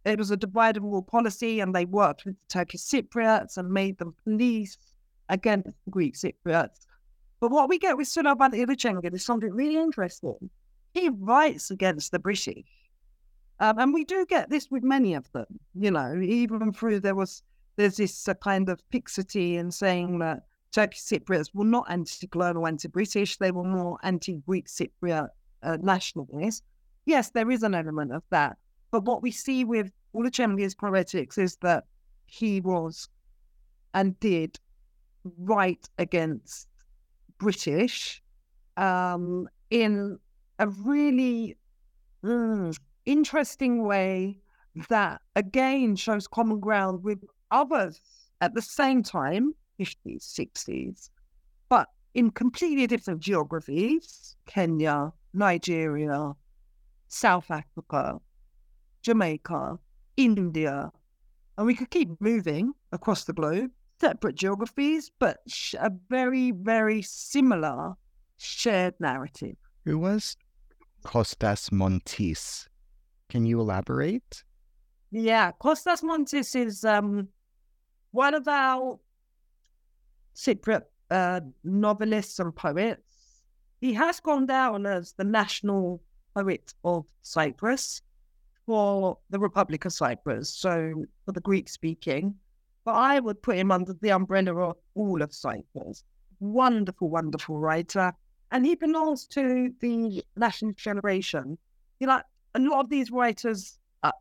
it 0.05 0.17
was 0.17 0.31
a 0.31 0.37
divide 0.37 0.77
and 0.77 0.85
rule 0.85 1.01
policy, 1.01 1.59
and 1.59 1.75
they 1.75 1.85
worked 1.85 2.23
with 2.25 2.35
the 2.35 2.47
Turkish 2.47 2.81
Cypriots 2.81 3.57
and 3.57 3.69
made 3.69 3.97
them 3.97 4.15
police 4.23 4.77
against 5.27 5.75
the 5.85 5.91
Greek 5.91 6.15
Cypriots. 6.15 6.85
But 7.39 7.51
what 7.51 7.69
we 7.69 7.79
get 7.79 7.97
with 7.97 8.07
Suleiman 8.07 8.51
Ilichengen 8.51 9.13
is 9.13 9.25
something 9.25 9.51
really 9.51 9.77
interesting. 9.77 10.49
He 10.93 11.09
writes 11.09 11.71
against 11.71 12.11
the 12.11 12.19
British 12.19 12.65
um, 13.59 13.77
and 13.77 13.93
we 13.93 14.05
do 14.05 14.25
get 14.25 14.49
this 14.49 14.71
with 14.71 14.83
many 14.83 15.13
of 15.13 15.29
them, 15.33 15.45
you 15.75 15.91
know, 15.91 16.15
even 16.21 16.71
through 16.71 17.01
there 17.01 17.15
was, 17.15 17.43
there's 17.75 17.97
this 17.97 18.27
uh, 18.27 18.33
kind 18.35 18.69
of 18.69 18.81
fixity 18.89 19.57
in 19.57 19.69
saying 19.69 20.19
that 20.19 20.43
Turkish 20.71 21.01
Cypriots 21.01 21.53
were 21.53 21.65
not 21.65 21.89
anti-colonial, 21.89 22.67
anti-British, 22.67 23.37
they 23.37 23.51
were 23.51 23.65
more 23.65 23.97
anti-Greek 24.03 24.67
Cypriot 24.67 25.27
uh, 25.63 25.77
nationalists. 25.81 26.61
Yes, 27.05 27.31
there 27.31 27.51
is 27.51 27.63
an 27.63 27.75
element 27.75 28.13
of 28.13 28.23
that. 28.29 28.57
But 28.91 29.03
what 29.03 29.21
we 29.21 29.31
see 29.31 29.65
with 29.65 29.91
Uluchengi's 30.15 30.75
poetics 30.75 31.37
is 31.37 31.57
that 31.57 31.83
he 32.27 32.61
was 32.61 33.09
and 33.93 34.17
did 34.21 34.57
write 35.37 35.89
against 35.97 36.68
British 37.39 38.21
um, 38.77 39.47
in 39.69 40.19
a 40.59 40.67
really 40.67 41.57
mm, 42.23 42.77
interesting 43.05 43.83
way 43.83 44.39
that 44.89 45.21
again 45.35 45.95
shows 45.95 46.27
common 46.27 46.59
ground 46.59 47.03
with 47.03 47.23
others 47.51 47.99
at 48.41 48.53
the 48.53 48.61
same 48.61 49.03
time, 49.03 49.53
50s, 49.79 50.23
60s, 50.23 51.09
but 51.67 51.87
in 52.13 52.31
completely 52.31 52.87
different 52.87 53.19
geographies 53.19 54.35
Kenya, 54.45 55.11
Nigeria, 55.33 56.33
South 57.07 57.49
Africa, 57.51 58.19
Jamaica, 59.01 59.79
India. 60.17 60.91
And 61.57 61.67
we 61.67 61.75
could 61.75 61.89
keep 61.89 62.09
moving 62.21 62.73
across 62.91 63.25
the 63.25 63.33
globe, 63.33 63.71
separate 63.99 64.35
geographies, 64.35 65.11
but 65.19 65.39
a 65.79 65.91
very, 66.09 66.51
very 66.51 67.01
similar 67.01 67.93
shared 68.37 68.93
narrative. 68.99 69.55
Who 69.85 69.99
was 69.99 70.35
Costas 71.03 71.69
Montis? 71.69 72.67
Can 73.29 73.45
you 73.45 73.59
elaborate? 73.59 74.43
Yeah, 75.11 75.51
Costas 75.51 76.01
Montis 76.01 76.55
is 76.55 76.85
um, 76.85 77.27
one 78.11 78.33
of 78.33 78.47
our 78.47 78.99
Cypriot 80.35 80.83
uh, 81.11 81.41
novelists 81.63 82.39
and 82.39 82.55
poets. 82.55 83.41
He 83.81 83.93
has 83.93 84.19
gone 84.19 84.45
down 84.45 84.85
as 84.85 85.13
the 85.13 85.23
national 85.23 86.01
poet 86.35 86.73
of 86.83 87.05
Cyprus 87.21 88.01
for 88.65 89.17
the 89.29 89.39
Republic 89.39 89.85
of 89.85 89.93
Cyprus, 89.93 90.53
so 90.53 91.05
for 91.25 91.31
the 91.31 91.41
Greek 91.41 91.69
speaking. 91.69 92.35
But 92.89 92.95
I 92.95 93.19
would 93.19 93.43
put 93.43 93.55
him 93.55 93.71
under 93.71 93.93
the 93.93 94.09
umbrella 94.09 94.69
of 94.69 94.77
all 94.95 95.21
of 95.21 95.31
Cyprus. 95.31 96.03
Wonderful, 96.39 97.07
wonderful 97.07 97.59
writer. 97.59 98.13
And 98.51 98.65
he 98.65 98.73
belongs 98.73 99.27
to 99.27 99.71
the 99.79 100.25
national 100.35 100.71
generation. 100.71 101.59
You 101.99 102.07
know, 102.07 102.19
a 102.55 102.59
lot 102.59 102.79
of 102.79 102.89
these 102.89 103.11
writers 103.11 103.77
uh, 104.01 104.11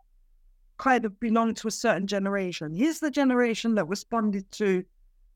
kind 0.77 1.07
of 1.07 1.19
belong 1.19 1.55
to 1.55 1.69
a 1.69 1.71
certain 1.71 2.07
generation. 2.07 2.75
He's 2.75 3.01
the 3.01 3.11
generation 3.11 3.75
that 3.77 3.89
responded 3.89 4.51
to 4.51 4.85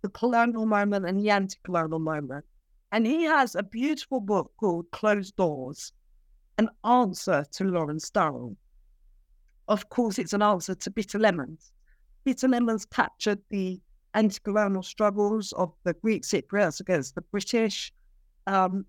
the 0.02 0.10
colonial 0.10 0.66
moment 0.66 1.06
and 1.06 1.18
the 1.18 1.30
anti 1.30 1.56
colonial 1.64 2.00
moment. 2.00 2.44
And 2.90 3.06
he 3.06 3.22
has 3.22 3.54
a 3.54 3.62
beautiful 3.62 4.20
book 4.20 4.52
called 4.58 4.90
Closed 4.90 5.36
Doors, 5.36 5.90
an 6.58 6.68
answer 6.84 7.46
to 7.52 7.64
Lawrence 7.64 8.10
Durrell. 8.10 8.58
Of 9.68 9.88
course, 9.88 10.18
it's 10.18 10.34
an 10.34 10.42
answer 10.42 10.74
to 10.74 10.90
Bitter 10.90 11.18
Lemons. 11.18 11.71
Bitter 12.24 12.48
Lemons 12.48 12.84
captured 12.84 13.40
the 13.50 13.80
anti 14.14 14.38
colonial 14.44 14.82
struggles 14.82 15.52
of 15.52 15.72
the 15.84 15.94
Greek 15.94 16.22
Cypriots 16.22 16.80
against 16.80 17.14
the 17.14 17.22
British. 17.22 17.92
Um, 18.46 18.84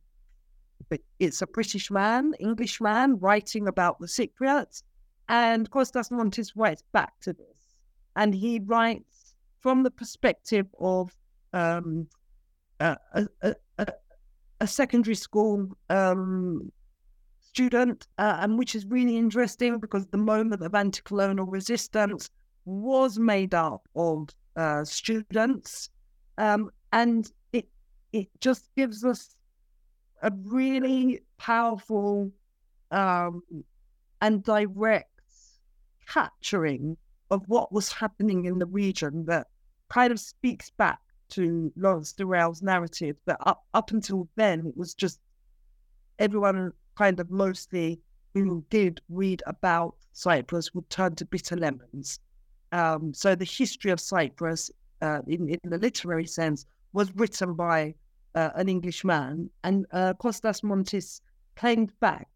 but 0.90 1.00
it's 1.20 1.42
a 1.42 1.48
British 1.48 1.90
man, 1.90 2.34
English 2.40 2.82
man, 2.82 3.18
writing 3.20 3.68
about 3.68 4.00
the 4.00 4.08
Cypriots. 4.08 4.84
And 5.30 5.70
Costas 5.72 6.12
Montis 6.12 6.56
writes 6.56 6.84
back 6.92 7.14
to 7.22 7.34
this. 7.34 7.80
and 8.16 8.34
he 8.36 8.60
writes 8.60 9.34
from 9.62 9.84
the 9.84 9.92
perspective 9.92 10.68
of 10.80 11.16
um, 11.54 12.08
a, 12.80 12.98
a, 13.14 13.56
a, 13.78 13.88
a, 14.60 14.68
secondary 14.68 15.16
school 15.16 15.70
um, 15.90 16.72
student, 17.42 18.08
uh, 18.18 18.38
and 18.42 18.58
which 18.58 18.76
is 18.76 18.86
really 18.86 19.18
interesting 19.18 19.80
because 19.80 20.06
the 20.08 20.18
moment 20.18 20.62
of 20.62 20.76
anti-colonial 20.76 21.46
resistance 21.46 22.30
was 22.66 23.20
made 23.20 23.54
up 23.54 23.88
of 23.96 24.30
uh, 24.56 24.84
students, 24.84 25.90
um, 26.38 26.70
and 26.92 27.32
it 27.52 27.68
it 28.12 28.30
just 28.40 28.70
gives 28.76 29.04
us 29.04 29.36
a 30.22 30.32
really 30.44 31.22
powerful 31.38 32.32
um, 32.92 33.44
and 34.22 34.44
direct 34.44 35.10
capturing 36.08 36.96
of 37.32 37.44
what 37.48 37.72
was 37.72 37.92
happening 37.92 38.46
in 38.46 38.60
the 38.60 38.66
region 38.66 39.26
that 39.26 39.48
kind 39.90 40.12
of 40.12 40.20
speaks 40.20 40.70
back 40.72 41.00
to 41.30 41.72
Lawrence 41.76 42.14
Durrell's 42.14 42.62
narrative 42.62 43.16
that 43.26 43.38
up, 43.46 43.66
up 43.74 43.92
until 43.92 44.28
then 44.36 44.68
it 44.68 44.78
was 44.78 44.94
just 44.94 45.20
everyone 46.20 46.72
kind 46.96 47.20
of 47.20 47.32
mostly 47.32 48.00
who 48.34 48.64
did 48.70 49.02
read 49.10 49.42
about 49.48 49.96
Cyprus 50.14 50.74
would 50.74 50.90
turn 50.90 51.16
to 51.16 51.26
bitter 51.26 51.56
lemons. 51.56 52.20
Um, 52.74 53.14
so 53.14 53.36
the 53.36 53.46
history 53.46 53.92
of 53.92 54.00
Cyprus, 54.00 54.72
uh, 55.02 55.20
in, 55.28 55.48
in 55.48 55.70
the 55.70 55.78
literary 55.78 56.26
sense, 56.26 56.66
was 56.92 57.16
written 57.16 57.54
by 57.54 57.94
uh, 58.36 58.50
an 58.56 58.68
Englishman, 58.68 59.50
and 59.64 59.86
uh, 59.92 60.14
Kostas 60.16 60.64
Montis 60.64 61.22
claimed 61.56 61.92
back 62.00 62.28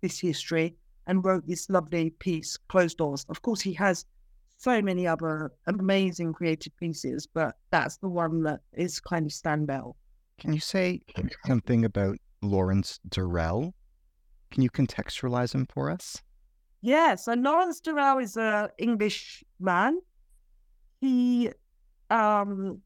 this 0.00 0.18
history 0.18 0.74
and 1.06 1.22
wrote 1.24 1.46
this 1.46 1.68
lovely 1.68 2.10
piece, 2.10 2.56
Closed 2.68 2.96
Doors. 2.96 3.26
Of 3.28 3.42
course, 3.42 3.60
he 3.60 3.74
has 3.74 4.06
so 4.56 4.80
many 4.80 5.06
other 5.06 5.52
amazing 5.66 6.32
creative 6.32 6.74
pieces, 6.76 7.26
but 7.26 7.56
that's 7.70 7.98
the 7.98 8.08
one 8.08 8.42
that 8.44 8.60
is 8.72 8.98
kind 8.98 9.26
of 9.26 9.32
standout. 9.32 9.94
Can 10.38 10.54
you 10.54 10.60
say 10.60 11.00
something 11.46 11.84
about 11.84 12.16
Lawrence 12.40 12.98
Durrell? 13.10 13.74
Can 14.50 14.62
you 14.62 14.70
contextualize 14.70 15.54
him 15.54 15.66
for 15.66 15.90
us? 15.90 16.22
Yeah, 16.82 17.14
so 17.14 17.34
Lawrence 17.34 17.80
Durrell 17.80 18.18
is 18.18 18.36
an 18.36 18.68
English 18.76 19.44
man. 19.60 20.00
He 21.00 21.50
um, 22.10 22.82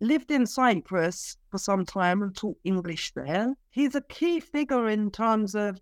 lived 0.00 0.32
in 0.32 0.44
Cyprus 0.44 1.36
for 1.50 1.58
some 1.58 1.84
time 1.84 2.22
and 2.22 2.34
taught 2.34 2.58
English 2.64 3.12
there. 3.14 3.54
He's 3.70 3.94
a 3.94 4.00
key 4.00 4.40
figure 4.40 4.88
in 4.88 5.12
terms 5.12 5.54
of 5.54 5.80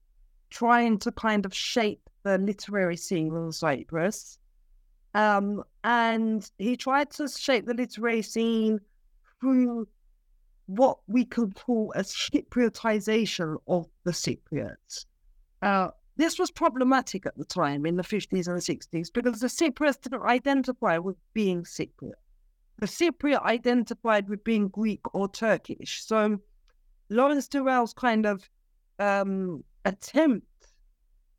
trying 0.51 0.99
to 0.99 1.13
kind 1.13 1.47
of 1.47 1.55
shape 1.55 2.09
the 2.25 2.37
literary 2.37 2.97
scene 2.97 3.35
in 3.35 3.53
Cyprus. 3.53 4.39
Um, 5.15 5.65
and 5.85 6.49
he 6.59 6.77
tried 6.77 7.11
to 7.13 7.27
shape 7.27 7.65
the 7.65 7.75
literary 7.75 8.23
scene 8.23 8.81
through 9.41 9.89
what 10.67 10.99
we 11.07 11.25
could 11.25 11.55
call 11.55 11.93
a 11.97 12.01
Cypriotization 12.01 13.57
of 13.67 13.87
the 14.05 14.11
Cypriots. 14.11 15.07
Uh, 15.63 15.89
this 16.19 16.37
was 16.37 16.51
problematic 16.51 17.27
at 17.27 17.39
the 17.39 17.45
time 17.45 17.87
in 17.87 17.97
the 17.97 18.03
50s 18.03 18.49
and 18.49 18.61
60s 18.61 19.12
because 19.12 19.39
the 19.39 19.47
Cypriots 19.47 20.01
didn't 20.01 20.23
identify 20.23 20.99
with 20.99 21.16
being 21.33 21.62
Cypriot. 21.62 22.19
The 22.81 22.87
Cypriot 22.87 23.43
identified 23.45 24.29
with 24.29 24.43
being 24.43 24.66
Greek 24.66 25.01
or 25.14 25.29
Turkish. 25.29 26.05
So 26.05 26.39
Lawrence 27.09 27.47
Durrell's 27.47 27.95
kind 27.95 28.27
of 28.27 28.51
um, 28.99 29.62
attempt 29.85 30.47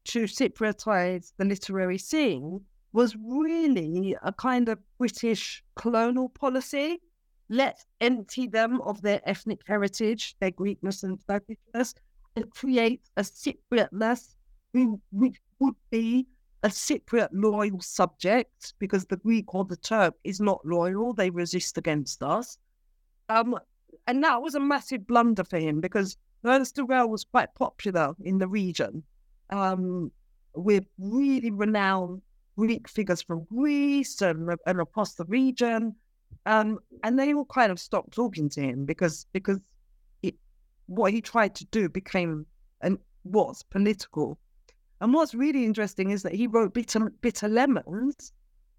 to 0.05 0.23
Cypriotize 0.23 1.33
the 1.37 1.43
literary 1.43 1.97
scene 1.97 2.61
was 2.93 3.17
really 3.17 4.15
a 4.23 4.31
kind 4.31 4.69
of 4.69 4.79
British 4.97 5.61
colonial 5.75 6.29
policy. 6.29 7.01
Let's 7.49 7.85
empty 7.99 8.47
them 8.47 8.79
of 8.81 9.01
their 9.01 9.19
ethnic 9.25 9.59
heritage, 9.67 10.37
their 10.39 10.51
Greekness 10.51 11.03
and 11.03 11.19
Turkishness, 11.27 11.95
and 12.37 12.49
create 12.51 13.01
a 13.17 13.23
Cypriotness 13.23 14.35
which 14.73 15.37
would 15.59 15.75
be 15.89 16.27
a 16.63 16.69
Cypriot 16.69 17.29
loyal 17.31 17.79
subject 17.81 18.73
because 18.79 19.05
the 19.05 19.17
Greek 19.17 19.53
or 19.55 19.65
the 19.65 19.77
Turk 19.77 20.13
is 20.23 20.39
not 20.39 20.65
loyal, 20.65 21.13
they 21.13 21.29
resist 21.29 21.77
against 21.77 22.21
us. 22.21 22.57
Um, 23.29 23.57
and 24.07 24.23
that 24.23 24.41
was 24.41 24.55
a 24.55 24.59
massive 24.59 25.07
blunder 25.07 25.43
for 25.43 25.57
him 25.57 25.79
because 25.79 26.17
Ernst 26.43 26.75
Durrell 26.75 27.09
was 27.09 27.23
quite 27.23 27.53
popular 27.55 28.13
in 28.21 28.37
the 28.37 28.47
region 28.47 29.03
um, 29.49 30.11
with 30.55 30.85
really 30.97 31.51
renowned 31.51 32.21
Greek 32.57 32.89
figures 32.89 33.21
from 33.21 33.45
Greece 33.45 34.21
and, 34.21 34.49
and 34.65 34.81
across 34.81 35.13
the 35.13 35.25
region. 35.25 35.95
Um, 36.45 36.79
and 37.03 37.17
they 37.17 37.33
all 37.33 37.45
kind 37.45 37.71
of 37.71 37.79
stopped 37.79 38.13
talking 38.13 38.49
to 38.49 38.61
him 38.61 38.85
because 38.85 39.25
because 39.33 39.59
it, 40.23 40.35
what 40.87 41.13
he 41.13 41.21
tried 41.21 41.55
to 41.55 41.65
do 41.65 41.89
became 41.89 42.45
and 42.81 42.97
was 43.23 43.63
political. 43.63 44.37
And 45.01 45.13
what's 45.13 45.33
really 45.33 45.65
interesting 45.65 46.11
is 46.11 46.23
that 46.23 46.33
he 46.33 46.47
wrote 46.47 46.73
Bitter, 46.73 47.09
Bitter 47.21 47.47
Lemons, 47.47 48.33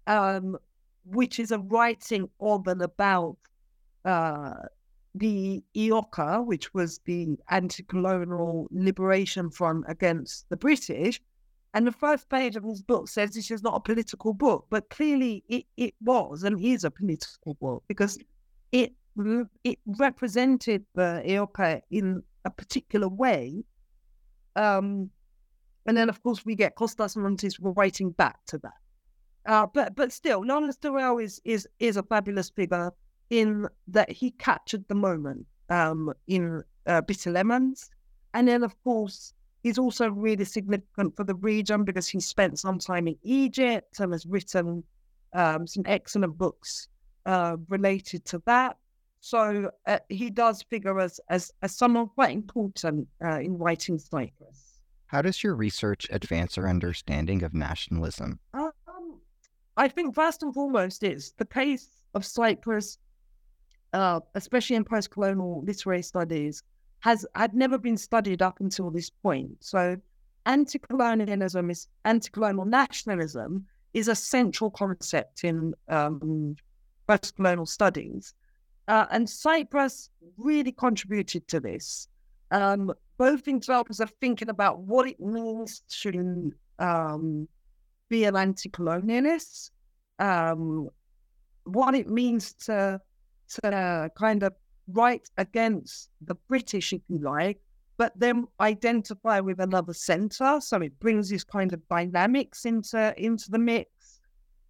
um, 0.07 0.57
which 1.05 1.39
is 1.39 1.51
a 1.51 1.59
writing 1.59 2.29
of 2.39 2.67
and 2.67 2.81
about 2.81 3.37
uh, 4.05 4.53
the 5.15 5.63
EOKA, 5.75 6.45
which 6.45 6.73
was 6.73 6.99
the 7.05 7.37
anti-colonial 7.49 8.67
liberation 8.71 9.49
front 9.49 9.85
against 9.87 10.47
the 10.49 10.57
British. 10.57 11.21
And 11.73 11.87
the 11.87 11.91
first 11.91 12.29
page 12.29 12.55
of 12.55 12.63
his 12.63 12.81
book 12.81 13.07
says 13.07 13.31
this 13.31 13.49
is 13.49 13.63
not 13.63 13.75
a 13.75 13.79
political 13.79 14.33
book, 14.33 14.67
but 14.69 14.89
clearly 14.89 15.43
it, 15.47 15.65
it 15.77 15.95
was 16.01 16.43
and 16.43 16.63
is 16.63 16.83
a 16.83 16.91
political 16.91 17.53
book 17.55 17.83
because 17.87 18.17
it 18.71 18.93
it 19.63 19.77
represented 19.85 20.85
the 20.95 21.21
EOKA 21.25 21.81
in 21.91 22.23
a 22.45 22.49
particular 22.49 23.09
way. 23.09 23.63
Um, 24.55 25.09
and 25.85 25.97
then, 25.97 26.09
of 26.09 26.21
course, 26.23 26.45
we 26.45 26.55
get 26.55 26.75
Kostas 26.75 27.15
Montis 27.15 27.57
writing 27.59 28.11
back 28.11 28.45
to 28.47 28.57
that. 28.59 28.73
Uh, 29.45 29.65
but 29.73 29.95
but 29.95 30.11
still, 30.11 30.45
Lawrence 30.45 30.77
Durrell 30.77 31.17
is 31.17 31.41
is 31.43 31.67
is 31.79 31.97
a 31.97 32.03
fabulous 32.03 32.49
figure 32.49 32.91
in 33.31 33.67
that 33.87 34.11
he 34.11 34.31
captured 34.31 34.85
the 34.87 34.95
moment 34.95 35.45
um, 35.69 36.13
in 36.27 36.63
uh, 36.85 37.01
Bitter 37.01 37.31
Lemons. 37.31 37.89
And 38.33 38.47
then, 38.47 38.63
of 38.63 38.75
course, 38.83 39.33
he's 39.63 39.77
also 39.77 40.09
really 40.09 40.45
significant 40.45 41.15
for 41.15 41.23
the 41.23 41.35
region 41.35 41.83
because 41.83 42.07
he 42.07 42.19
spent 42.19 42.59
some 42.59 42.77
time 42.77 43.07
in 43.07 43.17
Egypt 43.23 43.99
and 43.99 44.11
has 44.11 44.25
written 44.25 44.83
um, 45.33 45.65
some 45.65 45.83
excellent 45.85 46.37
books 46.37 46.87
uh, 47.25 47.57
related 47.69 48.25
to 48.25 48.41
that. 48.45 48.77
So 49.21 49.69
uh, 49.87 49.99
he 50.09 50.29
does 50.29 50.63
figure 50.63 50.99
as, 50.99 51.19
as, 51.29 51.51
as 51.61 51.75
someone 51.75 52.07
quite 52.07 52.31
important 52.31 53.07
uh, 53.23 53.39
in 53.39 53.57
writing 53.57 53.99
Cyprus. 53.99 54.70
How 55.11 55.21
does 55.21 55.43
your 55.43 55.55
research 55.55 56.07
advance 56.09 56.57
our 56.57 56.67
understanding 56.67 57.43
of 57.43 57.53
nationalism? 57.53 58.39
Um, 58.53 58.71
I 59.77 59.87
think 59.87 60.15
first 60.15 60.41
and 60.41 60.53
foremost 60.53 61.03
is 61.03 61.33
the 61.37 61.45
case 61.45 61.89
of 62.13 62.25
Cyprus 62.25 62.97
uh, 63.93 64.19
especially 64.35 64.75
in 64.75 64.83
post-colonial 64.83 65.63
literary 65.65 66.01
studies, 66.01 66.63
has 66.99 67.25
had 67.35 67.53
never 67.53 67.77
been 67.77 67.97
studied 67.97 68.41
up 68.41 68.59
until 68.59 68.89
this 68.89 69.09
point. 69.09 69.51
So, 69.59 69.97
anti-colonialism 70.45 71.69
is 71.69 71.87
anti-colonial 72.05 72.65
nationalism 72.65 73.65
is 73.93 74.07
a 74.07 74.15
central 74.15 74.71
concept 74.71 75.43
in 75.43 75.73
um, 75.89 76.55
post-colonial 77.07 77.65
studies, 77.65 78.33
uh, 78.87 79.05
and 79.11 79.29
Cyprus 79.29 80.09
really 80.37 80.71
contributed 80.71 81.47
to 81.49 81.59
this, 81.59 82.07
um, 82.51 82.93
both 83.21 83.47
in 83.47 83.59
terms 83.59 83.99
of 83.99 84.09
thinking 84.19 84.49
about 84.49 84.79
what 84.79 85.07
it 85.07 85.19
means 85.19 85.83
to 86.01 86.51
um, 86.79 87.47
be 88.09 88.23
an 88.23 88.35
anti-colonialist, 88.35 89.69
um, 90.17 90.89
what 91.65 91.93
it 91.93 92.09
means 92.09 92.53
to 92.53 92.99
to 93.47 94.09
kind 94.17 94.41
of 94.41 94.53
write 94.87 95.29
against 95.37 96.09
the 96.29 96.33
British, 96.49 96.93
if 96.93 97.01
you 97.09 97.19
like, 97.19 97.59
but 97.97 98.11
then 98.15 98.47
identify 98.59 99.39
with 99.39 99.59
another 99.59 99.93
centre. 99.93 100.59
So 100.59 100.81
it 100.81 100.99
brings 100.99 101.29
this 101.29 101.43
kind 101.43 101.73
of 101.73 101.87
dynamics 101.89 102.65
into 102.65 103.13
into 103.17 103.51
the 103.51 103.59
mix. 103.59 104.19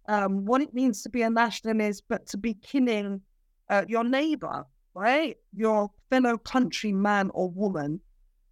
Um, 0.08 0.44
what 0.44 0.60
it 0.60 0.74
means 0.74 1.02
to 1.04 1.08
be 1.08 1.22
a 1.22 1.30
nationalist, 1.30 2.02
but 2.06 2.26
to 2.26 2.36
be 2.36 2.52
killing 2.52 3.22
uh, 3.70 3.84
your 3.88 4.04
neighbour, 4.04 4.66
right? 4.92 5.36
Your 5.54 5.90
fellow 6.10 6.36
countryman 6.36 7.30
or 7.32 7.48
woman. 7.48 8.00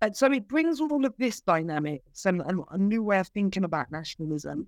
And 0.03 0.16
so 0.16 0.32
it 0.32 0.48
brings 0.48 0.80
all 0.80 1.05
of 1.05 1.14
this 1.18 1.40
dynamics 1.40 2.24
and, 2.24 2.42
and 2.42 2.62
a 2.70 2.78
new 2.78 3.03
way 3.03 3.18
of 3.18 3.28
thinking 3.28 3.64
about 3.64 3.92
nationalism. 3.92 4.66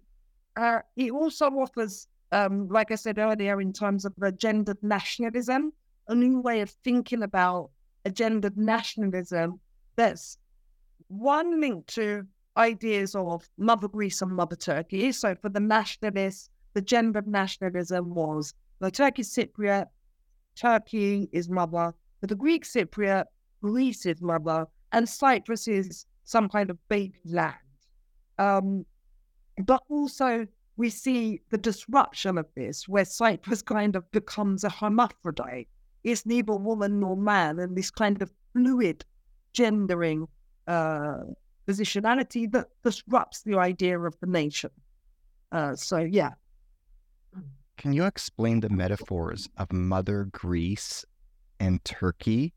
Uh, 0.56 0.80
it 0.96 1.10
also 1.10 1.46
offers 1.46 2.06
um, 2.32 2.66
like 2.68 2.90
I 2.90 2.94
said 2.94 3.18
earlier, 3.18 3.60
in 3.60 3.72
terms 3.72 4.04
of 4.06 4.14
gendered 4.38 4.82
nationalism, 4.82 5.72
a 6.08 6.14
new 6.14 6.40
way 6.40 6.62
of 6.62 6.70
thinking 6.70 7.22
about 7.22 7.70
a 8.06 8.10
gendered 8.10 8.56
nationalism 8.56 9.60
that's 9.96 10.38
one 11.08 11.60
link 11.60 11.86
to 11.88 12.26
ideas 12.56 13.14
of 13.14 13.48
Mother 13.58 13.86
Greece 13.86 14.22
and 14.22 14.32
Mother 14.32 14.56
Turkey. 14.56 15.12
So 15.12 15.34
for 15.36 15.50
the 15.50 15.60
nationalists, 15.60 16.48
the 16.72 16.80
gender 16.80 17.22
nationalism 17.26 18.14
was 18.14 18.54
the 18.80 18.90
Turkish 18.90 19.26
Cypriot, 19.26 19.86
Turkey 20.56 21.28
is 21.32 21.50
mother, 21.50 21.94
but 22.20 22.30
the 22.30 22.34
Greek 22.34 22.64
Cypriot, 22.64 23.26
Greece 23.62 24.06
is 24.06 24.22
mother, 24.22 24.66
and 24.92 25.08
Cyprus 25.08 25.66
is 25.68 26.06
some 26.24 26.48
kind 26.48 26.70
of 26.70 26.78
baby 26.88 27.18
land. 27.24 27.54
Um, 28.38 28.84
but 29.64 29.82
also, 29.88 30.46
we 30.76 30.90
see 30.90 31.40
the 31.50 31.58
disruption 31.58 32.38
of 32.38 32.46
this, 32.54 32.88
where 32.88 33.04
Cyprus 33.04 33.62
kind 33.76 33.96
of 33.96 34.10
becomes 34.12 34.64
a 34.64 34.70
hermaphrodite. 34.70 35.68
It's 36.04 36.26
neither 36.26 36.56
woman 36.56 37.00
nor 37.00 37.16
man, 37.16 37.58
and 37.58 37.76
this 37.76 37.90
kind 37.90 38.20
of 38.22 38.30
fluid 38.52 39.04
gendering 39.52 40.26
uh, 40.66 41.18
positionality 41.68 42.50
that 42.52 42.68
disrupts 42.82 43.42
the 43.42 43.56
idea 43.56 43.98
of 44.00 44.18
the 44.20 44.26
nation. 44.26 44.70
Uh, 45.52 45.76
so, 45.76 45.98
yeah. 45.98 46.30
Can 47.76 47.92
you 47.92 48.04
explain 48.04 48.60
the 48.60 48.68
metaphors 48.68 49.48
of 49.56 49.72
Mother 49.72 50.28
Greece 50.32 51.04
and 51.60 51.84
Turkey 51.84 52.52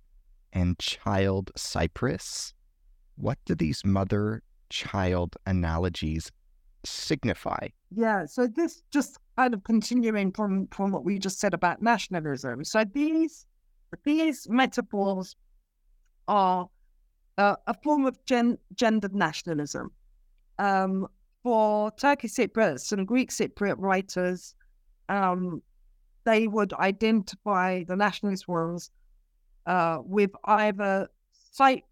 and 0.55 0.79
Child 0.79 1.51
Cyprus? 1.55 2.53
What 3.17 3.37
do 3.45 3.53
these 3.53 3.85
mother 3.85 4.41
child 4.69 5.35
analogies 5.45 6.31
signify? 6.83 7.67
Yeah, 7.91 8.25
so 8.25 8.47
this 8.47 8.81
just 8.89 9.19
kind 9.37 9.53
of 9.53 9.63
continuing 9.63 10.31
from, 10.31 10.67
from 10.71 10.91
what 10.91 11.05
we 11.05 11.19
just 11.19 11.39
said 11.39 11.53
about 11.53 11.81
nationalism. 11.81 12.63
So 12.63 12.83
these 12.83 13.45
these 14.03 14.49
metaphors 14.49 15.35
are 16.27 16.67
uh, 17.37 17.55
a 17.67 17.73
form 17.81 18.05
of 18.05 18.17
gen- 18.25 18.57
gendered 18.73 19.15
nationalism. 19.15 19.91
Um, 20.57 21.07
for 21.43 21.91
Turkish 21.91 22.33
Cypriots 22.33 22.91
and 22.91 23.07
Greek 23.07 23.29
Cypriot 23.29 23.75
writers, 23.77 24.55
um, 25.07 25.61
they 26.25 26.47
would 26.47 26.73
identify 26.73 27.83
the 27.83 27.95
nationalist 27.95 28.47
ones 28.47 28.89
uh, 29.65 29.99
with 30.03 30.31
either 30.45 31.09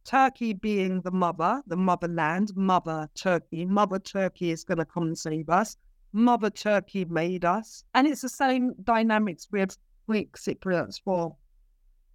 Turkey 0.04 0.54
being 0.54 1.02
the 1.02 1.12
mother, 1.12 1.62
the 1.68 1.78
motherland, 1.78 2.52
mother 2.56 3.10
Turkey, 3.16 3.66
mother 3.66 4.00
Turkey 4.00 4.52
is 4.52 4.64
going 4.64 4.78
to 4.78 4.86
come 4.86 5.04
and 5.04 5.18
save 5.18 5.50
us, 5.50 5.78
mother 6.12 6.50
Turkey 6.50 7.06
made 7.06 7.46
us. 7.46 7.84
And 7.94 8.06
it's 8.08 8.22
the 8.22 8.30
same 8.30 8.74
dynamics 8.84 9.48
we 9.52 9.62
have 9.62 9.70
with 9.70 9.78
Greek 10.08 10.38
Cypriots 10.38 11.02
for 11.02 11.36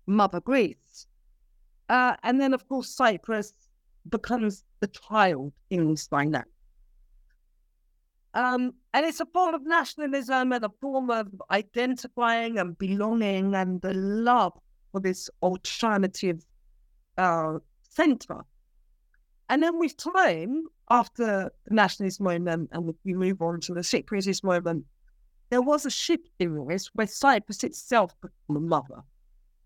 mother 0.06 0.40
Greece. 0.40 1.06
Uh, 1.88 2.16
and 2.22 2.40
then, 2.40 2.52
of 2.52 2.68
course, 2.68 2.90
Cyprus 2.90 3.54
becomes 4.10 4.64
the 4.80 4.88
child 4.88 5.52
in 5.70 5.90
this 5.90 6.06
dynamic. 6.06 6.48
Um, 8.34 8.74
and 8.92 9.06
it's 9.06 9.20
a 9.20 9.26
form 9.26 9.54
of 9.54 9.66
nationalism 9.66 10.52
and 10.52 10.64
a 10.64 10.70
form 10.80 11.10
of 11.10 11.28
identifying 11.50 12.58
and 12.58 12.76
belonging 12.78 13.54
and 13.54 13.80
the 13.80 13.94
love 13.94 14.52
for 14.92 15.00
this 15.00 15.30
alternative 15.42 16.44
uh, 17.16 17.58
center. 17.82 18.44
And 19.48 19.62
then 19.62 19.78
with 19.78 19.96
time, 19.96 20.64
after 20.90 21.50
the 21.66 21.74
nationalist 21.74 22.20
moment, 22.20 22.70
and 22.72 22.94
we 23.04 23.14
move 23.14 23.40
on 23.40 23.60
to 23.62 23.74
the 23.74 23.80
Cypriotist 23.80 24.44
moment, 24.44 24.84
there 25.50 25.62
was 25.62 25.86
a 25.86 25.90
shift 25.90 26.28
in 26.38 26.66
this 26.66 26.88
where 26.94 27.06
Cyprus 27.06 27.64
itself 27.64 28.14
became 28.20 28.56
a 28.56 28.60
mother. 28.60 29.02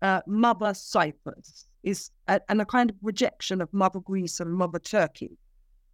Uh, 0.01 0.21
mother 0.25 0.73
Cyprus 0.73 1.67
is 1.83 2.11
a, 2.27 2.39
and 2.49 2.61
a 2.61 2.65
kind 2.65 2.89
of 2.89 2.95
rejection 3.01 3.61
of 3.61 3.73
Mother 3.73 3.99
Greece 3.99 4.39
and 4.39 4.53
Mother 4.53 4.79
Turkey. 4.79 5.37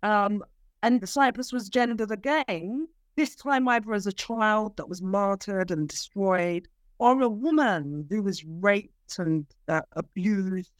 Um, 0.03 0.43
and 0.83 1.07
Cyprus 1.07 1.51
was 1.51 1.69
gendered 1.69 2.11
again, 2.11 2.87
this 3.15 3.35
time 3.35 3.67
either 3.67 3.93
as 3.93 4.07
a 4.07 4.13
child 4.13 4.77
that 4.77 4.87
was 4.87 5.01
martyred 5.01 5.71
and 5.71 5.89
destroyed, 5.89 6.67
or 6.99 7.21
a 7.21 7.29
woman 7.29 8.05
who 8.09 8.21
was 8.21 8.45
raped 8.45 8.93
and 9.17 9.45
uh, 9.67 9.81
abused 9.93 10.71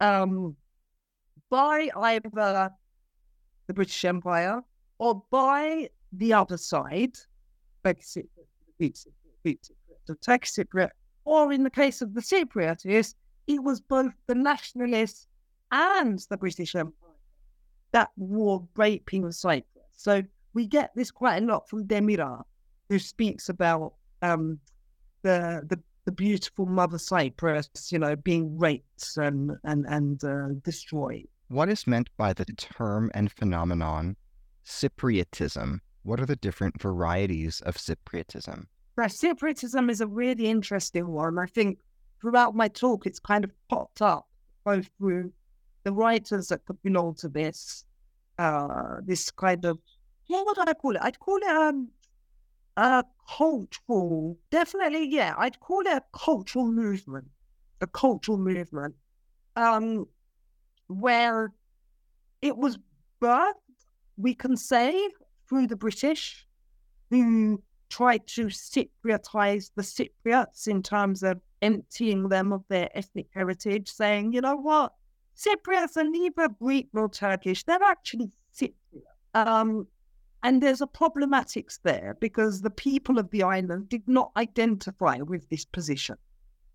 um, 0.00 0.56
by 1.50 1.90
either 1.96 2.70
the 3.66 3.74
British 3.74 4.04
Empire 4.04 4.62
or 4.98 5.22
by 5.30 5.88
the 6.12 6.32
other 6.32 6.56
side, 6.56 7.16
the 7.82 7.94
Turkish 10.20 10.52
Cypriot, 10.52 10.90
or 11.24 11.52
in 11.52 11.64
the 11.64 11.70
case 11.70 12.02
of 12.02 12.14
the 12.14 12.20
Cypriots, 12.20 13.14
it 13.46 13.62
was 13.62 13.80
both 13.80 14.12
the 14.26 14.34
nationalists 14.34 15.28
and 15.72 16.24
the 16.30 16.36
British 16.36 16.74
Empire 16.74 16.92
that 17.92 18.10
were 18.16 18.60
raping 18.76 19.30
Cyprus. 19.32 19.66
So 19.96 20.22
we 20.54 20.66
get 20.66 20.90
this 20.94 21.10
quite 21.10 21.42
a 21.42 21.46
lot 21.46 21.68
from 21.68 21.86
Demirağ, 21.86 22.42
who 22.88 22.98
speaks 22.98 23.48
about 23.48 23.94
um, 24.22 24.58
the, 25.22 25.62
the 25.68 25.80
the 26.06 26.12
beautiful 26.12 26.66
mother 26.66 26.98
Cyprus, 26.98 27.68
you 27.90 27.98
know, 27.98 28.16
being 28.16 28.56
raped 28.58 29.16
and 29.16 29.52
and 29.64 29.84
and 29.86 30.24
uh, 30.24 30.48
destroyed. 30.64 31.28
What 31.48 31.68
is 31.68 31.86
meant 31.86 32.08
by 32.16 32.32
the 32.32 32.44
term 32.44 33.10
and 33.12 33.30
phenomenon 33.30 34.16
Cypriotism? 34.64 35.80
What 36.04 36.20
are 36.20 36.26
the 36.26 36.36
different 36.36 36.80
varieties 36.80 37.60
of 37.62 37.76
Cypriotism? 37.76 38.66
Right, 38.96 39.10
Cypriotism 39.10 39.90
is 39.90 40.00
a 40.00 40.06
really 40.06 40.46
interesting 40.46 41.08
one. 41.08 41.38
I 41.38 41.46
think 41.46 41.78
throughout 42.20 42.54
my 42.54 42.68
talk, 42.68 43.06
it's 43.06 43.18
kind 43.18 43.44
of 43.44 43.50
popped 43.68 44.00
up 44.00 44.26
both 44.64 44.88
through 44.98 45.32
the 45.84 45.92
writers 45.92 46.48
that 46.48 46.64
could 46.64 46.80
belong 46.82 47.14
to 47.16 47.28
this, 47.28 47.84
uh, 48.38 48.96
this 49.04 49.30
kind 49.30 49.64
of 49.64 49.78
what 50.28 50.58
would 50.58 50.68
I 50.68 50.74
call 50.74 50.96
it? 50.96 51.02
I'd 51.02 51.18
call 51.20 51.36
it 51.36 51.48
um, 51.48 51.88
a 52.76 53.04
cultural, 53.36 54.38
definitely, 54.50 55.08
yeah, 55.08 55.34
I'd 55.38 55.60
call 55.60 55.80
it 55.80 55.86
a 55.88 56.02
cultural 56.12 56.70
movement, 56.70 57.26
a 57.80 57.86
cultural 57.86 58.38
movement, 58.38 58.94
um, 59.56 60.06
where 60.88 61.52
it 62.42 62.56
was 62.56 62.78
birthed, 63.20 63.54
we 64.16 64.34
can 64.34 64.56
say, 64.56 65.08
through 65.48 65.66
the 65.66 65.76
British, 65.76 66.46
who 67.10 67.62
tried 67.88 68.26
to 68.26 68.46
Cypriotize 68.46 69.70
the 69.74 69.82
Cypriots 69.82 70.66
in 70.66 70.82
terms 70.82 71.22
of 71.22 71.40
emptying 71.62 72.28
them 72.28 72.52
of 72.52 72.62
their 72.68 72.90
ethnic 72.94 73.26
heritage, 73.32 73.88
saying, 73.88 74.32
you 74.32 74.40
know 74.40 74.56
what, 74.56 74.92
Cypriots 75.36 75.96
are 75.96 76.04
neither 76.04 76.48
Greek 76.48 76.88
nor 76.92 77.08
Turkish, 77.08 77.64
they're 77.64 77.82
actually 77.82 78.30
Cypriot. 78.54 78.72
Um, 79.34 79.86
and 80.42 80.62
there's 80.62 80.80
a 80.80 80.86
problematics 80.86 81.78
there 81.82 82.16
because 82.20 82.60
the 82.60 82.70
people 82.70 83.18
of 83.18 83.30
the 83.30 83.42
island 83.42 83.88
did 83.88 84.06
not 84.06 84.32
identify 84.36 85.18
with 85.18 85.48
this 85.48 85.64
position. 85.64 86.16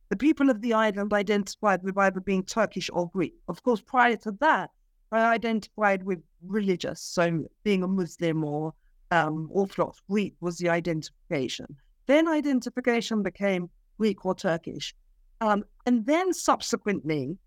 The 0.10 0.18
people 0.18 0.50
of 0.50 0.62
the 0.62 0.74
island 0.74 1.14
identified 1.14 1.84
with 1.84 1.98
either 1.98 2.20
being 2.20 2.44
Turkish 2.44 2.90
or 2.92 3.10
Greek. 3.10 3.34
Of 3.48 3.64
course, 3.64 3.82
prior 3.82 4.18
to 4.18 4.32
that, 4.42 4.72
they 5.12 5.18
identified 5.18 6.04
with 6.04 6.22
religious, 6.46 7.02
so 7.02 7.46
being 7.64 7.84
a 7.84 7.88
Muslim 7.88 8.44
or 8.44 8.74
um, 9.12 9.50
Orthodox 9.52 10.02
Greek 10.10 10.36
was 10.40 10.58
the 10.58 10.70
identification. 10.70 11.68
Then 12.08 12.28
identification 12.28 13.24
became 13.24 13.70
Greek 13.98 14.26
or 14.26 14.36
Turkish. 14.36 14.96
Um, 15.40 15.64
and 15.86 16.06
then 16.06 16.34
subsequently, 16.34 17.38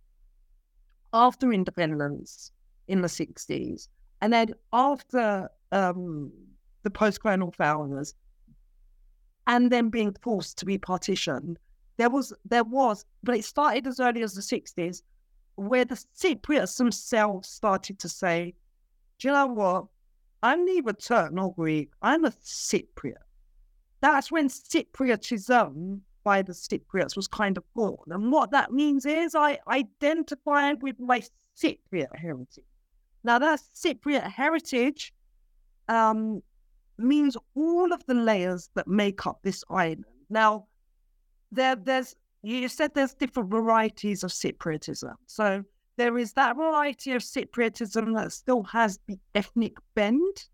after 1.13 1.53
independence 1.53 2.51
in 2.89 3.03
the 3.03 3.09
60s, 3.09 3.89
and 4.25 4.33
then 4.33 4.55
after 4.73 5.51
um, 5.71 6.33
the 6.83 6.89
post-colonial 6.89 7.53
founders, 7.53 8.15
and 9.47 9.71
then 9.71 9.91
being 9.91 10.17
forced 10.23 10.57
to 10.57 10.65
be 10.65 10.79
partitioned. 10.79 11.59
There 11.99 12.09
was, 12.09 12.33
there 12.47 12.65
was, 12.65 13.05
but 13.23 13.37
it 13.37 13.45
started 13.45 13.87
as 13.87 14.01
early 14.01 14.23
as 14.23 14.33
the 14.33 14.41
60s, 14.41 15.03
where 15.57 15.85
the 15.85 16.03
Cypriots 16.17 16.79
themselves 16.79 17.51
started 17.51 17.99
to 17.99 18.09
say, 18.09 18.55
do 19.19 19.29
you 19.29 19.35
know 19.35 19.47
what? 19.47 19.85
I'm 20.43 20.65
neither 20.65 20.95
Turk 20.95 21.31
nor 21.31 21.53
Greek. 21.53 21.91
I'm 22.01 22.25
a 22.25 22.31
Cypriot. 22.31 23.27
That's 24.01 24.33
when 24.33 24.49
Cypriotism 24.49 26.01
by 26.23 26.41
the 26.41 26.55
Cypriots 26.55 27.15
was 27.15 27.29
kind 27.29 27.59
of 27.59 27.65
born. 27.75 28.07
And 28.11 28.33
what 28.33 28.53
that 28.53 28.73
means 28.73 29.05
is 29.05 29.35
I 29.35 29.59
identify 29.69 30.73
with 30.81 30.99
my 30.99 31.21
Cypriot 31.59 32.17
heritage. 32.17 32.65
Now, 33.25 33.39
that 33.39 33.61
Cypriot 33.75 34.31
heritage 34.31 35.13
um, 35.89 36.43
means 36.99 37.37
all 37.55 37.93
of 37.93 38.05
the 38.07 38.15
layers 38.15 38.71
that 38.75 38.87
make 38.87 39.27
up 39.27 39.41
this 39.43 39.65
island. 39.71 40.05
Now, 40.31 40.67
there, 41.51 41.77
there's 41.77 42.15
you 42.43 42.69
said 42.69 42.93
there's 42.95 43.15
different 43.15 43.51
varieties 43.51 44.23
of 44.23 44.31
Cypriotism. 44.31 45.15
So 45.27 45.65
there 45.97 46.19
is 46.19 46.35
that 46.35 46.57
variety 46.57 47.13
of 47.13 47.23
Cypriotism 47.23 48.15
that 48.17 48.33
still 48.33 48.63
has 48.65 48.99
the 49.07 49.19
ethnic 49.35 49.77
bend. 49.95 50.45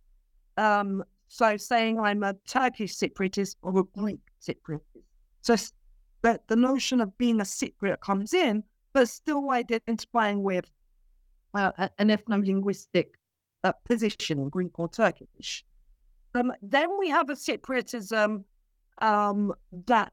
Um, 0.56 1.02
so 1.26 1.56
saying 1.56 1.98
I'm 1.98 2.22
a 2.22 2.34
Turkish 2.46 2.96
Cypriotist 2.96 3.56
or 3.62 3.80
a 3.80 3.84
Greek 3.98 4.20
Cypriotist. 4.40 5.02
So 5.42 5.56
but 6.22 6.46
the 6.48 6.56
notion 6.56 7.00
of 7.00 7.16
being 7.18 7.40
a 7.40 7.44
Cypriot 7.44 8.00
comes 8.00 8.34
in, 8.34 8.62
but 8.92 9.08
still 9.08 9.50
identifying 9.50 10.42
with 10.42 10.70
uh, 11.54 11.88
an 11.98 12.08
ethno-linguistic 12.08 13.14
uh, 13.64 13.72
position, 13.88 14.48
Greek 14.48 14.78
or 14.78 14.88
Turkish. 14.88 15.64
Um, 16.34 16.52
then 16.62 16.88
we 16.98 17.08
have 17.10 17.28
a 17.30 17.34
Cypriotism 17.34 18.44
um, 19.02 19.52
that 19.86 20.12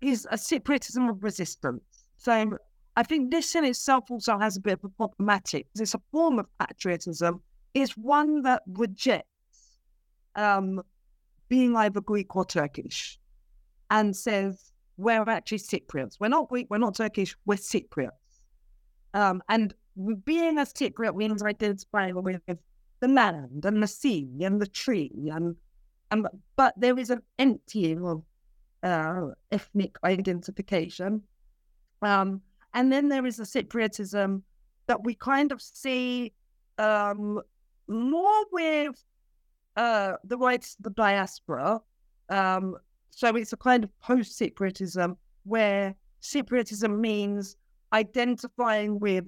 is 0.00 0.26
a 0.30 0.36
Cypriotism 0.36 1.10
of 1.10 1.22
resistance. 1.22 1.82
So 2.16 2.58
I 2.96 3.02
think 3.02 3.30
this 3.30 3.54
in 3.54 3.64
itself 3.64 4.10
also 4.10 4.38
has 4.38 4.56
a 4.56 4.60
bit 4.60 4.74
of 4.74 4.84
a 4.84 4.88
problematic. 4.88 5.66
It's 5.78 5.94
a 5.94 6.00
form 6.12 6.38
of 6.38 6.46
patriotism. 6.58 7.42
It's 7.74 7.92
one 7.96 8.42
that 8.42 8.62
rejects 8.66 9.26
um, 10.34 10.82
being 11.48 11.76
either 11.76 12.00
Greek 12.00 12.34
or 12.36 12.44
Turkish 12.44 13.18
and 13.90 14.16
says, 14.16 14.72
we're 14.96 15.28
actually 15.28 15.58
Cypriots. 15.58 16.18
We're 16.18 16.28
not 16.28 16.48
Greek, 16.48 16.66
we're 16.70 16.78
not 16.78 16.96
Turkish, 16.96 17.36
we're 17.46 17.54
Cypriots. 17.54 18.10
Um, 19.14 19.42
and 19.48 19.74
being 20.24 20.58
a 20.58 20.62
Cypriot 20.62 21.16
means 21.16 21.42
identifying 21.42 22.22
with 22.22 22.42
the 23.00 23.08
land 23.08 23.64
and 23.64 23.82
the 23.82 23.86
sea 23.86 24.28
and 24.40 24.60
the 24.60 24.66
tree 24.66 25.30
and 25.32 25.56
and 26.10 26.26
but 26.56 26.74
there 26.76 26.98
is 26.98 27.10
an 27.10 27.22
emptying 27.38 28.04
of 28.04 28.22
uh, 28.82 29.28
ethnic 29.52 29.96
identification. 30.04 31.22
Um, 32.00 32.40
and 32.74 32.92
then 32.92 33.08
there 33.08 33.26
is 33.26 33.38
a 33.40 33.42
Cypriotism 33.42 34.42
that 34.86 35.04
we 35.04 35.14
kind 35.14 35.52
of 35.52 35.60
see 35.60 36.32
um, 36.78 37.40
more 37.88 38.44
with 38.52 39.04
uh, 39.76 40.14
the 40.24 40.38
rights 40.38 40.76
of 40.78 40.84
the 40.84 40.90
diaspora. 40.90 41.80
Um, 42.30 42.76
so 43.10 43.34
it's 43.36 43.52
a 43.52 43.56
kind 43.56 43.84
of 43.84 44.00
post 44.00 44.40
Cypriotism 44.40 45.16
where 45.44 45.94
Cypriotism 46.22 47.00
means 47.00 47.56
identifying 47.92 48.98
with 48.98 49.24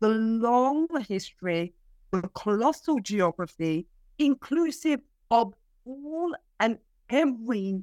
the 0.00 0.08
long 0.08 0.88
history, 1.08 1.72
the 2.10 2.22
colossal 2.34 3.00
geography, 3.00 3.86
inclusive 4.18 5.00
of 5.30 5.54
all 5.84 6.34
and 6.60 6.78
every 7.10 7.82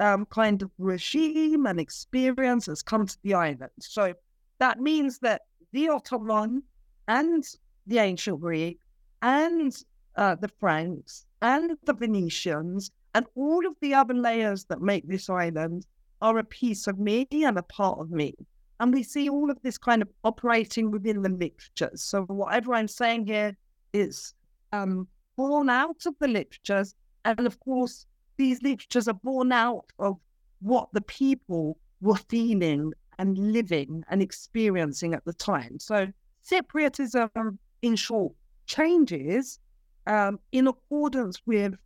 um, 0.00 0.26
kind 0.26 0.62
of 0.62 0.70
regime 0.78 1.66
and 1.66 1.78
experience 1.78 2.66
has 2.66 2.82
come 2.82 3.06
to 3.06 3.16
the 3.22 3.34
island. 3.34 3.70
So 3.80 4.14
that 4.58 4.80
means 4.80 5.18
that 5.20 5.42
the 5.72 5.88
Ottoman 5.88 6.62
and 7.08 7.44
the 7.86 7.98
ancient 7.98 8.40
Greek 8.40 8.78
and 9.22 9.72
uh, 10.16 10.34
the 10.34 10.48
Franks 10.48 11.26
and 11.40 11.76
the 11.84 11.94
Venetians 11.94 12.90
and 13.14 13.26
all 13.34 13.66
of 13.66 13.74
the 13.80 13.94
other 13.94 14.14
layers 14.14 14.64
that 14.64 14.80
make 14.80 15.06
this 15.06 15.28
island 15.28 15.86
are 16.20 16.38
a 16.38 16.44
piece 16.44 16.86
of 16.86 16.98
me 16.98 17.26
and 17.32 17.58
a 17.58 17.62
part 17.62 17.98
of 17.98 18.10
me. 18.10 18.34
And 18.82 18.92
we 18.92 19.04
see 19.04 19.28
all 19.28 19.48
of 19.48 19.62
this 19.62 19.78
kind 19.78 20.02
of 20.02 20.08
operating 20.24 20.90
within 20.90 21.22
the 21.22 21.28
literatures. 21.28 22.02
So 22.02 22.22
whatever 22.22 22.74
I'm 22.74 22.88
saying 22.88 23.26
here 23.26 23.56
is 23.92 24.34
um, 24.72 25.06
born 25.36 25.70
out 25.70 26.04
of 26.04 26.16
the 26.18 26.26
literatures. 26.26 26.96
And 27.24 27.46
of 27.46 27.60
course, 27.60 28.06
these 28.38 28.60
literatures 28.60 29.06
are 29.06 29.14
born 29.14 29.52
out 29.52 29.84
of 30.00 30.16
what 30.62 30.88
the 30.92 31.00
people 31.02 31.78
were 32.00 32.16
feeling 32.28 32.92
and 33.20 33.52
living 33.52 34.02
and 34.10 34.20
experiencing 34.20 35.14
at 35.14 35.24
the 35.24 35.32
time. 35.32 35.78
So 35.78 36.08
Cypriotism, 36.44 37.58
in 37.82 37.94
short, 37.94 38.32
changes 38.66 39.60
um, 40.08 40.40
in 40.50 40.66
accordance 40.66 41.40
with 41.46 41.76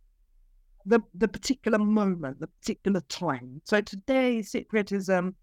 the, 0.87 0.99
the 1.13 1.27
particular 1.27 1.77
moment, 1.77 2.39
the 2.39 2.47
particular 2.47 3.01
time. 3.01 3.61
So 3.65 3.81
today, 3.81 4.39
Cypriotism 4.39 5.35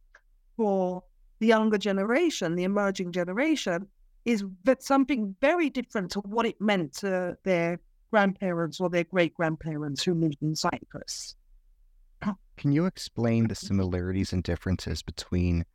for 0.57 1.05
the 1.45 1.49
younger 1.49 1.77
generation, 1.77 2.55
the 2.55 2.65
emerging 2.65 3.13
generation, 3.13 3.87
is 4.25 4.43
something 4.79 5.37
very 5.43 5.69
different 5.69 6.11
to 6.11 6.21
what 6.21 6.47
it 6.47 6.59
meant 6.59 6.95
to 6.95 7.37
their 7.45 7.79
grandparents 8.11 8.81
or 8.81 8.89
their 8.89 9.05
great 9.05 9.35
grandparents 9.35 10.03
who 10.03 10.15
lived 10.15 10.39
in 10.41 10.57
Cyprus. 10.57 11.37
Can 12.57 12.73
you 12.73 12.87
explain 12.87 13.49
the 13.49 13.55
similarities 13.55 14.33
and 14.33 14.43
differences 14.43 15.03
between 15.03 15.67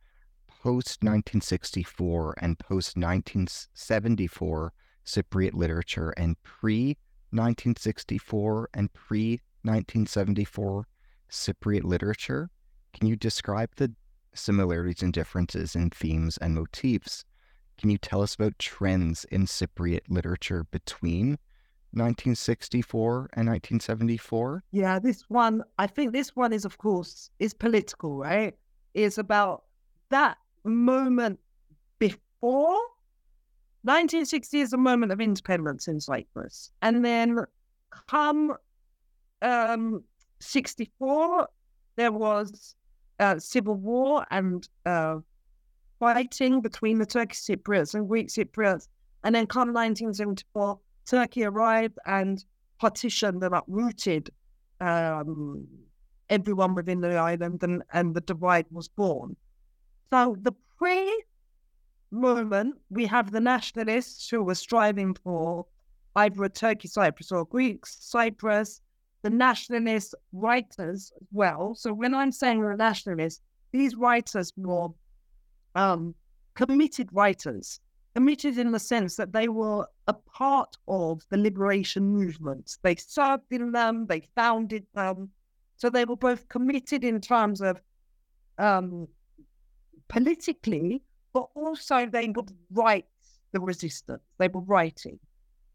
post 0.48 1.04
1964 1.04 2.34
and 2.38 2.58
post 2.58 2.96
1974 2.96 4.72
Cypriot 5.06 5.54
literature 5.54 6.10
and 6.16 6.42
pre 6.42 6.98
1964 7.30 8.70
and 8.74 8.92
pre 8.92 9.40
1974 9.62 10.88
Cypriot 11.30 11.84
literature? 11.84 12.50
Can 12.92 13.06
you 13.06 13.14
describe 13.14 13.70
the 13.76 13.92
similarities 14.34 15.02
and 15.02 15.12
differences 15.12 15.74
in 15.74 15.90
themes 15.90 16.36
and 16.38 16.54
motifs? 16.54 17.24
Can 17.78 17.90
you 17.90 17.98
tell 17.98 18.22
us 18.22 18.34
about 18.34 18.58
trends 18.58 19.24
in 19.24 19.46
Cypriot 19.46 20.02
literature 20.08 20.64
between 20.70 21.38
1964 21.92 23.30
and 23.32 23.48
1974? 23.48 24.62
Yeah, 24.70 24.98
this 24.98 25.22
one, 25.28 25.62
I 25.78 25.86
think 25.86 26.12
this 26.12 26.36
one 26.36 26.52
is, 26.52 26.64
of 26.64 26.78
course, 26.78 27.30
is 27.38 27.54
political, 27.54 28.18
right? 28.18 28.54
It's 28.94 29.18
about 29.18 29.64
that 30.10 30.38
moment 30.64 31.40
before 31.98 32.78
1960 33.82 34.60
is 34.60 34.72
a 34.72 34.76
moment 34.76 35.10
of 35.10 35.20
independence 35.20 35.88
in 35.88 36.00
Cyprus. 36.00 36.70
And 36.82 37.04
then 37.04 37.38
come 38.08 38.54
um, 39.40 40.04
64, 40.40 41.48
there 41.96 42.12
was 42.12 42.74
uh, 43.20 43.38
civil 43.38 43.74
war 43.74 44.26
and 44.30 44.68
uh, 44.86 45.18
fighting 46.00 46.60
between 46.60 46.98
the 46.98 47.06
Turkish 47.06 47.38
Cypriots 47.38 47.94
and 47.94 48.08
Greek 48.08 48.28
Cypriots. 48.28 48.88
And 49.22 49.34
then 49.34 49.46
come 49.46 49.68
1974, 49.68 50.78
Turkey 51.06 51.44
arrived 51.44 51.98
and 52.06 52.42
partitioned 52.80 53.44
and 53.44 53.54
uprooted 53.54 54.30
um, 54.80 55.68
everyone 56.30 56.74
within 56.74 57.00
the 57.00 57.16
island, 57.16 57.62
and, 57.62 57.82
and 57.92 58.14
the 58.14 58.22
divide 58.22 58.66
was 58.70 58.88
born. 58.88 59.36
So 60.10 60.36
the 60.40 60.52
pre 60.78 61.24
moment, 62.10 62.76
we 62.88 63.06
have 63.06 63.30
the 63.30 63.40
nationalists 63.40 64.28
who 64.28 64.42
were 64.42 64.54
striving 64.54 65.14
for 65.14 65.66
either 66.16 66.42
a 66.42 66.48
Turkey 66.48 66.88
Cyprus 66.88 67.30
or 67.30 67.44
Greek 67.44 67.86
Cyprus, 67.86 68.80
the 69.22 69.30
nationalist 69.30 70.14
writers 70.32 71.12
as 71.20 71.28
well. 71.32 71.74
So 71.74 71.92
when 71.92 72.14
I'm 72.14 72.32
saying 72.32 72.62
the 72.62 72.76
nationalists, 72.76 73.40
these 73.72 73.94
writers 73.94 74.52
were 74.56 74.88
um, 75.74 76.14
committed 76.54 77.08
writers 77.12 77.80
committed 78.14 78.58
in 78.58 78.72
the 78.72 78.78
sense 78.78 79.16
that 79.16 79.32
they 79.32 79.48
were 79.48 79.86
a 80.08 80.12
part 80.12 80.76
of 80.88 81.22
the 81.30 81.36
liberation 81.36 82.04
movements. 82.04 82.78
They 82.82 82.96
served 82.96 83.44
in 83.50 83.72
them, 83.72 84.06
they 84.06 84.28
founded 84.34 84.86
them. 84.94 85.30
So 85.76 85.88
they 85.88 86.04
were 86.04 86.16
both 86.16 86.48
committed 86.48 87.04
in 87.04 87.20
terms 87.20 87.60
of 87.60 87.80
um, 88.58 89.08
politically, 90.08 91.02
but 91.32 91.48
also 91.54 92.06
they 92.06 92.28
would 92.28 92.52
write 92.72 93.06
the 93.52 93.60
resistance. 93.60 94.22
They 94.38 94.48
were 94.48 94.60
writing. 94.60 95.18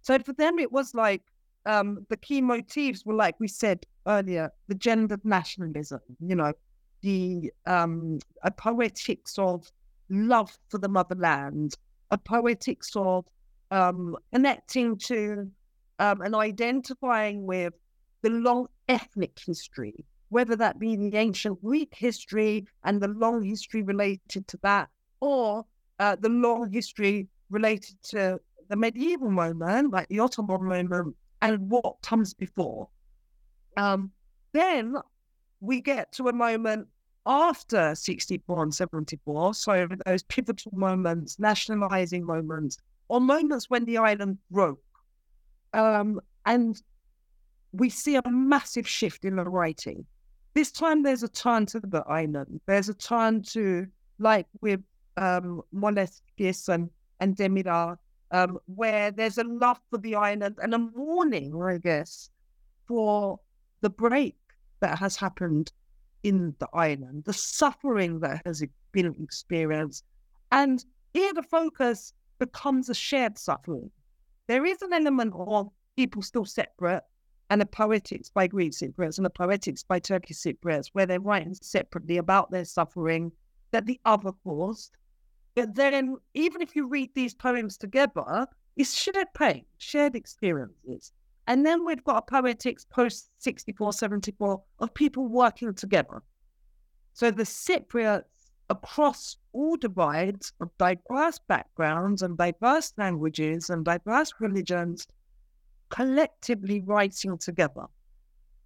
So 0.02 0.20
for 0.20 0.34
them, 0.34 0.60
it 0.60 0.72
was 0.72 0.94
like 0.94 1.24
um, 1.66 2.06
the 2.10 2.18
key 2.18 2.42
motifs 2.42 3.06
were, 3.06 3.14
like 3.14 3.36
we 3.40 3.48
said 3.48 3.86
earlier, 4.08 4.52
the 4.68 4.76
gendered 4.76 5.24
nationalism, 5.26 6.00
you 6.20 6.36
know, 6.36 6.54
the 7.02 7.52
um, 7.66 8.20
a 8.44 8.52
poetics 8.52 9.38
of 9.38 9.72
love 10.10 10.58
for 10.70 10.78
the 10.78 10.90
motherland, 10.90 11.76
a 12.12 12.18
poetics 12.18 12.92
of 12.96 13.26
um, 13.72 14.16
connecting 14.34 14.98
to 14.98 15.50
um, 16.00 16.22
and 16.22 16.36
identifying 16.36 17.46
with 17.46 17.74
the 18.22 18.30
long 18.30 18.68
ethnic 18.88 19.38
history, 19.46 20.06
whether 20.30 20.56
that 20.56 20.80
be 20.80 20.96
the 20.96 21.16
ancient 21.16 21.62
Greek 21.64 21.94
history 21.96 22.66
and 22.84 23.02
the 23.02 23.08
long 23.08 23.44
history 23.44 23.82
related 23.82 24.48
to 24.48 24.58
that, 24.62 24.90
or 25.20 25.66
uh, 26.00 26.16
the 26.20 26.30
long 26.30 26.72
history 26.72 27.28
related 27.50 27.96
to 28.04 28.40
the 28.70 28.76
medieval 28.76 29.30
moment, 29.30 29.92
like 29.92 30.08
the 30.10 30.20
Ottoman 30.20 30.64
moment, 30.64 31.16
and 31.46 31.70
what 31.70 32.02
comes 32.02 32.34
before. 32.34 32.90
Um, 33.78 34.12
then 34.54 34.96
we 35.60 35.82
get 35.82 36.12
to 36.14 36.28
a 36.28 36.34
moment 36.34 36.88
after 37.26 37.94
64 37.94 38.64
and 38.64 38.74
74, 38.74 39.54
so 39.54 39.88
those 40.06 40.24
pivotal 40.24 40.72
moments, 40.76 41.40
nationalizing 41.40 42.26
moments, 42.26 42.78
or 43.10 43.20
moments 43.20 43.70
when 43.70 43.86
the 43.86 43.98
island 43.98 44.38
broke. 44.50 44.80
Um, 45.74 46.20
and 46.46 46.82
we 47.74 47.90
see 47.90 48.16
a 48.16 48.22
massive 48.30 48.88
shift 48.88 49.26
in 49.26 49.36
the 49.36 49.44
writing. 49.44 50.06
This 50.54 50.72
time 50.72 51.04
there's 51.04 51.24
a 51.24 51.28
turn 51.28 51.66
to 51.68 51.80
the 51.80 52.04
island. 52.08 52.62
There's 52.66 52.90
a 52.90 52.94
turn 52.94 53.44
to, 53.54 53.88
like 54.20 54.48
with 54.62 54.82
um, 55.18 55.62
Moleskis 55.74 56.70
and, 56.70 56.90
and 57.20 57.36
Demirağ, 57.36 57.98
um, 58.32 58.60
where 58.66 59.12
there's 59.12 59.38
a 59.38 59.44
love 59.44 59.80
for 59.90 59.98
the 59.98 60.16
island 60.16 60.58
and 60.62 60.74
a 60.74 60.80
mourning, 60.80 61.62
I 61.62 61.78
guess, 61.78 62.30
for 62.88 63.40
the 63.82 63.90
break 63.90 64.36
that 64.80 64.98
has 64.98 65.16
happened 65.16 65.72
in 66.24 66.56
the 66.60 66.68
island, 66.74 67.24
the 67.26 67.34
suffering 67.34 68.20
that 68.20 68.42
has 68.46 68.64
been 68.92 69.16
experienced. 69.22 70.04
And 70.52 70.84
here 71.14 71.34
the 71.34 71.44
focus 71.44 72.14
becomes 72.40 72.90
a 72.90 72.96
shared 72.96 73.38
suffering. 73.38 73.92
There 74.48 74.66
is 74.66 74.82
an 74.82 74.94
element 74.94 75.34
of 75.36 75.70
people 75.96 76.22
still 76.22 76.46
separate, 76.46 77.04
and 77.50 77.62
a 77.62 77.66
poetics 77.66 78.30
by 78.30 78.48
Greek 78.48 78.72
Cypriots 78.72 79.18
and 79.18 79.28
a 79.28 79.30
poetics 79.30 79.84
by 79.84 80.00
Turkish 80.00 80.38
Cypriots, 80.38 80.90
where 80.94 81.06
they're 81.06 81.20
writing 81.20 81.56
separately 81.62 82.18
about 82.18 82.52
their 82.52 82.66
suffering 82.66 83.32
that 83.72 83.86
the 83.86 84.00
other 84.06 84.32
caused. 84.44 84.92
Then, 85.56 86.18
even 86.34 86.62
if 86.62 86.76
you 86.76 86.88
read 86.88 87.12
these 87.16 87.34
poems 87.34 87.78
together, 87.78 88.46
it's 88.76 88.94
shared 88.94 89.28
pain, 89.34 89.66
shared 89.78 90.16
experiences. 90.16 91.14
And 91.48 91.66
then 91.66 91.86
we've 91.86 92.04
got 92.04 92.18
a 92.18 92.22
poetics 92.24 92.86
post 92.86 93.30
64, 93.38 93.94
74 93.94 94.62
of 94.80 94.94
people 94.94 95.28
working 95.28 95.74
together. 95.74 96.24
So 97.14 97.32
the 97.32 97.44
Cypriots 97.44 98.24
across 98.70 99.38
all 99.54 99.78
divides 99.78 100.52
of 100.60 100.70
diverse 100.78 101.40
backgrounds 101.48 102.22
and 102.24 102.38
diverse 102.38 102.92
languages 102.98 103.70
and 103.70 103.86
diverse 103.86 104.34
religions 104.40 105.08
collectively 105.90 106.82
writing 106.82 107.38
together. 107.38 107.86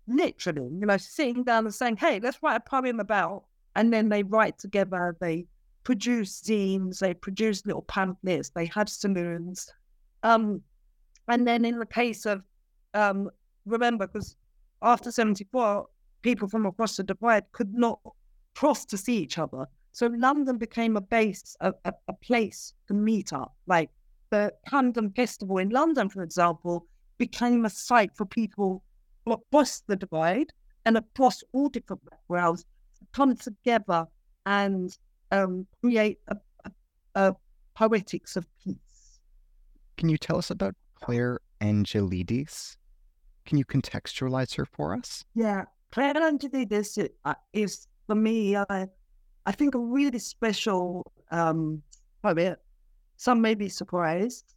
Literally, 0.07 0.69
you 0.79 0.85
know, 0.87 0.97
sitting 0.97 1.43
down 1.43 1.65
and 1.65 1.75
saying, 1.75 1.97
hey, 1.97 2.19
let's 2.19 2.41
write 2.41 2.55
a 2.55 2.61
poem 2.61 2.99
about, 2.99 3.43
and 3.75 3.93
then 3.93 4.09
they 4.09 4.23
write 4.23 4.57
together, 4.57 5.15
they 5.19 5.45
produce 5.89 6.43
zines, 6.43 6.99
they 6.99 7.15
produce 7.15 7.65
little 7.65 7.81
pamphlets, 7.81 8.51
they 8.51 8.67
have 8.67 8.87
saloons. 8.87 9.73
Um, 10.21 10.61
and 11.27 11.47
then 11.47 11.65
in 11.65 11.79
the 11.79 11.85
case 11.87 12.27
of, 12.27 12.43
um, 12.93 13.31
remember, 13.65 14.05
because 14.05 14.35
after 14.83 15.11
74, 15.11 15.87
people 16.21 16.47
from 16.47 16.67
across 16.67 16.95
the 16.95 17.03
divide 17.03 17.51
could 17.53 17.73
not 17.73 17.99
cross 18.53 18.85
to 18.85 18.97
see 18.97 19.17
each 19.17 19.39
other. 19.39 19.65
So 19.91 20.05
London 20.05 20.59
became 20.59 20.95
a 20.95 21.01
base, 21.01 21.55
a, 21.59 21.73
a, 21.85 21.93
a 22.07 22.13
place 22.13 22.75
to 22.87 22.93
meet 22.93 23.33
up. 23.33 23.55
Like 23.65 23.89
the 24.29 24.53
Camden 24.67 25.09
Festival 25.13 25.57
in 25.57 25.69
London, 25.69 26.07
for 26.07 26.21
example, 26.21 26.85
became 27.17 27.65
a 27.65 27.69
site 27.71 28.15
for 28.15 28.27
people 28.27 28.83
across 29.25 29.81
the 29.87 29.95
divide 29.95 30.53
and 30.85 30.97
across 30.97 31.43
all 31.51 31.67
different 31.67 32.07
backgrounds 32.07 32.61
to 32.99 33.05
come 33.11 33.35
together 33.35 34.05
and 34.45 34.95
um, 35.31 35.67
create 35.81 36.19
a, 36.27 36.37
a, 36.65 36.71
a, 37.15 37.35
poetics 37.75 38.35
of 38.35 38.45
peace. 38.63 39.19
Can 39.97 40.09
you 40.09 40.17
tell 40.17 40.37
us 40.37 40.49
about 40.49 40.75
Claire 40.95 41.39
Angelides? 41.61 42.75
Can 43.45 43.57
you 43.57 43.65
contextualize 43.65 44.55
her 44.55 44.65
for 44.65 44.95
us? 44.95 45.23
Yeah, 45.33 45.65
Claire 45.91 46.15
Angelides 46.15 46.97
is, 46.97 47.09
uh, 47.25 47.33
is 47.53 47.87
for 48.07 48.15
me, 48.15 48.55
uh, 48.55 48.85
I 49.45 49.51
think 49.51 49.75
a 49.75 49.79
really 49.79 50.19
special 50.19 51.11
um, 51.31 51.81
poet. 52.21 52.59
Some 53.17 53.41
may 53.41 53.55
be 53.55 53.69
surprised. 53.69 54.55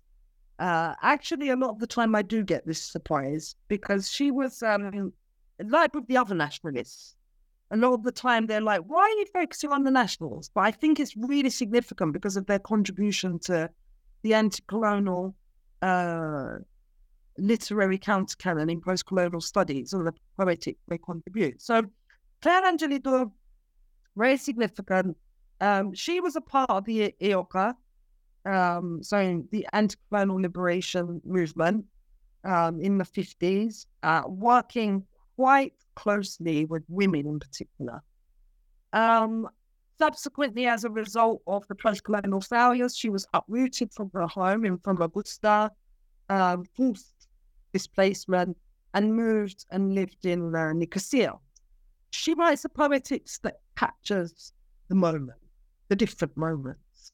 Uh, 0.59 0.95
actually, 1.03 1.51
a 1.51 1.57
lot 1.57 1.71
of 1.71 1.79
the 1.79 1.87
time 1.87 2.15
I 2.15 2.23
do 2.23 2.43
get 2.45 2.67
this 2.67 2.81
surprise 2.81 3.57
because 3.69 4.11
she 4.11 4.31
was 4.31 4.63
um, 4.63 5.13
like 5.65 5.95
with 5.95 6.07
the 6.07 6.17
other 6.17 6.35
nationalists. 6.35 7.17
A 7.73 7.77
lot 7.77 7.95
of 7.95 8.03
the 8.03 8.13
time 8.13 8.47
they're 8.47 8.61
like, 8.61 8.83
why 8.83 9.03
are 9.03 9.19
you 9.19 9.27
focusing 9.33 9.73
on 9.73 9.83
the 9.83 9.91
nationals? 9.91 10.51
But 10.55 10.63
I 10.63 10.71
think 10.71 11.01
it's 11.01 11.17
really 11.17 11.51
significant 11.51 12.13
because 12.13 12.37
of 12.37 12.47
their 12.47 12.59
contribution 12.59 13.39
to 13.41 13.71
the 14.23 14.35
anti 14.35 14.63
colonial 14.69 15.35
uh, 15.81 16.59
literary 17.39 17.99
countercanon 17.99 18.71
in 18.71 18.81
post 18.81 19.07
colonial 19.07 19.41
studies 19.41 19.93
and 19.93 20.07
the 20.07 20.13
poetic 20.39 20.77
they 20.89 20.99
contribute. 20.99 21.61
So, 21.63 21.83
Claire 22.43 22.63
Angelides 22.63 23.31
very 24.17 24.37
significant. 24.37 25.17
Um, 25.61 25.95
she 25.95 26.21
was 26.21 26.37
a 26.37 26.41
part 26.41 26.71
of 26.71 26.85
the 26.85 27.15
EOKA, 27.21 27.75
um, 28.45 29.03
so 29.03 29.43
the 29.51 29.67
anti-colonial 29.73 30.43
liberation 30.43 31.21
movement 31.25 31.85
um, 32.45 32.81
in 32.81 32.99
the 32.99 33.05
50s, 33.05 33.87
uh, 34.03 34.23
working 34.27 35.05
quite 35.43 35.75
closely 35.97 36.65
with 36.67 36.85
women 36.89 37.27
in 37.27 37.41
particular. 37.41 38.01
Um, 38.93 39.49
subsequently, 39.99 40.67
as 40.67 40.85
a 40.85 40.91
result 40.91 41.43
of 41.49 41.67
the 41.67 41.75
post-colonial 41.75 42.43
failures, 42.43 42.97
she 42.97 43.11
was 43.11 43.27
uprooted 43.35 43.93
from 43.93 44.09
her 44.15 44.29
home 44.29 44.65
in 44.65 44.79
Famagusta, 44.79 45.71
um, 46.29 46.65
forced 46.77 47.27
displacement, 47.73 48.57
and 48.95 49.17
moved 49.17 49.67
and 49.73 49.97
lived 49.97 50.25
in 50.27 50.55
uh, 50.55 50.73
Nicosia. 50.73 51.33
She 52.11 52.35
writes 52.35 52.65
a 52.65 52.69
poetics 52.69 53.41
that 53.41 53.57
captures 53.77 54.53
the 54.91 54.95
moment, 54.95 55.41
the 55.89 55.97
different 55.97 56.37
moments. 56.37 57.13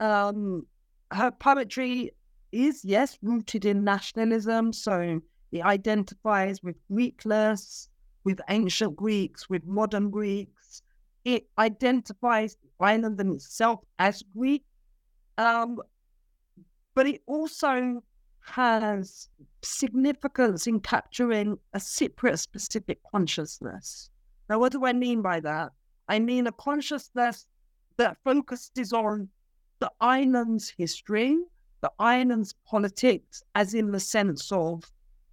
Um, 0.00 0.66
her 1.12 1.30
poetry 1.30 2.10
is, 2.50 2.84
yes, 2.84 3.16
rooted 3.22 3.64
in 3.64 3.84
nationalism. 3.84 4.72
So 4.72 5.20
it 5.52 5.62
identifies 5.62 6.62
with 6.62 6.76
Greekness, 6.90 7.88
with 8.24 8.40
ancient 8.48 8.96
Greeks, 8.96 9.48
with 9.48 9.66
modern 9.66 10.10
Greeks. 10.10 10.82
It 11.24 11.48
identifies 11.58 12.56
the 12.56 12.84
island 12.84 13.20
itself 13.20 13.80
as 13.98 14.22
Greek. 14.36 14.64
Um, 15.38 15.78
but 16.94 17.06
it 17.06 17.22
also 17.26 18.02
has 18.42 19.28
significance 19.62 20.66
in 20.66 20.80
capturing 20.80 21.58
a 21.74 21.78
Cypriot 21.78 22.38
specific 22.38 22.98
consciousness. 23.10 24.10
Now, 24.48 24.58
what 24.58 24.72
do 24.72 24.84
I 24.84 24.92
mean 24.92 25.22
by 25.22 25.40
that? 25.40 25.72
I 26.08 26.18
mean 26.18 26.46
a 26.46 26.52
consciousness 26.52 27.46
that 27.96 28.16
focuses 28.24 28.92
on 28.92 29.28
the 29.78 29.90
island's 30.00 30.68
history, 30.76 31.38
the 31.80 31.92
island's 31.98 32.54
politics, 32.66 33.42
as 33.54 33.74
in 33.74 33.92
the 33.92 34.00
sense 34.00 34.50
of 34.50 34.90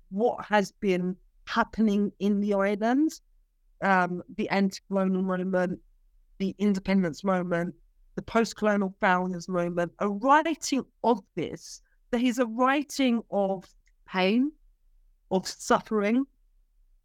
what 0.09 0.45
has 0.45 0.71
been 0.71 1.15
happening 1.45 2.11
in 2.19 2.39
the 2.39 2.53
islands, 2.53 3.21
um, 3.81 4.23
the 4.35 4.49
anti-colonial 4.49 5.21
moment, 5.21 5.79
the 6.37 6.55
independence 6.59 7.23
moment, 7.23 7.73
the 8.15 8.21
post-colonial 8.21 8.93
founders 8.99 9.47
moment, 9.47 9.91
a 9.99 10.09
writing 10.09 10.83
of 11.03 11.21
this 11.35 11.81
that 12.11 12.21
is 12.21 12.39
a 12.39 12.45
writing 12.45 13.21
of 13.31 13.65
pain, 14.07 14.51
of 15.31 15.47
suffering, 15.47 16.25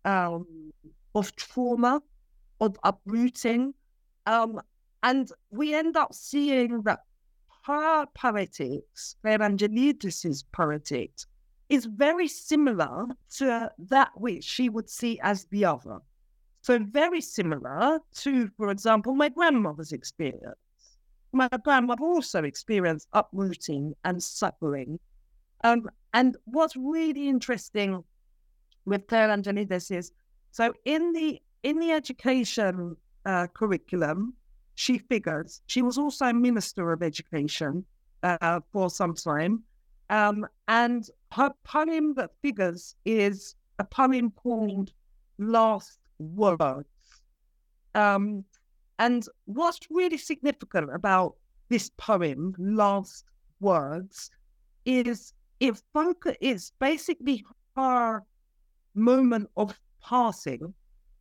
um, 0.04 0.72
of 1.14 1.34
trauma, 1.36 2.00
of 2.60 2.76
uprooting. 2.84 3.74
Um, 4.26 4.60
and 5.02 5.30
we 5.50 5.74
end 5.74 5.96
up 5.96 6.14
seeing 6.14 6.82
that 6.82 7.00
her 7.64 8.06
poetics, 8.14 9.16
Evangelides' 9.24 10.44
poetics, 10.52 11.26
is 11.72 11.86
very 11.86 12.28
similar 12.28 13.06
to 13.30 13.70
that 13.78 14.10
which 14.14 14.44
she 14.44 14.68
would 14.68 14.90
see 14.90 15.18
as 15.22 15.46
the 15.46 15.64
other. 15.64 15.98
So 16.60 16.78
very 16.78 17.22
similar 17.22 17.98
to, 18.16 18.50
for 18.58 18.70
example, 18.70 19.14
my 19.14 19.30
grandmother's 19.30 19.92
experience. 19.92 20.58
My 21.32 21.48
grandmother 21.64 22.04
also 22.04 22.44
experienced 22.44 23.08
uprooting 23.14 23.94
and 24.04 24.22
suffering. 24.22 25.00
Um, 25.64 25.88
and 26.12 26.36
what's 26.44 26.76
really 26.76 27.26
interesting 27.26 28.04
with 28.84 29.06
Claire 29.06 29.30
Angelides 29.30 29.90
is, 29.90 30.12
so 30.50 30.74
in 30.84 31.14
the 31.14 31.40
in 31.62 31.78
the 31.78 31.92
education 31.92 32.96
uh, 33.24 33.46
curriculum, 33.46 34.34
she 34.74 34.98
figures. 34.98 35.62
She 35.68 35.80
was 35.80 35.96
also 35.96 36.26
a 36.26 36.34
minister 36.34 36.92
of 36.92 37.02
education 37.02 37.86
uh, 38.22 38.60
for 38.72 38.90
some 38.90 39.14
time. 39.14 39.62
Um, 40.10 40.46
and 40.68 41.08
her 41.32 41.52
poem 41.64 42.14
that 42.14 42.30
figures 42.42 42.94
is 43.04 43.54
a 43.78 43.84
poem 43.84 44.30
called 44.30 44.92
Last 45.38 45.98
Words. 46.18 46.86
Um, 47.94 48.44
and 48.98 49.26
what's 49.46 49.80
really 49.90 50.18
significant 50.18 50.94
about 50.94 51.36
this 51.68 51.90
poem, 51.96 52.54
Last 52.58 53.24
Words, 53.60 54.30
is 54.84 55.32
it 55.60 55.80
focus, 55.92 56.36
it's 56.40 56.72
basically 56.78 57.44
her 57.76 58.22
moment 58.94 59.48
of 59.56 59.78
passing 60.02 60.74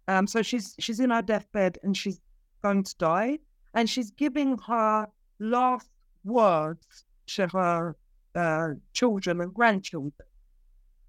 um, 0.07 0.27
so 0.27 0.41
she's 0.41 0.75
she's 0.79 0.99
in 0.99 1.09
her 1.09 1.21
deathbed 1.21 1.77
and 1.83 1.95
she's 1.95 2.19
going 2.63 2.83
to 2.83 2.95
die, 2.97 3.39
and 3.73 3.89
she's 3.89 4.11
giving 4.11 4.57
her 4.67 5.07
last 5.39 5.89
words 6.23 7.05
to 7.27 7.47
her 7.47 7.95
uh, 8.35 8.69
children 8.93 9.41
and 9.41 9.53
grandchildren, 9.53 10.13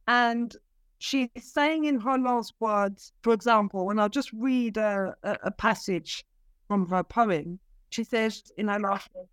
and 0.09 0.57
she's 0.99 1.29
saying 1.39 1.85
in 1.85 2.01
her 2.01 2.19
last 2.19 2.55
words, 2.61 3.13
for 3.23 3.33
example, 3.33 3.91
and 3.91 4.01
I'll 4.01 4.09
just 4.09 4.33
read 4.33 4.77
a, 4.77 5.15
a, 5.23 5.37
a 5.45 5.51
passage 5.51 6.25
from 6.69 6.89
her 6.89 7.03
poem. 7.03 7.59
She 7.91 8.05
says 8.05 8.43
in 8.57 8.69
her 8.69 8.81
last 8.81 9.09
words, 9.15 9.29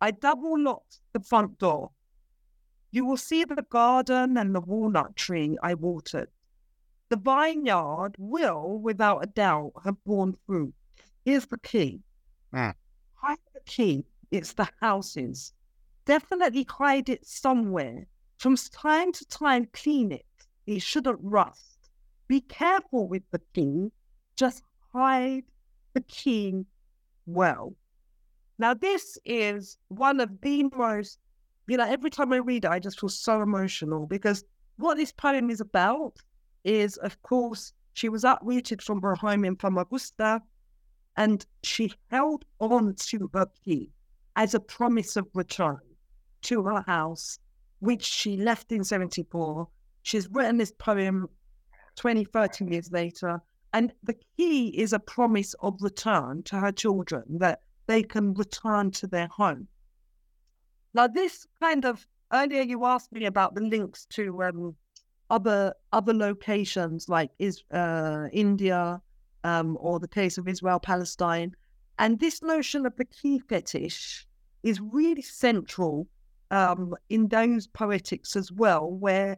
I 0.00 0.10
double 0.10 0.60
locked 0.60 1.00
the 1.12 1.20
front 1.20 1.58
door. 1.58 1.90
You 2.90 3.04
will 3.04 3.16
see 3.16 3.44
the 3.44 3.64
garden 3.70 4.36
and 4.36 4.54
the 4.54 4.60
walnut 4.60 5.16
tree 5.16 5.56
I 5.62 5.74
watered 5.74 6.28
the 7.14 7.16
vineyard 7.16 8.14
will, 8.18 8.78
without 8.78 9.22
a 9.22 9.26
doubt, 9.26 9.72
have 9.84 10.02
borne 10.04 10.36
fruit. 10.46 10.74
Here's 11.24 11.46
the 11.46 11.58
key. 11.58 12.00
Mm. 12.52 12.74
Hide 13.14 13.38
the 13.52 13.60
key. 13.66 14.04
It's 14.30 14.52
the 14.52 14.68
houses. 14.80 15.52
Definitely 16.06 16.66
hide 16.68 17.08
it 17.08 17.26
somewhere. 17.26 18.06
From 18.36 18.56
time 18.56 19.10
to 19.12 19.24
time, 19.24 19.68
clean 19.72 20.12
it. 20.12 20.26
It 20.66 20.82
shouldn't 20.82 21.18
rust. 21.22 21.88
be 22.28 22.42
careful 22.42 23.08
with 23.08 23.22
the 23.30 23.40
key, 23.54 23.90
just 24.36 24.62
hide 24.92 25.44
the 25.94 26.02
key 26.02 26.66
well. 27.24 27.74
Now, 28.58 28.74
this 28.74 29.16
is 29.24 29.78
one 29.88 30.20
of 30.20 30.40
the 30.42 30.64
most, 30.76 31.18
you 31.66 31.78
know, 31.78 31.86
every 31.86 32.10
time 32.10 32.34
I 32.34 32.36
read 32.36 32.66
it, 32.66 32.70
I 32.70 32.78
just 32.78 33.00
feel 33.00 33.08
so 33.08 33.40
emotional 33.40 34.06
because 34.06 34.44
what 34.76 34.98
this 34.98 35.12
poem 35.12 35.48
is 35.48 35.60
about 35.60 36.18
is, 36.64 36.98
of 36.98 37.20
course, 37.22 37.72
she 37.94 38.10
was 38.10 38.24
uprooted 38.24 38.82
from 38.82 39.00
her 39.00 39.14
home 39.14 39.44
in 39.44 39.56
Famagusta 39.56 40.42
and 41.16 41.46
she 41.62 41.92
held 42.10 42.44
on 42.60 42.94
to 42.94 43.30
her 43.32 43.46
key 43.64 43.90
as 44.36 44.54
a 44.54 44.60
promise 44.60 45.16
of 45.16 45.26
return 45.34 45.80
to 46.44 46.62
her 46.64 46.82
house, 46.86 47.38
which 47.80 48.04
she 48.04 48.36
left 48.36 48.72
in 48.72 48.84
74. 48.84 49.68
She's 50.02 50.28
written 50.28 50.58
this 50.58 50.72
poem 50.72 51.28
20, 51.96 52.24
30 52.24 52.64
years 52.66 52.90
later. 52.92 53.40
And 53.72 53.92
the 54.02 54.16
key 54.36 54.68
is 54.68 54.92
a 54.92 54.98
promise 54.98 55.54
of 55.54 55.80
return 55.80 56.42
to 56.44 56.56
her 56.56 56.72
children 56.72 57.24
that 57.38 57.60
they 57.86 58.02
can 58.02 58.34
return 58.34 58.90
to 58.92 59.06
their 59.06 59.26
home. 59.26 59.68
Now, 60.94 61.08
this 61.08 61.46
kind 61.60 61.84
of 61.84 62.06
earlier 62.32 62.62
you 62.62 62.84
asked 62.84 63.12
me 63.12 63.24
about 63.26 63.54
the 63.54 63.60
links 63.60 64.06
to 64.10 64.42
um, 64.42 64.76
other 65.30 65.74
other 65.92 66.14
locations 66.14 67.08
like 67.08 67.30
is 67.38 67.62
uh, 67.72 68.28
India 68.32 69.00
um, 69.42 69.76
or 69.80 69.98
the 69.98 70.08
case 70.08 70.38
of 70.38 70.46
Israel 70.46 70.78
Palestine, 70.78 71.54
and 71.98 72.20
this 72.20 72.42
notion 72.42 72.86
of 72.86 72.96
the 72.96 73.04
key 73.04 73.40
fetish 73.40 74.26
is 74.62 74.80
really 74.80 75.22
central 75.22 76.06
um, 76.54 76.94
in 77.08 77.28
those 77.28 77.66
poetics 77.66 78.36
as 78.36 78.52
well, 78.52 78.90
where 78.90 79.36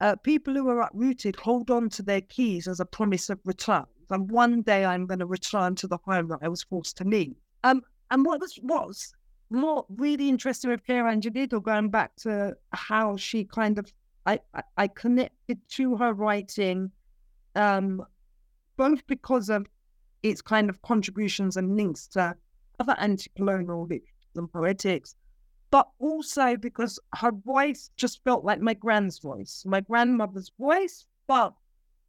uh, 0.00 0.16
people 0.16 0.52
who 0.52 0.68
are 0.68 0.80
uprooted 0.80 1.36
hold 1.36 1.70
on 1.70 1.88
to 1.90 2.02
their 2.02 2.20
keys 2.20 2.66
as 2.66 2.80
a 2.80 2.84
promise 2.84 3.30
of 3.30 3.38
return. 3.44 3.84
And 4.10 4.30
one 4.30 4.62
day 4.62 4.84
I'm 4.84 5.06
going 5.06 5.20
to 5.20 5.26
return 5.26 5.74
to 5.76 5.86
the 5.86 5.98
home 6.04 6.28
that 6.28 6.40
I 6.42 6.48
was 6.48 6.62
forced 6.62 6.96
to 6.98 7.04
leave. 7.04 7.36
Um, 7.64 7.82
and 8.10 8.24
what 8.24 8.40
was 8.40 8.58
what's 8.62 9.12
more 9.50 9.86
really 9.88 10.28
interesting 10.28 10.70
with 10.70 10.84
Piera 10.84 11.12
Angelidou, 11.14 11.62
going 11.62 11.90
back 11.90 12.14
to 12.16 12.56
how 12.72 13.16
she 13.16 13.44
kind 13.44 13.78
of 13.78 13.92
I, 14.26 14.40
I, 14.54 14.62
I 14.76 14.86
connected 14.88 15.58
to 15.70 15.96
her 15.96 16.12
writing, 16.12 16.90
um, 17.54 18.04
both 18.76 19.06
because 19.06 19.48
of 19.48 19.66
its 20.22 20.42
kind 20.42 20.68
of 20.68 20.82
contributions 20.82 21.56
and 21.56 21.76
links 21.76 22.08
to 22.08 22.34
other 22.80 22.96
anti-colonial 22.98 23.88
and 24.34 24.52
poetics, 24.52 25.14
but 25.76 25.90
also 25.98 26.56
because 26.56 26.98
her 27.16 27.30
voice 27.30 27.90
just 27.98 28.24
felt 28.24 28.46
like 28.46 28.62
my 28.62 28.72
grand's 28.72 29.18
voice, 29.18 29.62
my 29.66 29.82
grandmother's 29.82 30.50
voice, 30.58 31.04
but 31.26 31.52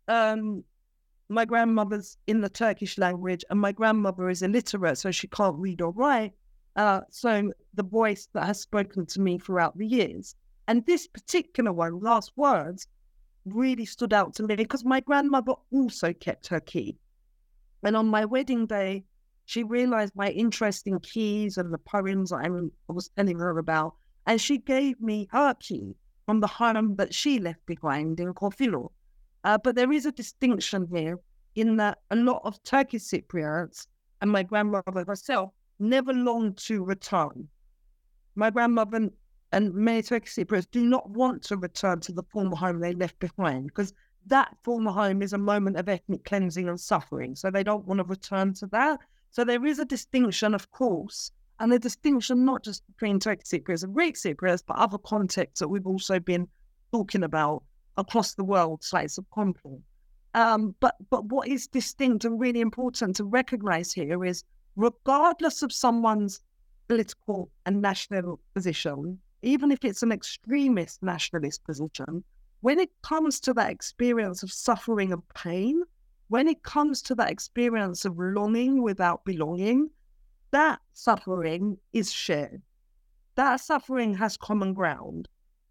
um, 0.08 0.64
my 1.28 1.44
grandmother's 1.44 2.18
in 2.28 2.40
the 2.40 2.48
Turkish 2.48 2.98
language, 2.98 3.44
and 3.50 3.60
my 3.60 3.74
grandmother 3.74 4.30
is 4.30 4.42
illiterate, 4.42 4.98
so 4.98 5.12
she 5.12 5.28
can't 5.28 5.58
read 5.58 5.82
or 5.82 5.92
write. 5.92 6.32
Uh, 6.78 7.02
so 7.10 7.52
the 7.74 7.84
voice 7.84 8.30
that 8.32 8.46
has 8.46 8.62
spoken 8.62 9.06
to 9.06 9.20
me 9.20 9.38
throughout 9.38 9.78
the 9.78 9.86
years. 9.86 10.34
And 10.70 10.86
this 10.86 11.06
particular 11.06 11.74
one, 11.74 12.00
Last 12.00 12.32
Words, 12.38 12.88
really 13.44 13.86
stood 13.86 14.14
out 14.14 14.34
to 14.36 14.44
me 14.44 14.56
because 14.56 14.86
my 14.86 15.02
grandmother 15.02 15.56
also 15.74 16.14
kept 16.14 16.48
her 16.48 16.62
key. 16.62 16.96
And 17.84 17.98
on 17.98 18.08
my 18.08 18.24
wedding 18.24 18.66
day, 18.66 19.04
she 19.48 19.64
realized 19.64 20.14
my 20.14 20.30
interest 20.32 20.88
in 20.88 21.00
keys 21.00 21.58
and 21.58 21.74
the 21.74 21.78
poems 21.78 22.34
I 22.34 22.50
was 22.90 23.08
telling 23.16 23.40
her 23.40 23.58
about. 23.58 23.96
And 24.26 24.42
she 24.42 24.58
gave 24.58 25.00
me 25.00 25.30
her 25.32 25.54
key 25.54 25.96
from 26.26 26.42
the 26.42 26.48
home 26.48 26.98
that 26.98 27.14
she 27.14 27.40
left 27.40 27.66
behind 27.66 28.20
in 28.20 28.34
Corfilo. 28.34 28.92
Uh, 29.46 29.58
but 29.58 29.76
there 29.76 29.94
is 29.94 30.06
a 30.06 30.12
distinction 30.12 30.86
here 30.94 31.18
in 31.56 31.78
that 31.78 32.00
a 32.12 32.18
lot 32.18 32.42
of 32.44 32.62
Turkish 32.64 33.04
Cypriots 33.04 33.88
and 34.22 34.30
my 34.30 34.44
grandmother 34.44 35.06
herself 35.08 35.52
never 35.80 36.12
longed 36.12 36.58
to 36.58 36.84
return. 36.84 37.48
My 38.36 38.50
grandmother 38.50 39.10
and 39.54 39.74
many 39.74 40.02
Turkish 40.02 40.36
Cypriots 40.36 40.68
do 40.70 40.84
not 40.84 41.10
want 41.10 41.42
to 41.44 41.56
return 41.56 42.02
to 42.02 42.12
the 42.12 42.24
former 42.34 42.58
home 42.58 42.82
they 42.82 42.92
left 42.92 43.18
behind 43.20 43.68
because 43.68 43.94
that 44.26 44.58
former 44.66 44.92
home 44.92 45.22
is 45.22 45.32
a 45.32 45.38
moment 45.38 45.78
of 45.78 45.88
ethnic 45.88 46.26
cleansing 46.26 46.68
and 46.68 46.78
suffering. 46.78 47.34
So 47.34 47.50
they 47.50 47.64
don't 47.64 47.86
want 47.86 48.00
to 48.00 48.04
return 48.04 48.54
to 48.56 48.68
that. 48.68 49.00
So 49.32 49.44
there 49.44 49.66
is 49.66 49.80
a 49.80 49.86
distinction, 49.86 50.54
of 50.54 50.72
course, 50.72 51.32
and 51.60 51.74
a 51.74 51.80
distinction 51.80 52.46
not 52.46 52.64
just 52.64 52.86
between 52.88 53.20
Turkish 53.20 53.48
Cypriots 53.48 53.84
and 53.84 53.94
Greek 53.94 54.16
Cypriots, 54.16 54.64
but 54.66 54.78
other 54.78 54.98
contexts 54.98 55.60
that 55.60 55.68
we've 55.68 55.88
also 55.88 56.20
been 56.20 56.48
talking 56.92 57.24
about 57.24 57.64
across 57.98 58.36
the 58.36 58.44
world, 58.44 58.84
sites 58.84 59.18
of 59.18 59.30
conflict. 59.32 59.82
Um, 60.34 60.76
but 60.80 60.96
but 61.10 61.26
what 61.26 61.48
is 61.48 61.68
distinct 61.68 62.26
and 62.26 62.40
really 62.40 62.62
important 62.62 63.16
to 63.16 63.24
recognize 63.24 63.92
here 63.92 64.24
is, 64.24 64.44
regardless 64.76 65.64
of 65.64 65.72
someone's 65.72 66.42
political 66.88 67.50
and 67.66 67.82
national 67.82 68.40
position, 68.54 69.20
even 69.42 69.72
if 69.72 69.84
it's 69.84 70.04
an 70.04 70.12
extremist 70.12 71.02
nationalist 71.02 71.64
position, 71.64 72.24
when 72.62 72.80
it 72.80 72.92
comes 73.02 73.40
to 73.42 73.54
that 73.54 73.72
experience 73.72 74.44
of 74.44 74.52
suffering 74.52 75.12
and 75.12 75.28
pain, 75.30 75.82
when 76.30 76.48
it 76.48 76.64
comes 76.64 77.02
to 77.04 77.16
that 77.16 77.32
experience 77.32 78.06
of 78.06 78.18
longing 78.18 78.82
without 78.82 79.24
belonging, 79.24 79.90
that 80.52 80.80
suffering 80.94 81.78
is 81.94 82.12
shared. 82.12 82.62
That 83.36 83.58
suffering 83.58 84.14
has 84.16 84.36
common 84.36 84.74
ground. 84.74 85.28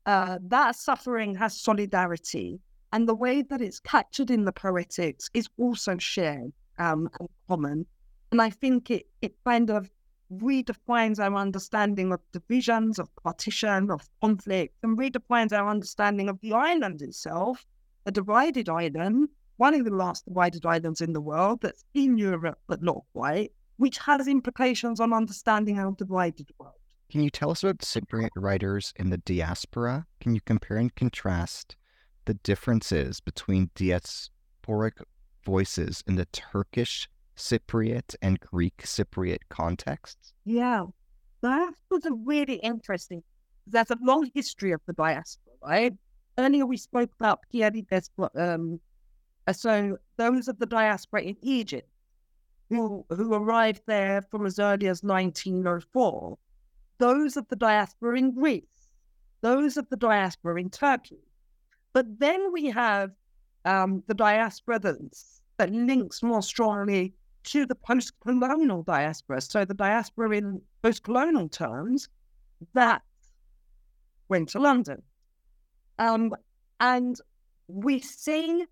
Uh, 0.07 0.39
that 0.43 0.77
suffering 0.77 1.35
has 1.35 1.61
solidarity. 1.61 2.61
And 2.93 3.09
the 3.09 3.15
way 3.15 3.43
that 3.43 3.61
it's 3.61 3.81
captured 3.81 4.31
in 4.31 4.45
the 4.45 4.53
poetics 4.53 5.29
is 5.35 5.49
also 5.59 5.99
shared 5.99 6.53
um, 6.79 7.11
and 7.19 7.29
common. 7.49 7.87
And 8.31 8.41
I 8.41 8.51
think 8.51 8.91
it, 8.91 9.07
it 9.21 9.35
kind 9.45 9.71
of 9.71 9.91
redefines 10.33 11.19
our 11.19 11.35
understanding 11.35 12.13
of 12.13 12.21
divisions, 12.33 12.99
of 12.99 13.15
partition, 13.17 13.91
of 13.91 14.09
conflict, 14.21 14.75
and 14.83 14.99
redefines 14.99 15.53
our 15.53 15.69
understanding 15.69 16.29
of 16.29 16.41
the 16.41 16.53
island 16.53 17.03
itself, 17.03 17.65
a 18.07 18.13
divided 18.13 18.69
island, 18.69 19.29
one 19.57 19.75
of 19.75 19.85
the 19.85 19.91
last 19.91 20.25
divided 20.27 20.67
islands 20.67 21.01
in 21.01 21.13
the 21.13 21.21
world 21.21 21.61
that's 21.63 21.85
in 21.95 22.19
Europe 22.19 22.59
but 22.67 22.83
not 22.83 23.03
quite, 23.15 23.53
which 23.77 23.99
has 23.99 24.29
implications 24.29 25.01
on 25.01 25.13
understanding 25.13 25.79
our 25.79 25.93
divided 25.93 26.49
world. 26.59 26.75
Can 27.11 27.23
you 27.23 27.31
tell 27.31 27.51
us 27.51 27.63
about 27.63 27.79
Cypriot 27.79 28.31
writers 28.37 28.93
in 28.97 29.11
the 29.11 29.19
diaspora? 29.19 30.07
Can 30.21 30.35
you 30.35 30.41
compare 30.41 30.77
and 30.77 30.95
contrast 30.95 31.77
the 32.25 32.35
differences 32.35 33.21
between 33.21 33.71
diasporic 33.77 35.03
voices 35.45 36.03
in 36.07 36.17
the 36.17 36.27
Turkish 36.27 37.09
Cypriot 37.37 38.17
and 38.21 38.41
Greek 38.41 38.79
Cypriot 38.79 39.39
contexts? 39.49 40.33
Yeah, 40.45 40.87
that 41.43 41.75
was 41.91 42.05
a 42.07 42.13
really 42.13 42.57
interesting. 42.57 43.23
There's 43.67 43.91
a 43.91 43.99
long 44.03 44.29
history 44.35 44.73
of 44.73 44.81
the 44.87 44.93
diaspora, 44.93 45.55
right? 45.63 45.93
Earlier 46.39 46.67
we 46.67 46.77
spoke 46.77 47.11
about 47.19 47.41
Pierides, 47.53 48.11
um, 48.35 48.81
so 49.53 49.99
those 50.17 50.49
of 50.49 50.59
the 50.59 50.67
diaspora 50.67 51.23
in 51.23 51.37
Egypt 51.43 51.89
who 52.69 53.05
who 53.11 53.33
arrived 53.35 53.83
there 53.87 54.23
from 54.23 54.47
as 54.47 54.59
early 54.59 54.89
as 54.89 55.03
1904, 55.03 56.39
those 56.99 57.37
of 57.37 57.47
the 57.49 57.57
diaspora 57.57 58.19
in 58.19 58.33
Greece, 58.33 58.89
those 59.41 59.77
of 59.77 59.89
the 59.89 59.97
diaspora 59.97 60.61
in 60.61 60.71
Turkey. 60.71 61.21
But 61.93 62.19
then 62.19 62.53
we 62.53 62.67
have 62.67 63.13
um, 63.65 64.03
the 64.07 64.15
diaspora 64.15 64.79
that 64.81 65.71
links 65.71 66.23
more 66.23 66.43
strongly 66.43 67.15
to 67.45 67.65
the 67.67 67.75
post 67.75 68.13
colonial 68.21 68.83
diaspora. 68.83 69.41
So 69.41 69.65
the 69.65 69.75
diaspora 69.75 70.31
in 70.37 70.61
post 70.83 71.05
colonial 71.05 71.49
terms 71.49 72.09
that 72.75 73.03
went 74.29 74.49
to 74.51 74.59
London. 74.59 75.03
Um, 75.99 76.35
and 76.81 77.19
we 77.69 78.01
see 78.01 78.67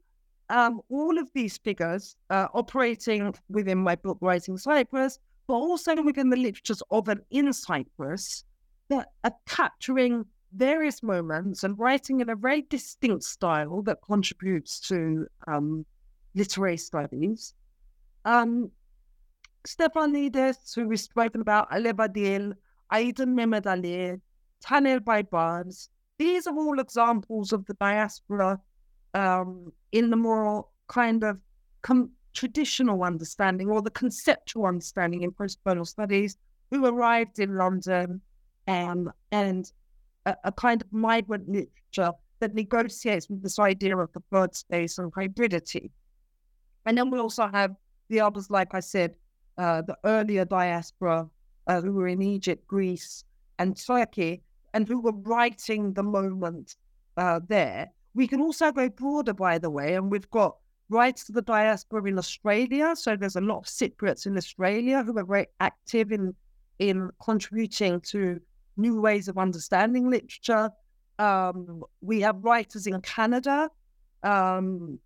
um, 0.51 0.81
all 0.89 1.19
of 1.19 1.31
these 1.35 1.59
figures 1.59 2.17
uh, 2.31 2.49
operating 2.55 3.35
within 3.49 3.79
my 3.79 3.97
book, 3.97 4.19
Writing 4.21 4.57
Cyprus, 4.57 5.19
but 5.47 5.55
also 5.55 6.03
within 6.03 6.31
the 6.31 6.37
literatures 6.37 6.83
of 6.91 7.09
and 7.09 7.21
in 7.31 7.53
Cyprus 7.53 8.45
that 8.89 9.09
are 9.25 9.35
capturing 9.47 10.25
various 10.55 11.03
moments 11.03 11.65
and 11.65 11.79
writing 11.79 12.21
in 12.21 12.31
a 12.31 12.37
very 12.37 12.63
distinct 12.63 13.25
style 13.25 13.83
that 13.83 13.99
contributes 14.07 14.81
to 14.89 15.27
um, 15.49 15.85
literary 16.35 16.77
studies. 16.77 17.55
Um, 18.25 18.71
Stefanides, 19.67 20.75
who 20.75 20.89
we've 20.89 21.01
spoken 21.01 21.41
about, 21.41 21.71
Alev 21.71 21.95
Adil, 21.95 22.53
Aydın 22.93 23.35
Mehmet 23.35 23.67
Ali, 23.67 24.21
Taner 24.63 25.01
Baybars, 25.01 25.89
these 26.19 26.47
are 26.47 26.57
all 26.57 26.79
examples 26.79 27.53
of 27.53 27.65
the 27.67 27.75
diaspora 27.75 28.61
um, 29.15 29.73
in 29.93 30.11
the 30.11 30.17
more 30.17 30.67
kind 30.89 31.25
of 31.25 31.39
com- 31.83 32.11
traditional 32.35 33.03
understanding 33.05 33.71
or 33.71 33.81
the 33.81 33.91
conceptual 33.91 34.67
understanding 34.67 35.23
in 35.23 35.31
postcolonial 35.31 35.87
studies 35.87 36.37
who 36.71 36.85
arrived 36.85 37.39
in 37.39 37.57
London 37.57 38.21
um, 38.67 39.13
and 39.31 39.73
a, 40.27 40.37
a 40.45 40.53
kind 40.53 40.83
of 40.83 40.93
migrant 40.93 41.49
literature 41.49 42.13
that 42.41 42.55
negotiates 42.55 43.31
with 43.31 43.43
this 43.43 43.59
idea 43.59 43.97
of 43.97 44.13
the 44.13 44.23
third 44.33 44.55
space 44.55 44.99
and 44.99 45.13
hybridity. 45.13 45.91
And 46.87 46.99
then 46.99 47.11
we 47.11 47.19
also 47.19 47.47
have 47.47 47.75
the 48.09 48.21
others, 48.21 48.51
like 48.51 48.75
I 48.75 48.81
said, 48.81 49.15
uh, 49.57 49.83
the 49.83 49.97
earlier 50.05 50.45
diaspora 50.45 51.29
uh, 51.67 51.81
who 51.81 51.93
were 51.93 52.09
in 52.09 52.21
Egypt, 52.21 52.67
Greece, 52.67 53.25
and 53.59 53.77
Turkey, 53.77 54.43
and 54.75 54.89
who 54.89 55.01
were 55.01 55.13
writing 55.13 55.93
the 55.95 56.03
moment 56.03 56.77
uh, 57.17 57.41
there. 57.49 57.91
We 58.15 58.27
can 58.27 58.41
also 58.41 58.71
go 58.73 58.89
broader, 58.89 59.35
by 59.35 59.59
the 59.59 59.71
way, 59.71 59.95
and 59.95 60.11
we've 60.11 60.31
got 60.31 60.57
rights 60.89 61.25
to 61.25 61.33
the 61.33 61.43
diaspora 61.43 62.05
in 62.05 62.19
Australia. 62.19 62.95
So 62.97 63.17
there's 63.17 63.37
a 63.37 63.41
lot 63.41 63.59
of 63.59 63.65
Cypriots 63.65 64.27
in 64.27 64.37
Australia 64.37 65.03
who 65.03 65.19
are 65.19 65.25
very 65.25 65.47
active 65.61 66.13
in 66.13 66.35
in 66.79 67.11
contributing 67.23 68.01
to 68.01 68.41
new 68.77 69.01
ways 69.01 69.29
of 69.29 69.39
understanding 69.39 70.11
literature. 70.11 70.71
Um, 71.19 71.85
we 72.01 72.21
have 72.23 72.37
writers 72.43 72.87
in 72.89 73.01
Canada 73.01 73.71
um, 74.25 74.99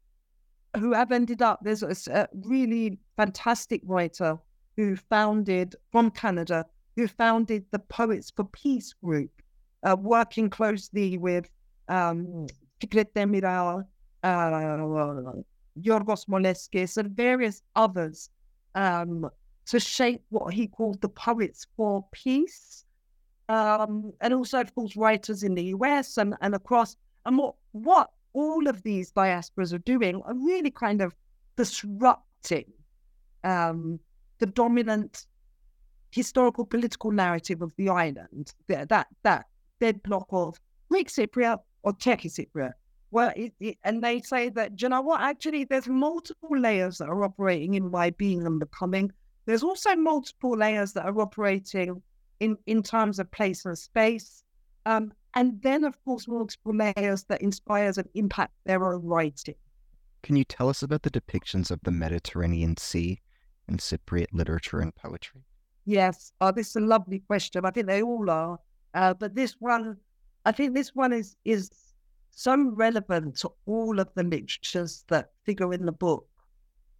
who 0.76 0.92
have 0.94 1.12
ended 1.12 1.42
up. 1.42 1.60
There's 1.62 1.82
a, 1.82 2.28
really 2.44 2.98
fantastic 3.16 3.82
writer 3.84 4.38
who 4.76 4.96
founded 4.96 5.76
from 5.92 6.10
Canada 6.10 6.64
who 6.96 7.06
founded 7.06 7.64
the 7.70 7.78
Poets 7.78 8.32
for 8.34 8.44
Peace 8.44 8.92
group, 9.04 9.30
uh, 9.84 9.96
working 10.00 10.50
closely 10.50 11.16
with 11.16 11.48
um, 11.88 12.48
Fikret 12.80 13.12
Demirağ, 13.14 13.84
uh, 14.22 15.42
Yorgos 15.80 16.26
Moleskis, 16.26 16.96
and 16.96 17.10
various 17.10 17.62
others 17.76 18.30
um, 18.74 19.30
to 19.66 19.78
shape 19.78 20.22
what 20.30 20.52
he 20.52 20.66
called 20.66 21.00
the 21.00 21.08
Poets 21.08 21.66
for 21.76 22.04
Peace. 22.12 22.84
Um, 23.48 24.12
and 24.20 24.34
also, 24.34 24.60
of 24.60 24.74
course, 24.74 24.96
writers 24.96 25.42
in 25.42 25.54
the 25.54 25.64
US 25.76 26.18
and, 26.18 26.34
and 26.40 26.54
across. 26.54 26.96
And 27.24 27.38
what, 27.38 27.54
what 27.72 28.10
all 28.32 28.68
of 28.68 28.82
these 28.82 29.12
diasporas 29.12 29.72
are 29.72 29.78
doing 29.78 30.22
are 30.22 30.34
really 30.34 30.70
kind 30.70 31.00
of 31.00 31.14
disrupting 31.56 32.66
um, 33.44 33.98
the 34.38 34.46
dominant 34.46 35.26
historical 36.10 36.64
political 36.64 37.10
narrative 37.10 37.62
of 37.62 37.74
the 37.76 37.88
island, 37.88 38.52
that 38.68 38.88
that, 38.88 39.08
that 39.22 39.46
deadlock 39.80 40.26
of 40.30 40.58
Greek 40.88 41.08
Cypriot 41.08 41.58
or 41.82 41.92
Turkish 41.94 42.32
Cypriot. 42.32 42.72
Well, 43.10 43.32
it, 43.36 43.52
it, 43.58 43.78
and 43.84 44.02
they 44.04 44.20
say 44.20 44.50
that, 44.50 44.80
you 44.82 44.88
know 44.88 45.00
what, 45.00 45.20
actually, 45.20 45.64
there's 45.64 45.88
multiple 45.88 46.58
layers 46.58 46.98
that 46.98 47.08
are 47.08 47.24
operating 47.24 47.74
in 47.74 47.90
my 47.90 48.10
being 48.10 48.46
and 48.46 48.60
becoming. 48.60 49.10
There's 49.46 49.62
also 49.62 49.96
multiple 49.96 50.56
layers 50.56 50.92
that 50.92 51.06
are 51.06 51.20
operating 51.20 52.02
in, 52.40 52.58
in 52.66 52.82
terms 52.82 53.18
of 53.18 53.30
place 53.30 53.64
and 53.64 53.78
space. 53.78 54.42
Um, 54.84 55.12
and 55.34 55.60
then, 55.62 55.84
of 55.84 56.02
course, 56.04 56.28
multiple 56.28 56.74
layers 56.74 57.24
that 57.24 57.40
inspires 57.40 57.96
and 57.96 58.08
impact 58.14 58.52
their 58.64 58.84
own 58.84 59.02
writing. 59.04 59.54
Can 60.22 60.36
you 60.36 60.44
tell 60.44 60.68
us 60.68 60.82
about 60.82 61.02
the 61.02 61.10
depictions 61.10 61.70
of 61.70 61.80
the 61.84 61.90
Mediterranean 61.90 62.76
Sea 62.76 63.20
in 63.68 63.78
Cypriot 63.78 64.26
literature 64.32 64.80
and 64.80 64.94
poetry? 64.94 65.42
Yes. 65.84 66.32
Oh, 66.40 66.52
this 66.52 66.68
is 66.70 66.76
a 66.76 66.80
lovely 66.80 67.20
question. 67.20 67.64
I 67.64 67.70
think 67.70 67.86
they 67.86 68.02
all 68.02 68.28
are. 68.28 68.58
Uh, 68.94 69.14
but 69.14 69.34
this 69.34 69.56
one, 69.58 69.96
I 70.44 70.52
think 70.52 70.74
this 70.74 70.94
one 70.94 71.12
is 71.12 71.36
is 71.44 71.70
so 72.30 72.56
relevant 72.74 73.36
to 73.38 73.50
all 73.66 73.98
of 73.98 74.08
the 74.14 74.22
literatures 74.22 75.04
that 75.08 75.30
figure 75.44 75.72
in 75.72 75.84
the 75.84 75.92
book. 75.92 76.26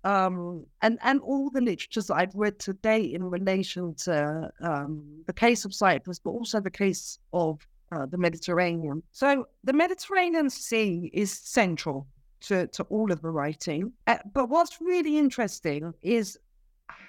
Um, 0.05 0.65
and, 0.83 0.99
and 1.03 1.21
all 1.21 1.51
the 1.51 1.61
literatures 1.61 2.11
I've 2.11 2.35
read 2.35 2.59
today 2.59 3.03
in 3.03 3.23
relation 3.23 3.95
to 4.05 4.51
um, 4.63 5.05
the 5.27 5.33
case 5.33 5.65
of 5.65 5.75
Cyprus, 5.75 6.19
but 6.19 6.31
also 6.31 6.61
the 6.61 6.71
case 6.71 7.19
of 7.33 7.67
uh, 7.93 8.07
the 8.07 8.19
Mediterranean. 8.19 9.03
So 9.13 9.47
the 9.65 9.73
Mediterranean 9.73 10.51
Sea 10.51 11.11
is 11.13 11.33
central 11.33 12.07
to, 12.43 12.67
to 12.69 12.83
all 12.85 13.13
of 13.13 13.23
the 13.23 13.31
writing. 13.31 13.93
Uh, 14.07 14.19
but 14.33 14.49
what's 14.49 14.81
really 14.81 15.19
interesting 15.19 15.93
is 16.03 16.39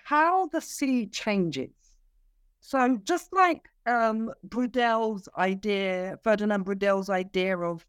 how 0.04 0.48
the 0.48 0.62
sea 0.62 1.08
changes. 1.08 1.72
So 2.60 3.00
just 3.04 3.32
like 3.34 3.70
um, 3.90 4.32
Braudel's 4.48 5.28
idea, 5.38 6.18
Ferdinand 6.24 6.64
Braudel's 6.64 7.10
idea 7.10 7.58
of 7.58 7.86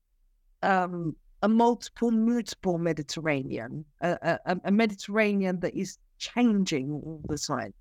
um, 0.63 1.15
a 1.43 1.49
multiple, 1.49 2.11
mutable 2.11 2.79
Mediterranean, 2.79 3.85
a, 4.01 4.39
a, 4.47 4.57
a, 4.65 4.71
Mediterranean 4.71 5.61
that 5.61 5.75
is 5.75 5.99
changing 6.19 6.91
all 6.91 7.23
the 7.29 7.39
time. 7.39 7.73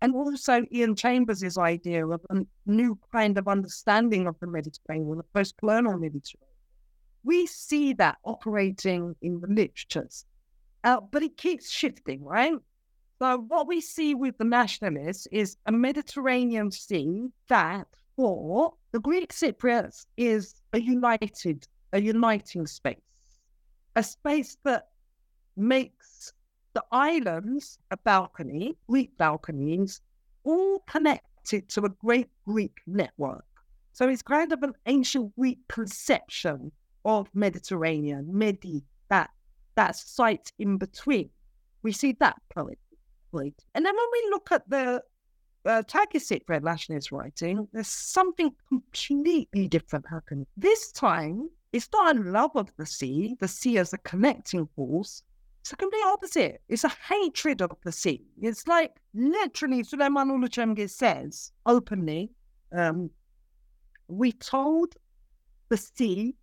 And 0.00 0.14
also 0.14 0.64
Ian 0.72 0.94
Chambers' 0.94 1.58
idea 1.58 2.06
of 2.06 2.20
a 2.30 2.40
new 2.66 2.98
kind 3.12 3.36
of 3.36 3.48
understanding 3.48 4.26
of 4.28 4.36
the 4.40 4.46
Mediterranean, 4.46 5.16
the 5.16 5.24
post-colonial 5.34 5.98
Mediterranean. 5.98 6.46
We 7.24 7.46
see 7.46 7.94
that 7.94 8.18
operating 8.24 9.16
in 9.22 9.40
the 9.40 9.48
literatures, 9.48 10.24
uh, 10.84 11.00
but 11.00 11.24
it 11.24 11.36
keeps 11.36 11.68
shifting, 11.68 12.22
right? 12.22 12.54
So 13.20 13.38
what 13.48 13.66
we 13.66 13.80
see 13.80 14.14
with 14.14 14.38
the 14.38 14.44
nationalists 14.44 15.26
is 15.32 15.56
a 15.66 15.72
Mediterranean 15.72 16.70
sea 16.70 17.26
that 17.48 17.88
for 18.14 18.74
the 18.92 19.00
Greek 19.00 19.32
Cypriots 19.32 20.06
is 20.16 20.54
a 20.72 20.80
united, 20.80 21.66
a 21.92 22.00
uniting 22.00 22.64
space, 22.66 22.96
a 23.96 24.04
space 24.04 24.56
that 24.62 24.90
makes 25.56 26.32
the 26.74 26.84
islands 26.92 27.80
a 27.90 27.96
balcony, 27.96 28.76
Greek 28.88 29.16
balconies, 29.18 30.00
all 30.44 30.78
connected 30.86 31.68
to 31.70 31.86
a 31.86 31.88
great 31.88 32.28
Greek 32.44 32.78
network. 32.86 33.44
So 33.94 34.08
it's 34.08 34.22
kind 34.22 34.52
of 34.52 34.62
an 34.62 34.74
ancient 34.86 35.34
Greek 35.34 35.58
conception 35.66 36.70
of 37.04 37.28
Mediterranean, 37.34 38.28
Medi, 38.30 38.84
that 39.08 39.30
that 39.74 39.96
site 39.96 40.52
in 40.60 40.76
between. 40.78 41.30
We 41.82 41.90
see 41.90 42.12
that 42.20 42.36
poet 42.54 42.78
and 43.32 43.84
then 43.84 43.94
when 43.94 44.06
we 44.12 44.30
look 44.30 44.52
at 44.52 44.68
the 44.68 45.02
uh, 45.64 45.82
Turkish 45.82 46.24
Cypriot 46.24 46.62
nationalist 46.62 47.12
writing, 47.12 47.68
there's 47.72 47.88
something 47.88 48.50
completely 48.68 49.68
different 49.68 50.06
happening. 50.10 50.46
This 50.56 50.92
time, 50.92 51.48
it's 51.72 51.88
not 51.92 52.16
a 52.16 52.20
love 52.20 52.52
of 52.54 52.70
the 52.76 52.86
sea, 52.86 53.36
the 53.40 53.48
sea 53.48 53.78
as 53.78 53.92
a 53.92 53.98
connecting 53.98 54.68
force. 54.74 55.22
It's 55.60 55.70
the 55.70 55.76
complete 55.76 56.04
opposite. 56.06 56.62
It's 56.68 56.84
a 56.84 56.92
hatred 57.08 57.60
of 57.60 57.72
the 57.84 57.92
sea. 57.92 58.22
It's 58.40 58.66
like 58.66 58.92
literally, 59.14 59.82
Süleyman 59.82 60.30
Ulucemgi 60.30 60.88
says 60.88 61.52
openly, 61.66 62.30
um, 62.76 63.10
we 64.08 64.32
told 64.32 64.94
the 65.68 65.76
sea 65.76 66.34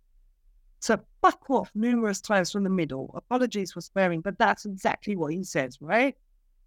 to 0.82 1.00
fuck 1.22 1.50
off 1.50 1.70
numerous 1.74 2.20
times 2.20 2.52
from 2.52 2.62
the 2.62 2.70
middle. 2.70 3.12
Apologies 3.16 3.72
for 3.72 3.80
swearing, 3.80 4.20
but 4.20 4.38
that's 4.38 4.66
exactly 4.66 5.16
what 5.16 5.32
he 5.32 5.42
says, 5.42 5.78
right? 5.80 6.14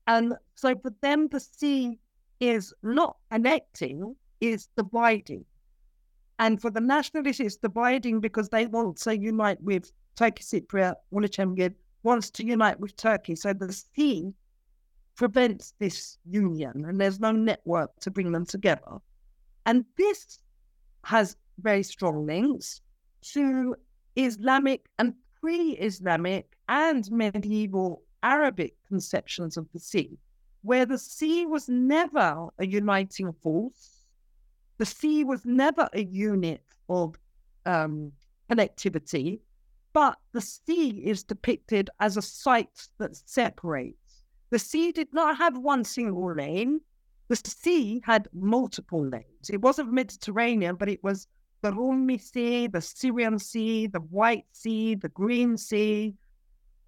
And 0.10 0.34
so 0.56 0.76
for 0.76 0.92
them, 1.02 1.28
the 1.28 1.40
sea 1.40 2.00
is 2.40 2.74
not 2.82 3.18
connecting, 3.32 4.16
is 4.42 4.68
dividing. 4.76 5.46
And 6.40 6.60
for 6.60 6.72
the 6.72 6.82
nationalists, 6.82 7.40
it's 7.40 7.58
dividing 7.58 8.20
because 8.20 8.50
they 8.50 8.66
want 8.66 8.98
to 8.98 9.16
unite 9.16 9.62
with 9.62 9.92
Turkey 10.16 10.42
Cypriot, 10.44 10.96
Ulucemgi 11.14 11.76
wants 12.02 12.32
to 12.32 12.44
unite 12.44 12.80
with 12.80 12.96
Turkey. 12.96 13.36
So 13.36 13.54
the 13.54 13.72
sea 13.72 14.34
prevents 15.16 15.76
this 15.78 16.18
union 16.28 16.86
and 16.86 17.00
there's 17.00 17.20
no 17.20 17.32
network 17.32 17.92
to 18.00 18.10
bring 18.10 18.32
them 18.32 18.48
together. 18.48 18.98
And 19.68 19.86
this 19.96 20.40
has 21.04 21.36
very 21.60 21.84
strong 21.84 22.26
links 22.26 22.82
to 23.34 23.76
Islamic 24.16 24.88
and 24.98 25.14
pre 25.40 25.74
Islamic 25.74 26.58
and 26.68 27.10
medieval 27.12 28.02
Arabic 28.24 28.76
conceptions 28.88 29.58
of 29.58 29.68
the 29.74 29.80
sea, 29.80 30.18
where 30.62 30.86
the 30.86 30.98
sea 30.98 31.46
was 31.46 31.70
never 31.70 32.48
a 32.58 32.66
uniting 32.66 33.34
force, 33.42 34.06
the 34.78 34.86
sea 34.86 35.24
was 35.24 35.46
never 35.46 35.90
a 35.94 36.04
unit 36.04 36.64
of 36.88 37.16
um, 37.66 38.12
connectivity, 38.50 39.40
but 39.94 40.18
the 40.32 40.42
sea 40.42 40.90
is 41.04 41.24
depicted 41.24 41.90
as 42.00 42.18
a 42.18 42.22
site 42.22 42.88
that 42.98 43.16
separates. 43.26 44.24
The 44.50 44.60
sea 44.60 44.92
did 44.92 45.14
not 45.14 45.38
have 45.38 45.58
one 45.58 45.84
single 45.84 46.34
lane. 46.34 46.82
The 47.28 47.36
sea 47.36 48.02
had 48.06 48.28
multiple 48.34 49.06
lanes. 49.06 49.50
It 49.50 49.62
wasn't 49.62 49.92
Mediterranean, 49.92 50.76
but 50.76 50.90
it 50.90 51.04
was 51.04 51.28
the 51.62 51.72
Rumi 51.74 52.18
Sea, 52.18 52.68
the 52.68 52.82
Syrian 52.82 53.38
Sea, 53.38 53.88
the 53.88 54.00
White 54.00 54.46
Sea, 54.52 54.96
the 54.96 55.10
Green 55.10 55.58
Sea, 55.58 56.16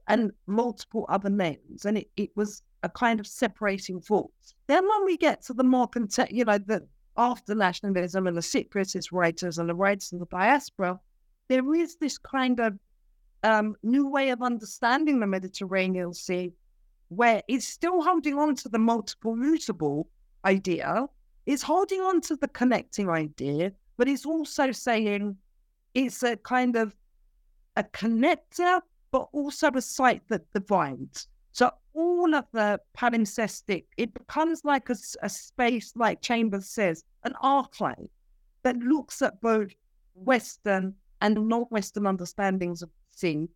and 0.08 0.32
multiple 0.48 1.06
other 1.10 1.30
names. 1.30 1.86
And 1.86 1.98
it, 1.98 2.10
it 2.18 2.30
was 2.36 2.64
a 2.84 2.90
kind 2.90 3.20
of 3.20 3.28
separating 3.28 4.02
force. 4.02 4.56
Then 4.68 4.88
when 4.88 5.06
we 5.06 5.18
get 5.18 5.44
to 5.44 5.54
the 5.54 5.64
more, 5.64 5.88
content, 5.88 6.32
you 6.32 6.46
know, 6.46 6.58
the 6.58 6.88
after 7.18 7.54
nationalism 7.54 8.28
and 8.28 8.38
the 8.38 8.42
Cypriotist 8.42 9.12
writers 9.12 9.58
and 9.58 9.70
the 9.70 9.76
writers 9.76 10.12
in 10.12 10.20
the 10.20 10.26
diaspora, 10.26 11.00
there 11.50 11.74
is 11.74 11.98
this 11.98 12.18
kind 12.18 12.60
of 12.60 12.78
um, 13.44 13.76
new 13.84 14.08
way 14.08 14.30
of 14.30 14.42
understanding 14.42 15.20
the 15.20 15.28
Mediterranean 15.28 16.14
Sea 16.14 16.54
where 17.10 17.44
it's 17.50 17.68
still 17.68 18.02
holding 18.02 18.38
on 18.38 18.56
to 18.56 18.70
the 18.70 18.80
multiple 18.80 19.36
mutable 19.36 20.08
idea, 20.46 21.06
it's 21.46 21.62
holding 21.62 22.00
on 22.00 22.22
to 22.22 22.38
the 22.38 22.48
connecting 22.48 23.10
idea, 23.10 23.74
but 23.98 24.08
it's 24.08 24.26
also 24.26 24.72
saying 24.72 25.36
it's 25.94 26.24
a 26.24 26.38
kind 26.38 26.78
of 26.78 26.96
a 27.76 27.84
connector, 27.84 28.82
but 29.12 29.28
also 29.34 29.70
a 29.72 29.82
site 29.82 30.22
that 30.30 30.52
divides. 30.54 31.28
So 31.52 31.72
all 31.94 32.34
of 32.34 32.46
the 32.54 32.80
palimpsestic, 32.98 33.86
it 33.98 34.14
becomes 34.14 34.64
like 34.64 34.90
a, 34.90 34.96
a 35.22 35.30
space, 35.30 35.94
like 35.96 36.22
Chambers 36.22 36.70
says, 36.70 37.04
an 37.24 37.34
archive 37.42 38.08
that 38.64 38.78
looks 38.78 39.22
at 39.22 39.42
both 39.42 39.72
Western 40.16 40.96
and 41.22 41.48
non-Western 41.48 42.08
understandings 42.08 42.82
of 42.82 42.90
the 42.90 43.18
scene 43.18 43.50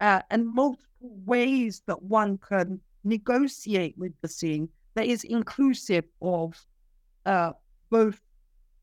uh, 0.00 0.22
and 0.30 0.46
multiple 0.46 1.10
ways 1.24 1.82
that 1.86 2.02
one 2.02 2.38
can 2.38 2.80
negotiate 3.04 3.96
with 3.98 4.12
the 4.20 4.28
scene 4.28 4.68
that 4.94 5.06
is 5.06 5.24
inclusive 5.24 6.04
of 6.20 6.66
uh, 7.26 7.52
both 7.90 8.20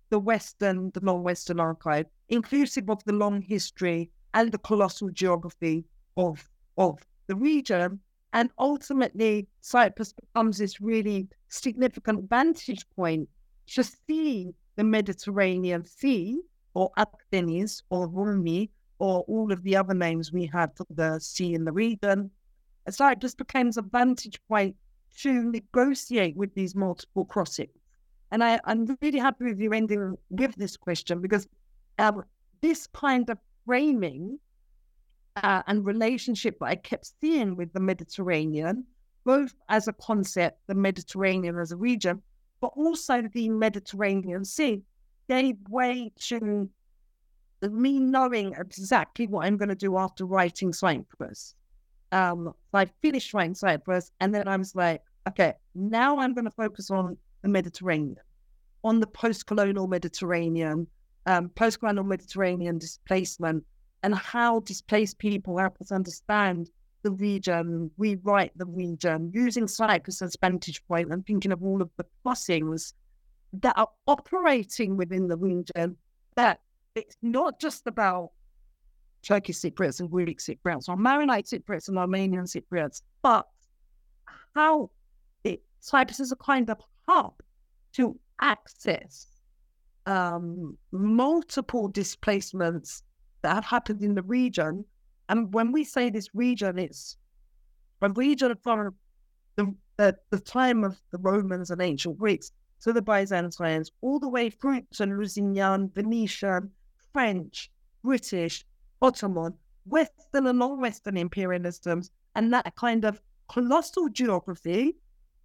the 0.10 0.20
Western, 0.20 0.92
the 0.92 1.02
non-Western 1.02 1.60
archive, 1.60 2.06
inclusive 2.30 2.90
of 2.90 3.04
the 3.04 3.14
long 3.14 3.42
history 3.42 4.10
and 4.34 4.52
the 4.52 4.58
colossal 4.60 5.10
geography 5.10 5.84
of 6.20 6.50
of 6.78 7.00
the 7.28 7.36
region. 7.36 8.00
And 8.34 8.52
ultimately, 8.60 9.48
Cyprus 9.62 10.14
becomes 10.14 10.58
this 10.60 10.80
really 10.80 11.28
significant 11.48 12.30
vantage 12.30 12.86
point 12.96 13.28
to 13.68 13.84
see 13.84 14.54
the 14.76 14.84
Mediterranean 14.84 15.84
Sea, 15.84 16.40
or 16.76 16.92
Athenes, 16.98 17.82
or 17.90 18.08
Rumi, 18.08 18.70
or 19.00 19.22
all 19.22 19.52
of 19.52 19.64
the 19.64 19.76
other 19.76 19.96
names 19.96 20.32
we 20.32 20.46
had 20.46 20.76
for 20.76 20.86
the 20.92 21.20
sea 21.20 21.54
in 21.54 21.66
the 21.66 21.72
region. 21.72 22.30
Cyprus 22.90 23.36
becomes 23.36 23.78
a 23.78 23.82
vantage 23.82 24.40
point 24.48 24.76
to 25.22 25.44
negotiate 25.44 26.36
with 26.36 26.54
these 26.54 26.76
multiple 26.76 27.26
crossings. 27.26 27.72
And 28.32 28.44
I, 28.44 28.60
am 28.66 28.98
really 29.02 29.20
happy 29.20 29.46
with 29.46 29.60
you 29.60 29.74
ending 29.74 30.16
with 30.30 30.56
this 30.56 30.78
question 30.78 31.20
because 31.20 31.48
um, 31.98 32.24
this 32.62 32.88
kind 32.88 33.30
of 33.30 33.38
framing 33.66 34.40
uh, 35.44 35.64
and 35.68 35.86
relationship 35.86 36.58
that 36.60 36.66
I 36.66 36.76
kept 36.76 37.12
seeing 37.22 37.56
with 37.56 37.74
the 37.74 37.80
Mediterranean, 37.80 38.86
both 39.26 39.54
as 39.70 39.88
a 39.88 39.94
concept, 39.94 40.60
the 40.68 40.76
Mediterranean 40.76 41.58
as 41.60 41.72
a 41.72 41.78
region, 41.78 42.22
but 42.62 42.72
also 42.76 43.24
the 43.34 43.50
Mediterranean 43.50 44.46
Sea, 44.46 44.82
gave 45.30 45.56
way 45.70 46.12
to 46.28 46.70
me 47.62 48.00
knowing 48.00 48.54
exactly 48.58 49.28
what 49.28 49.46
I'm 49.46 49.58
going 49.58 49.70
to 49.70 49.76
do 49.76 49.98
after 49.98 50.26
writing 50.26 50.74
Cyprus. 50.74 51.56
Um, 52.12 52.54
I 52.74 52.86
finished 53.02 53.34
writing 53.34 53.56
Cyprus, 53.56 54.12
and 54.20 54.34
then 54.34 54.48
I 54.48 54.56
was 54.58 54.76
like, 54.76 55.02
okay, 55.28 55.54
now 55.76 56.18
I'm 56.18 56.34
going 56.34 56.46
to 56.46 56.52
focus 56.52 56.90
on 56.90 57.18
the 57.44 57.50
Mediterranean, 57.50 58.18
on 58.84 59.00
the 59.00 59.08
post-colonial 59.08 59.88
Mediterranean, 59.88 60.88
um, 61.26 61.50
post-colonial 61.50 62.06
Mediterranean 62.06 62.78
displacement, 62.78 63.64
and 64.04 64.16
how 64.16 64.62
displaced 64.62 65.18
people 65.18 65.58
help 65.58 65.78
us 65.82 65.92
understand 65.92 66.70
the 67.04 67.12
region, 67.12 67.90
rewrite 67.98 68.52
the 68.58 68.66
region, 68.66 69.32
using 69.34 69.68
Cyprus 69.68 70.22
as 70.22 70.36
vantage 70.40 70.86
point 70.88 71.12
and 71.12 71.26
thinking 71.26 71.52
of 71.52 71.64
all 71.64 71.82
of 71.82 71.90
the 71.98 72.06
crossings 72.24 72.94
that 73.54 73.78
are 73.78 73.90
operating 74.08 74.98
within 74.98 75.28
the 75.28 75.38
region. 75.38 75.96
That 76.36 76.60
it's 76.96 77.16
not 77.22 77.60
just 77.60 77.88
about 77.88 78.32
Turkish 79.22 79.58
Cypriots 79.58 80.00
and 80.00 80.10
Greek 80.10 80.40
Cypriots 80.40 80.90
or 80.90 80.98
Maronite 80.98 81.46
Cypriots 81.46 81.88
and 81.88 81.98
Armenian 81.98 82.46
Cypriots, 82.46 83.02
but 83.22 83.48
how 84.56 84.92
it, 85.44 85.62
Cyprus 85.80 86.20
is 86.20 86.32
a 86.32 86.38
kind 86.38 86.70
of 86.70 86.80
hub 87.08 87.34
to 87.94 88.18
access 88.42 89.28
um, 90.06 90.78
multiple 90.92 91.88
displacements 91.88 93.04
that 93.42 93.64
happened 93.64 94.02
in 94.02 94.16
the 94.16 94.24
region. 94.24 94.86
And 95.30 95.54
when 95.54 95.72
we 95.72 95.84
say 95.84 96.10
this 96.10 96.30
region, 96.34 96.80
it's 96.80 97.18
a 98.02 98.10
region 98.10 98.56
from 98.64 98.96
the, 99.56 99.74
the, 99.98 100.18
the 100.30 100.40
time 100.40 100.84
of 100.84 100.98
the 101.12 101.18
Romans 101.20 101.70
and 101.72 101.82
ancient 101.82 102.18
Greeks 102.18 102.52
to 102.82 102.94
the 102.94 103.02
Byzantines, 103.02 103.92
all 104.02 104.20
the 104.20 104.30
way 104.30 104.50
through 104.50 104.82
to 104.94 105.04
Lusignan, 105.04 105.94
Venetian, 105.94 106.72
French, 107.12 107.70
British, 108.04 108.66
Ottoman, 109.02 109.54
Western 109.86 110.48
and 110.48 110.60
non-Western 110.60 111.16
imperialisms, 111.16 112.10
and 112.36 112.54
that 112.54 112.76
kind 112.76 113.06
of 113.06 113.22
colossal 113.50 114.08
geography 114.10 114.96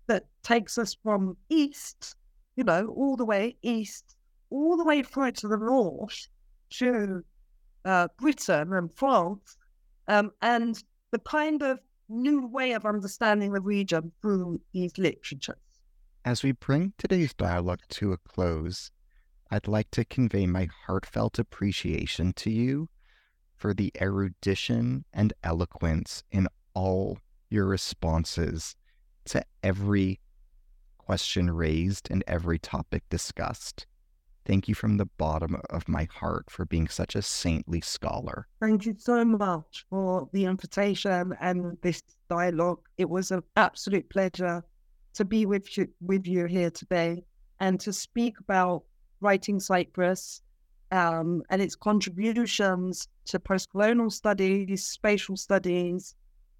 that 0.06 0.26
takes 0.42 0.78
us 0.78 0.96
from 1.02 1.36
east, 1.48 2.14
you 2.56 2.64
know, 2.64 2.86
all 2.88 3.16
the 3.16 3.24
way 3.24 3.56
east, 3.62 4.16
all 4.50 4.76
the 4.76 4.84
way 4.84 5.02
through 5.02 5.32
to 5.32 5.48
the 5.48 5.56
north 5.56 6.28
to 6.70 7.24
uh, 7.84 8.08
Britain 8.18 8.72
and 8.72 8.92
France, 8.92 9.56
um, 10.08 10.30
and 10.42 10.82
the 11.10 11.18
kind 11.18 11.62
of 11.62 11.80
new 12.08 12.46
way 12.46 12.72
of 12.72 12.84
understanding 12.84 13.52
the 13.52 13.60
region 13.60 14.12
through 14.20 14.60
these 14.72 14.96
literatures. 14.98 15.56
As 16.24 16.42
we 16.42 16.52
bring 16.52 16.92
today's 16.98 17.34
dialogue 17.34 17.82
to 17.90 18.12
a 18.12 18.18
close, 18.18 18.90
I'd 19.50 19.68
like 19.68 19.90
to 19.92 20.04
convey 20.04 20.46
my 20.46 20.68
heartfelt 20.86 21.38
appreciation 21.38 22.32
to 22.34 22.50
you 22.50 22.88
for 23.56 23.74
the 23.74 23.92
erudition 24.00 25.04
and 25.12 25.32
eloquence 25.42 26.22
in 26.30 26.48
all 26.74 27.18
your 27.50 27.66
responses 27.66 28.74
to 29.26 29.44
every 29.62 30.20
question 30.98 31.50
raised 31.50 32.10
and 32.10 32.24
every 32.26 32.58
topic 32.58 33.04
discussed. 33.10 33.86
Thank 34.46 34.68
you 34.68 34.74
from 34.74 34.98
the 34.98 35.06
bottom 35.06 35.60
of 35.70 35.88
my 35.88 36.06
heart 36.12 36.50
for 36.50 36.66
being 36.66 36.88
such 36.88 37.14
a 37.14 37.22
saintly 37.22 37.80
scholar. 37.80 38.46
Thank 38.60 38.84
you 38.84 38.94
so 38.98 39.24
much 39.24 39.86
for 39.88 40.28
the 40.32 40.44
invitation 40.44 41.34
and 41.40 41.78
this 41.80 42.02
dialogue. 42.28 42.80
It 42.98 43.08
was 43.08 43.30
an 43.30 43.42
absolute 43.56 44.08
pleasure 44.10 44.62
to 45.14 45.24
be 45.24 45.46
with 45.46 45.78
you, 45.78 45.88
with 46.00 46.26
you 46.26 46.44
here 46.46 46.70
today 46.70 47.24
and 47.60 47.80
to 47.80 47.92
speak 47.92 48.38
about 48.40 48.82
writing 49.20 49.60
Cyprus 49.60 50.42
um, 50.90 51.42
and 51.48 51.62
its 51.62 51.74
contributions 51.74 53.08
to 53.26 53.40
post-colonial 53.40 54.10
studies, 54.10 54.86
spatial 54.86 55.36
studies, 55.36 56.14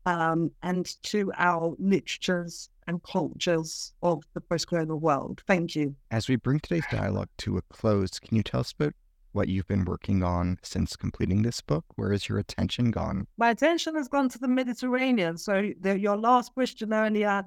um, 0.06 0.50
and 0.62 0.86
to 1.02 1.30
our 1.36 1.74
literatures 1.78 2.70
and 2.86 3.02
cultures 3.02 3.92
of 4.02 4.22
the 4.34 4.40
post-colonial 4.40 4.98
world. 4.98 5.42
Thank 5.46 5.74
you. 5.74 5.94
As 6.10 6.28
we 6.28 6.36
bring 6.36 6.60
today's 6.60 6.84
dialogue 6.90 7.28
to 7.38 7.56
a 7.56 7.62
close, 7.62 8.18
can 8.18 8.36
you 8.36 8.42
tell 8.42 8.60
us 8.60 8.72
about 8.72 8.94
what 9.32 9.48
you've 9.48 9.66
been 9.66 9.84
working 9.84 10.22
on 10.22 10.58
since 10.62 10.94
completing 10.96 11.42
this 11.42 11.60
book? 11.60 11.84
Where 11.96 12.12
has 12.12 12.28
your 12.28 12.38
attention 12.38 12.90
gone? 12.90 13.26
My 13.36 13.50
attention 13.50 13.96
has 13.96 14.08
gone 14.08 14.28
to 14.28 14.38
the 14.38 14.48
Mediterranean. 14.48 15.36
So 15.36 15.72
the, 15.80 15.98
your 15.98 16.16
last 16.16 16.54
question 16.54 16.92
earlier, 16.92 17.44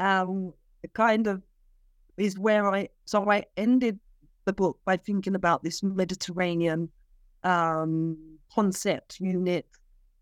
um, 0.00 0.52
kind 0.94 1.26
of 1.26 1.42
is 2.16 2.38
where 2.38 2.68
I 2.72 2.88
so 3.04 3.30
I 3.30 3.44
ended 3.56 3.98
the 4.44 4.52
book 4.52 4.78
by 4.84 4.96
thinking 4.96 5.34
about 5.34 5.62
this 5.62 5.82
Mediterranean 5.82 6.88
um, 7.44 8.16
concept 8.52 9.20
unit, 9.20 9.66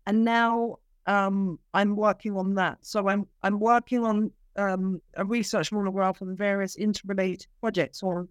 and 0.05 0.23
now 0.23 0.77
um, 1.07 1.57
I'm 1.73 1.95
working 1.95 2.35
on 2.37 2.55
that. 2.55 2.77
So 2.81 3.07
I'm 3.07 3.25
I'm 3.41 3.59
working 3.59 4.03
on 4.03 4.31
um, 4.57 5.01
a 5.15 5.23
research 5.23 5.71
monograph 5.71 6.21
on 6.21 6.35
various 6.35 6.75
interrelated 6.75 7.47
projects 7.59 8.03
on 8.03 8.27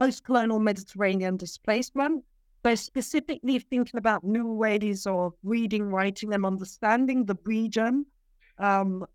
post-colonial 0.00 0.60
Mediterranean 0.60 1.36
displacement. 1.36 2.24
So 2.64 2.74
specifically 2.74 3.58
thinking 3.58 3.98
about 3.98 4.24
new 4.24 4.52
ways 4.52 5.06
of 5.06 5.32
reading, 5.42 5.84
writing, 5.84 6.34
and 6.34 6.44
understanding 6.44 7.24
the 7.24 7.36
region 7.44 8.04
um, 8.58 9.06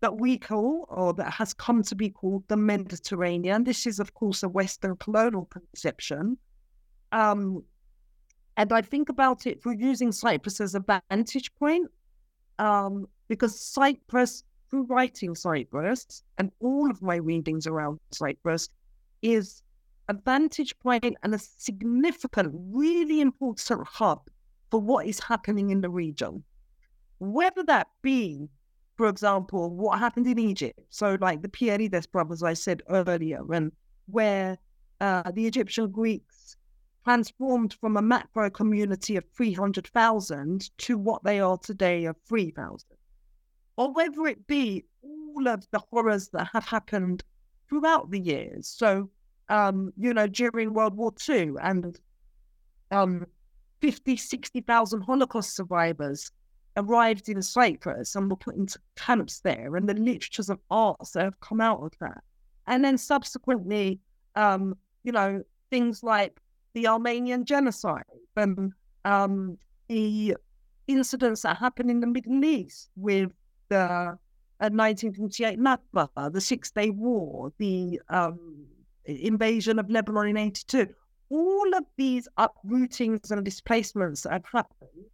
that 0.00 0.16
we 0.18 0.38
call, 0.38 0.86
or 0.88 1.12
that 1.14 1.32
has 1.32 1.52
come 1.52 1.82
to 1.82 1.94
be 1.94 2.10
called, 2.10 2.44
the 2.48 2.56
Mediterranean. 2.56 3.64
This 3.64 3.86
is, 3.86 4.00
of 4.00 4.14
course, 4.14 4.42
a 4.42 4.48
Western 4.48 4.96
colonial 4.96 5.46
conception. 5.46 6.38
Um, 7.12 7.64
and 8.56 8.72
I 8.72 8.82
think 8.82 9.08
about 9.08 9.46
it 9.46 9.62
for 9.62 9.72
using 9.74 10.12
Cyprus 10.12 10.60
as 10.60 10.74
a 10.74 10.84
vantage 11.10 11.54
point, 11.56 11.90
um, 12.58 13.08
because 13.28 13.60
Cyprus 13.60 14.44
through 14.70 14.84
writing 14.84 15.34
Cyprus 15.34 16.22
and 16.38 16.50
all 16.60 16.90
of 16.90 17.02
my 17.02 17.16
readings 17.16 17.66
around 17.66 17.98
Cyprus 18.12 18.68
is 19.20 19.62
a 20.08 20.14
vantage 20.14 20.78
point 20.78 21.16
and 21.22 21.34
a 21.34 21.38
significant, 21.38 22.52
really 22.72 23.20
important 23.20 23.86
hub 23.86 24.22
for 24.70 24.80
what 24.80 25.06
is 25.06 25.20
happening 25.20 25.70
in 25.70 25.80
the 25.80 25.90
region. 25.90 26.44
Whether 27.18 27.62
that 27.64 27.88
be, 28.02 28.48
for 28.96 29.08
example, 29.08 29.70
what 29.70 29.98
happened 29.98 30.26
in 30.26 30.38
Egypt. 30.38 30.78
So, 30.88 31.18
like 31.20 31.42
the 31.42 31.48
Pierides 31.48 32.06
brothers, 32.06 32.42
I 32.42 32.54
said 32.54 32.82
earlier, 32.88 33.42
and 33.52 33.72
where 34.06 34.58
uh, 35.00 35.30
the 35.32 35.46
Egyptian 35.46 35.90
Greeks 35.90 36.56
transformed 37.04 37.74
from 37.74 37.96
a 37.96 38.02
macro 38.02 38.50
community 38.50 39.16
of 39.16 39.24
300,000 39.36 40.70
to 40.78 40.98
what 40.98 41.24
they 41.24 41.40
are 41.40 41.58
today 41.58 42.04
of 42.04 42.16
3,000 42.26 42.86
or 43.80 43.90
whether 43.94 44.26
it 44.26 44.46
be 44.46 44.84
all 45.02 45.48
of 45.48 45.66
the 45.70 45.78
horrors 45.90 46.28
that 46.34 46.46
have 46.52 46.66
happened 46.66 47.24
throughout 47.66 48.10
the 48.10 48.20
years. 48.20 48.68
So, 48.68 49.08
um, 49.48 49.90
you 49.96 50.12
know, 50.12 50.26
during 50.26 50.74
World 50.74 50.94
War 50.94 51.14
II 51.26 51.52
and 51.62 51.98
um, 52.90 53.24
50, 53.80 54.18
60,000 54.18 55.00
Holocaust 55.00 55.56
survivors 55.56 56.30
arrived 56.76 57.30
in 57.30 57.40
Cyprus 57.40 58.14
and 58.16 58.28
were 58.28 58.36
put 58.36 58.56
into 58.56 58.78
camps 58.96 59.40
there, 59.40 59.74
and 59.76 59.88
the 59.88 59.94
literatures 59.94 60.50
of 60.50 60.58
arts 60.70 61.12
that 61.12 61.24
have 61.24 61.40
come 61.40 61.62
out 61.62 61.82
of 61.82 61.92
that. 62.00 62.22
And 62.66 62.84
then 62.84 62.98
subsequently, 62.98 63.98
um, 64.36 64.76
you 65.04 65.12
know, 65.12 65.42
things 65.70 66.02
like 66.02 66.38
the 66.74 66.86
Armenian 66.86 67.46
genocide 67.46 68.04
and 68.36 68.74
um, 69.06 69.56
the 69.88 70.36
incidents 70.86 71.40
that 71.42 71.56
happened 71.56 71.90
in 71.90 72.00
the 72.00 72.06
Middle 72.06 72.44
East 72.44 72.90
with 72.94 73.32
the 73.70 74.18
1948 74.58 75.58
Nakba, 75.58 76.32
the 76.32 76.40
Six 76.40 76.70
Day 76.70 76.90
War, 76.90 77.50
the 77.56 78.00
um, 78.10 78.66
invasion 79.06 79.78
of 79.78 79.88
Lebanon 79.88 80.28
in 80.28 80.36
82. 80.36 80.86
All 81.30 81.74
of 81.74 81.84
these 81.96 82.28
uprootings 82.36 83.30
and 83.30 83.42
displacements 83.44 84.22
that 84.22 84.32
have 84.32 84.44
happened, 84.52 85.06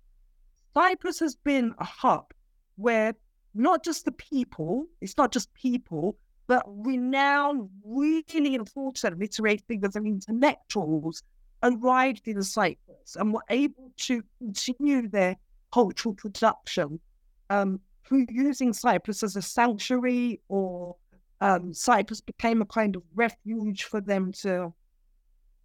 Cyprus 0.74 1.20
has 1.20 1.36
been 1.36 1.74
a 1.78 1.84
hub 1.84 2.32
where 2.76 3.14
not 3.54 3.84
just 3.84 4.04
the 4.04 4.12
people, 4.12 4.86
it's 5.00 5.16
not 5.16 5.32
just 5.32 5.52
people, 5.54 6.16
but 6.46 6.62
renowned, 6.66 7.68
really 7.84 8.54
important 8.54 9.18
literary 9.18 9.58
figures 9.68 9.96
and 9.96 10.06
intellectuals 10.06 11.22
arrived 11.62 12.28
in 12.28 12.42
Cyprus 12.42 13.16
and 13.16 13.32
were 13.32 13.44
able 13.50 13.92
to 13.96 14.22
continue 14.38 15.08
their 15.08 15.36
cultural 15.72 16.14
production 16.14 17.00
um, 17.50 17.80
through 18.06 18.26
using 18.30 18.72
Cyprus 18.72 19.22
as 19.22 19.36
a 19.36 19.42
sanctuary 19.42 20.40
or 20.48 20.96
um, 21.40 21.74
Cyprus 21.74 22.20
became 22.20 22.62
a 22.62 22.66
kind 22.66 22.96
of 22.96 23.02
refuge 23.14 23.84
for 23.84 24.00
them 24.00 24.32
to 24.40 24.72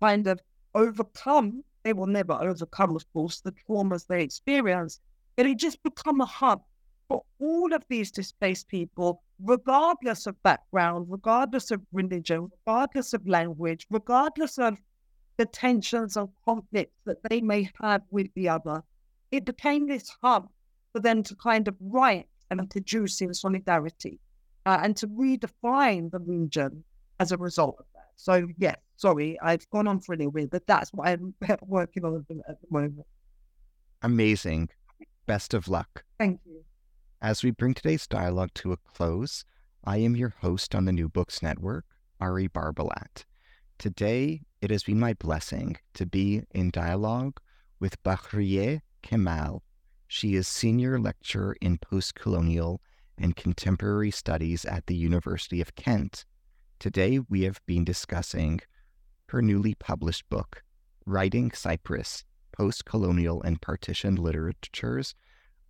kind 0.01 0.27
of 0.27 0.39
overcome. 0.76 1.63
They 1.84 1.93
will 1.93 2.07
never 2.07 2.34
overcome, 2.34 2.95
of 2.95 3.11
course, 3.13 3.41
the 3.41 3.53
traumas 3.53 4.05
they 4.07 4.22
experience, 4.22 4.99
but 5.35 5.45
it 5.45 5.57
just 5.57 5.81
become 5.84 6.22
a 6.22 6.26
hub 6.26 6.61
for 7.07 7.23
all 7.39 7.73
of 7.73 7.84
these 7.89 8.11
displaced 8.11 8.68
people, 8.68 9.22
regardless 9.39 10.27
of 10.27 10.41
background, 10.43 11.07
regardless 11.09 11.72
of 11.72 11.81
religion, 11.91 12.49
regardless 12.65 13.13
of 13.13 13.27
language, 13.27 13.88
regardless 13.89 14.57
of 14.57 14.77
the 15.38 15.45
tensions 15.45 16.18
and 16.18 16.30
conflicts 16.45 16.95
that 17.05 17.18
they 17.30 17.41
may 17.41 17.69
have 17.81 18.01
with 18.11 18.27
the 18.35 18.47
other. 18.47 18.84
It 19.31 19.45
became 19.45 19.88
this 19.88 20.09
hub 20.22 20.49
for 20.93 20.99
them 20.99 21.23
to 21.23 21.35
kind 21.35 21.68
of 21.68 21.76
write 21.80 22.27
and 22.60 22.69
producing 22.69 23.34
solidarity 23.34 24.19
uh, 24.65 24.80
and 24.84 24.95
to 24.98 25.07
redefine 25.07 26.11
the 26.11 26.19
region 26.19 26.84
as 27.19 27.32
a 27.32 27.38
result 27.38 27.78
of 27.80 27.86
that. 27.95 28.10
So, 28.15 28.48
yes, 28.57 28.78
sorry, 28.98 29.40
I've 29.41 29.68
gone 29.69 29.88
on 29.88 29.99
for 29.99 30.14
a 30.14 30.18
little 30.18 30.32
bit, 30.32 30.52
but 30.52 30.68
that's 30.68 30.91
what 30.94 31.07
I'm 31.07 31.34
working 31.65 32.06
on 32.06 32.15
at 32.15 32.28
the, 32.28 32.41
at 32.48 32.61
the 32.61 32.68
moment. 32.69 33.06
Amazing. 34.03 34.69
Best 35.26 35.53
of 35.53 35.68
luck. 35.68 36.03
Thank 36.19 36.40
you. 36.45 36.64
As 37.22 37.44
we 37.44 37.52
bring 37.52 37.73
today's 37.73 38.07
dialogue 38.07 38.52
to 38.56 38.72
a 38.73 38.78
close, 38.78 39.45
I 39.86 39.98
am 39.98 40.15
your 40.15 40.34
host 40.41 40.76
on 40.76 40.86
the 40.86 40.91
New 40.91 41.07
Books 41.07 41.41
Network, 41.41 41.86
Ari 42.19 42.49
Barbalat. 42.49 43.26
Today, 43.78 44.41
it 44.61 44.69
has 44.69 44.84
been 44.84 44.99
my 44.99 45.14
blessing 45.14 45.78
to 45.95 46.06
be 46.06 46.44
in 46.52 46.69
dialogue 46.69 47.40
with 47.80 48.02
Bahriye 48.03 48.82
Kemal. 49.02 49.64
She 50.13 50.35
is 50.35 50.45
senior 50.45 50.99
lecturer 50.99 51.55
in 51.61 51.77
post-colonial 51.77 52.81
and 53.17 53.33
contemporary 53.33 54.11
studies 54.11 54.65
at 54.65 54.88
the 54.88 54.93
University 54.93 55.61
of 55.61 55.73
Kent. 55.75 56.25
Today, 56.79 57.19
we 57.29 57.43
have 57.43 57.61
been 57.65 57.85
discussing 57.85 58.59
her 59.29 59.41
newly 59.41 59.73
published 59.73 60.27
book, 60.27 60.63
Writing 61.05 61.51
Cyprus 61.51 62.25
Postcolonial 62.51 63.41
and 63.45 63.61
Partitioned 63.61 64.19
Literatures 64.19 65.15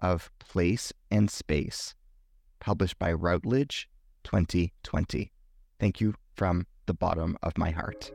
of 0.01 0.31
Place 0.39 0.91
and 1.11 1.30
Space, 1.30 1.93
published 2.59 2.97
by 2.97 3.13
Routledge 3.13 3.88
2020. 4.23 5.31
Thank 5.80 6.01
you 6.01 6.15
from 6.34 6.65
the 6.88 6.95
bottom 6.95 7.38
of 7.43 7.59
my 7.59 7.69
heart. 7.69 8.11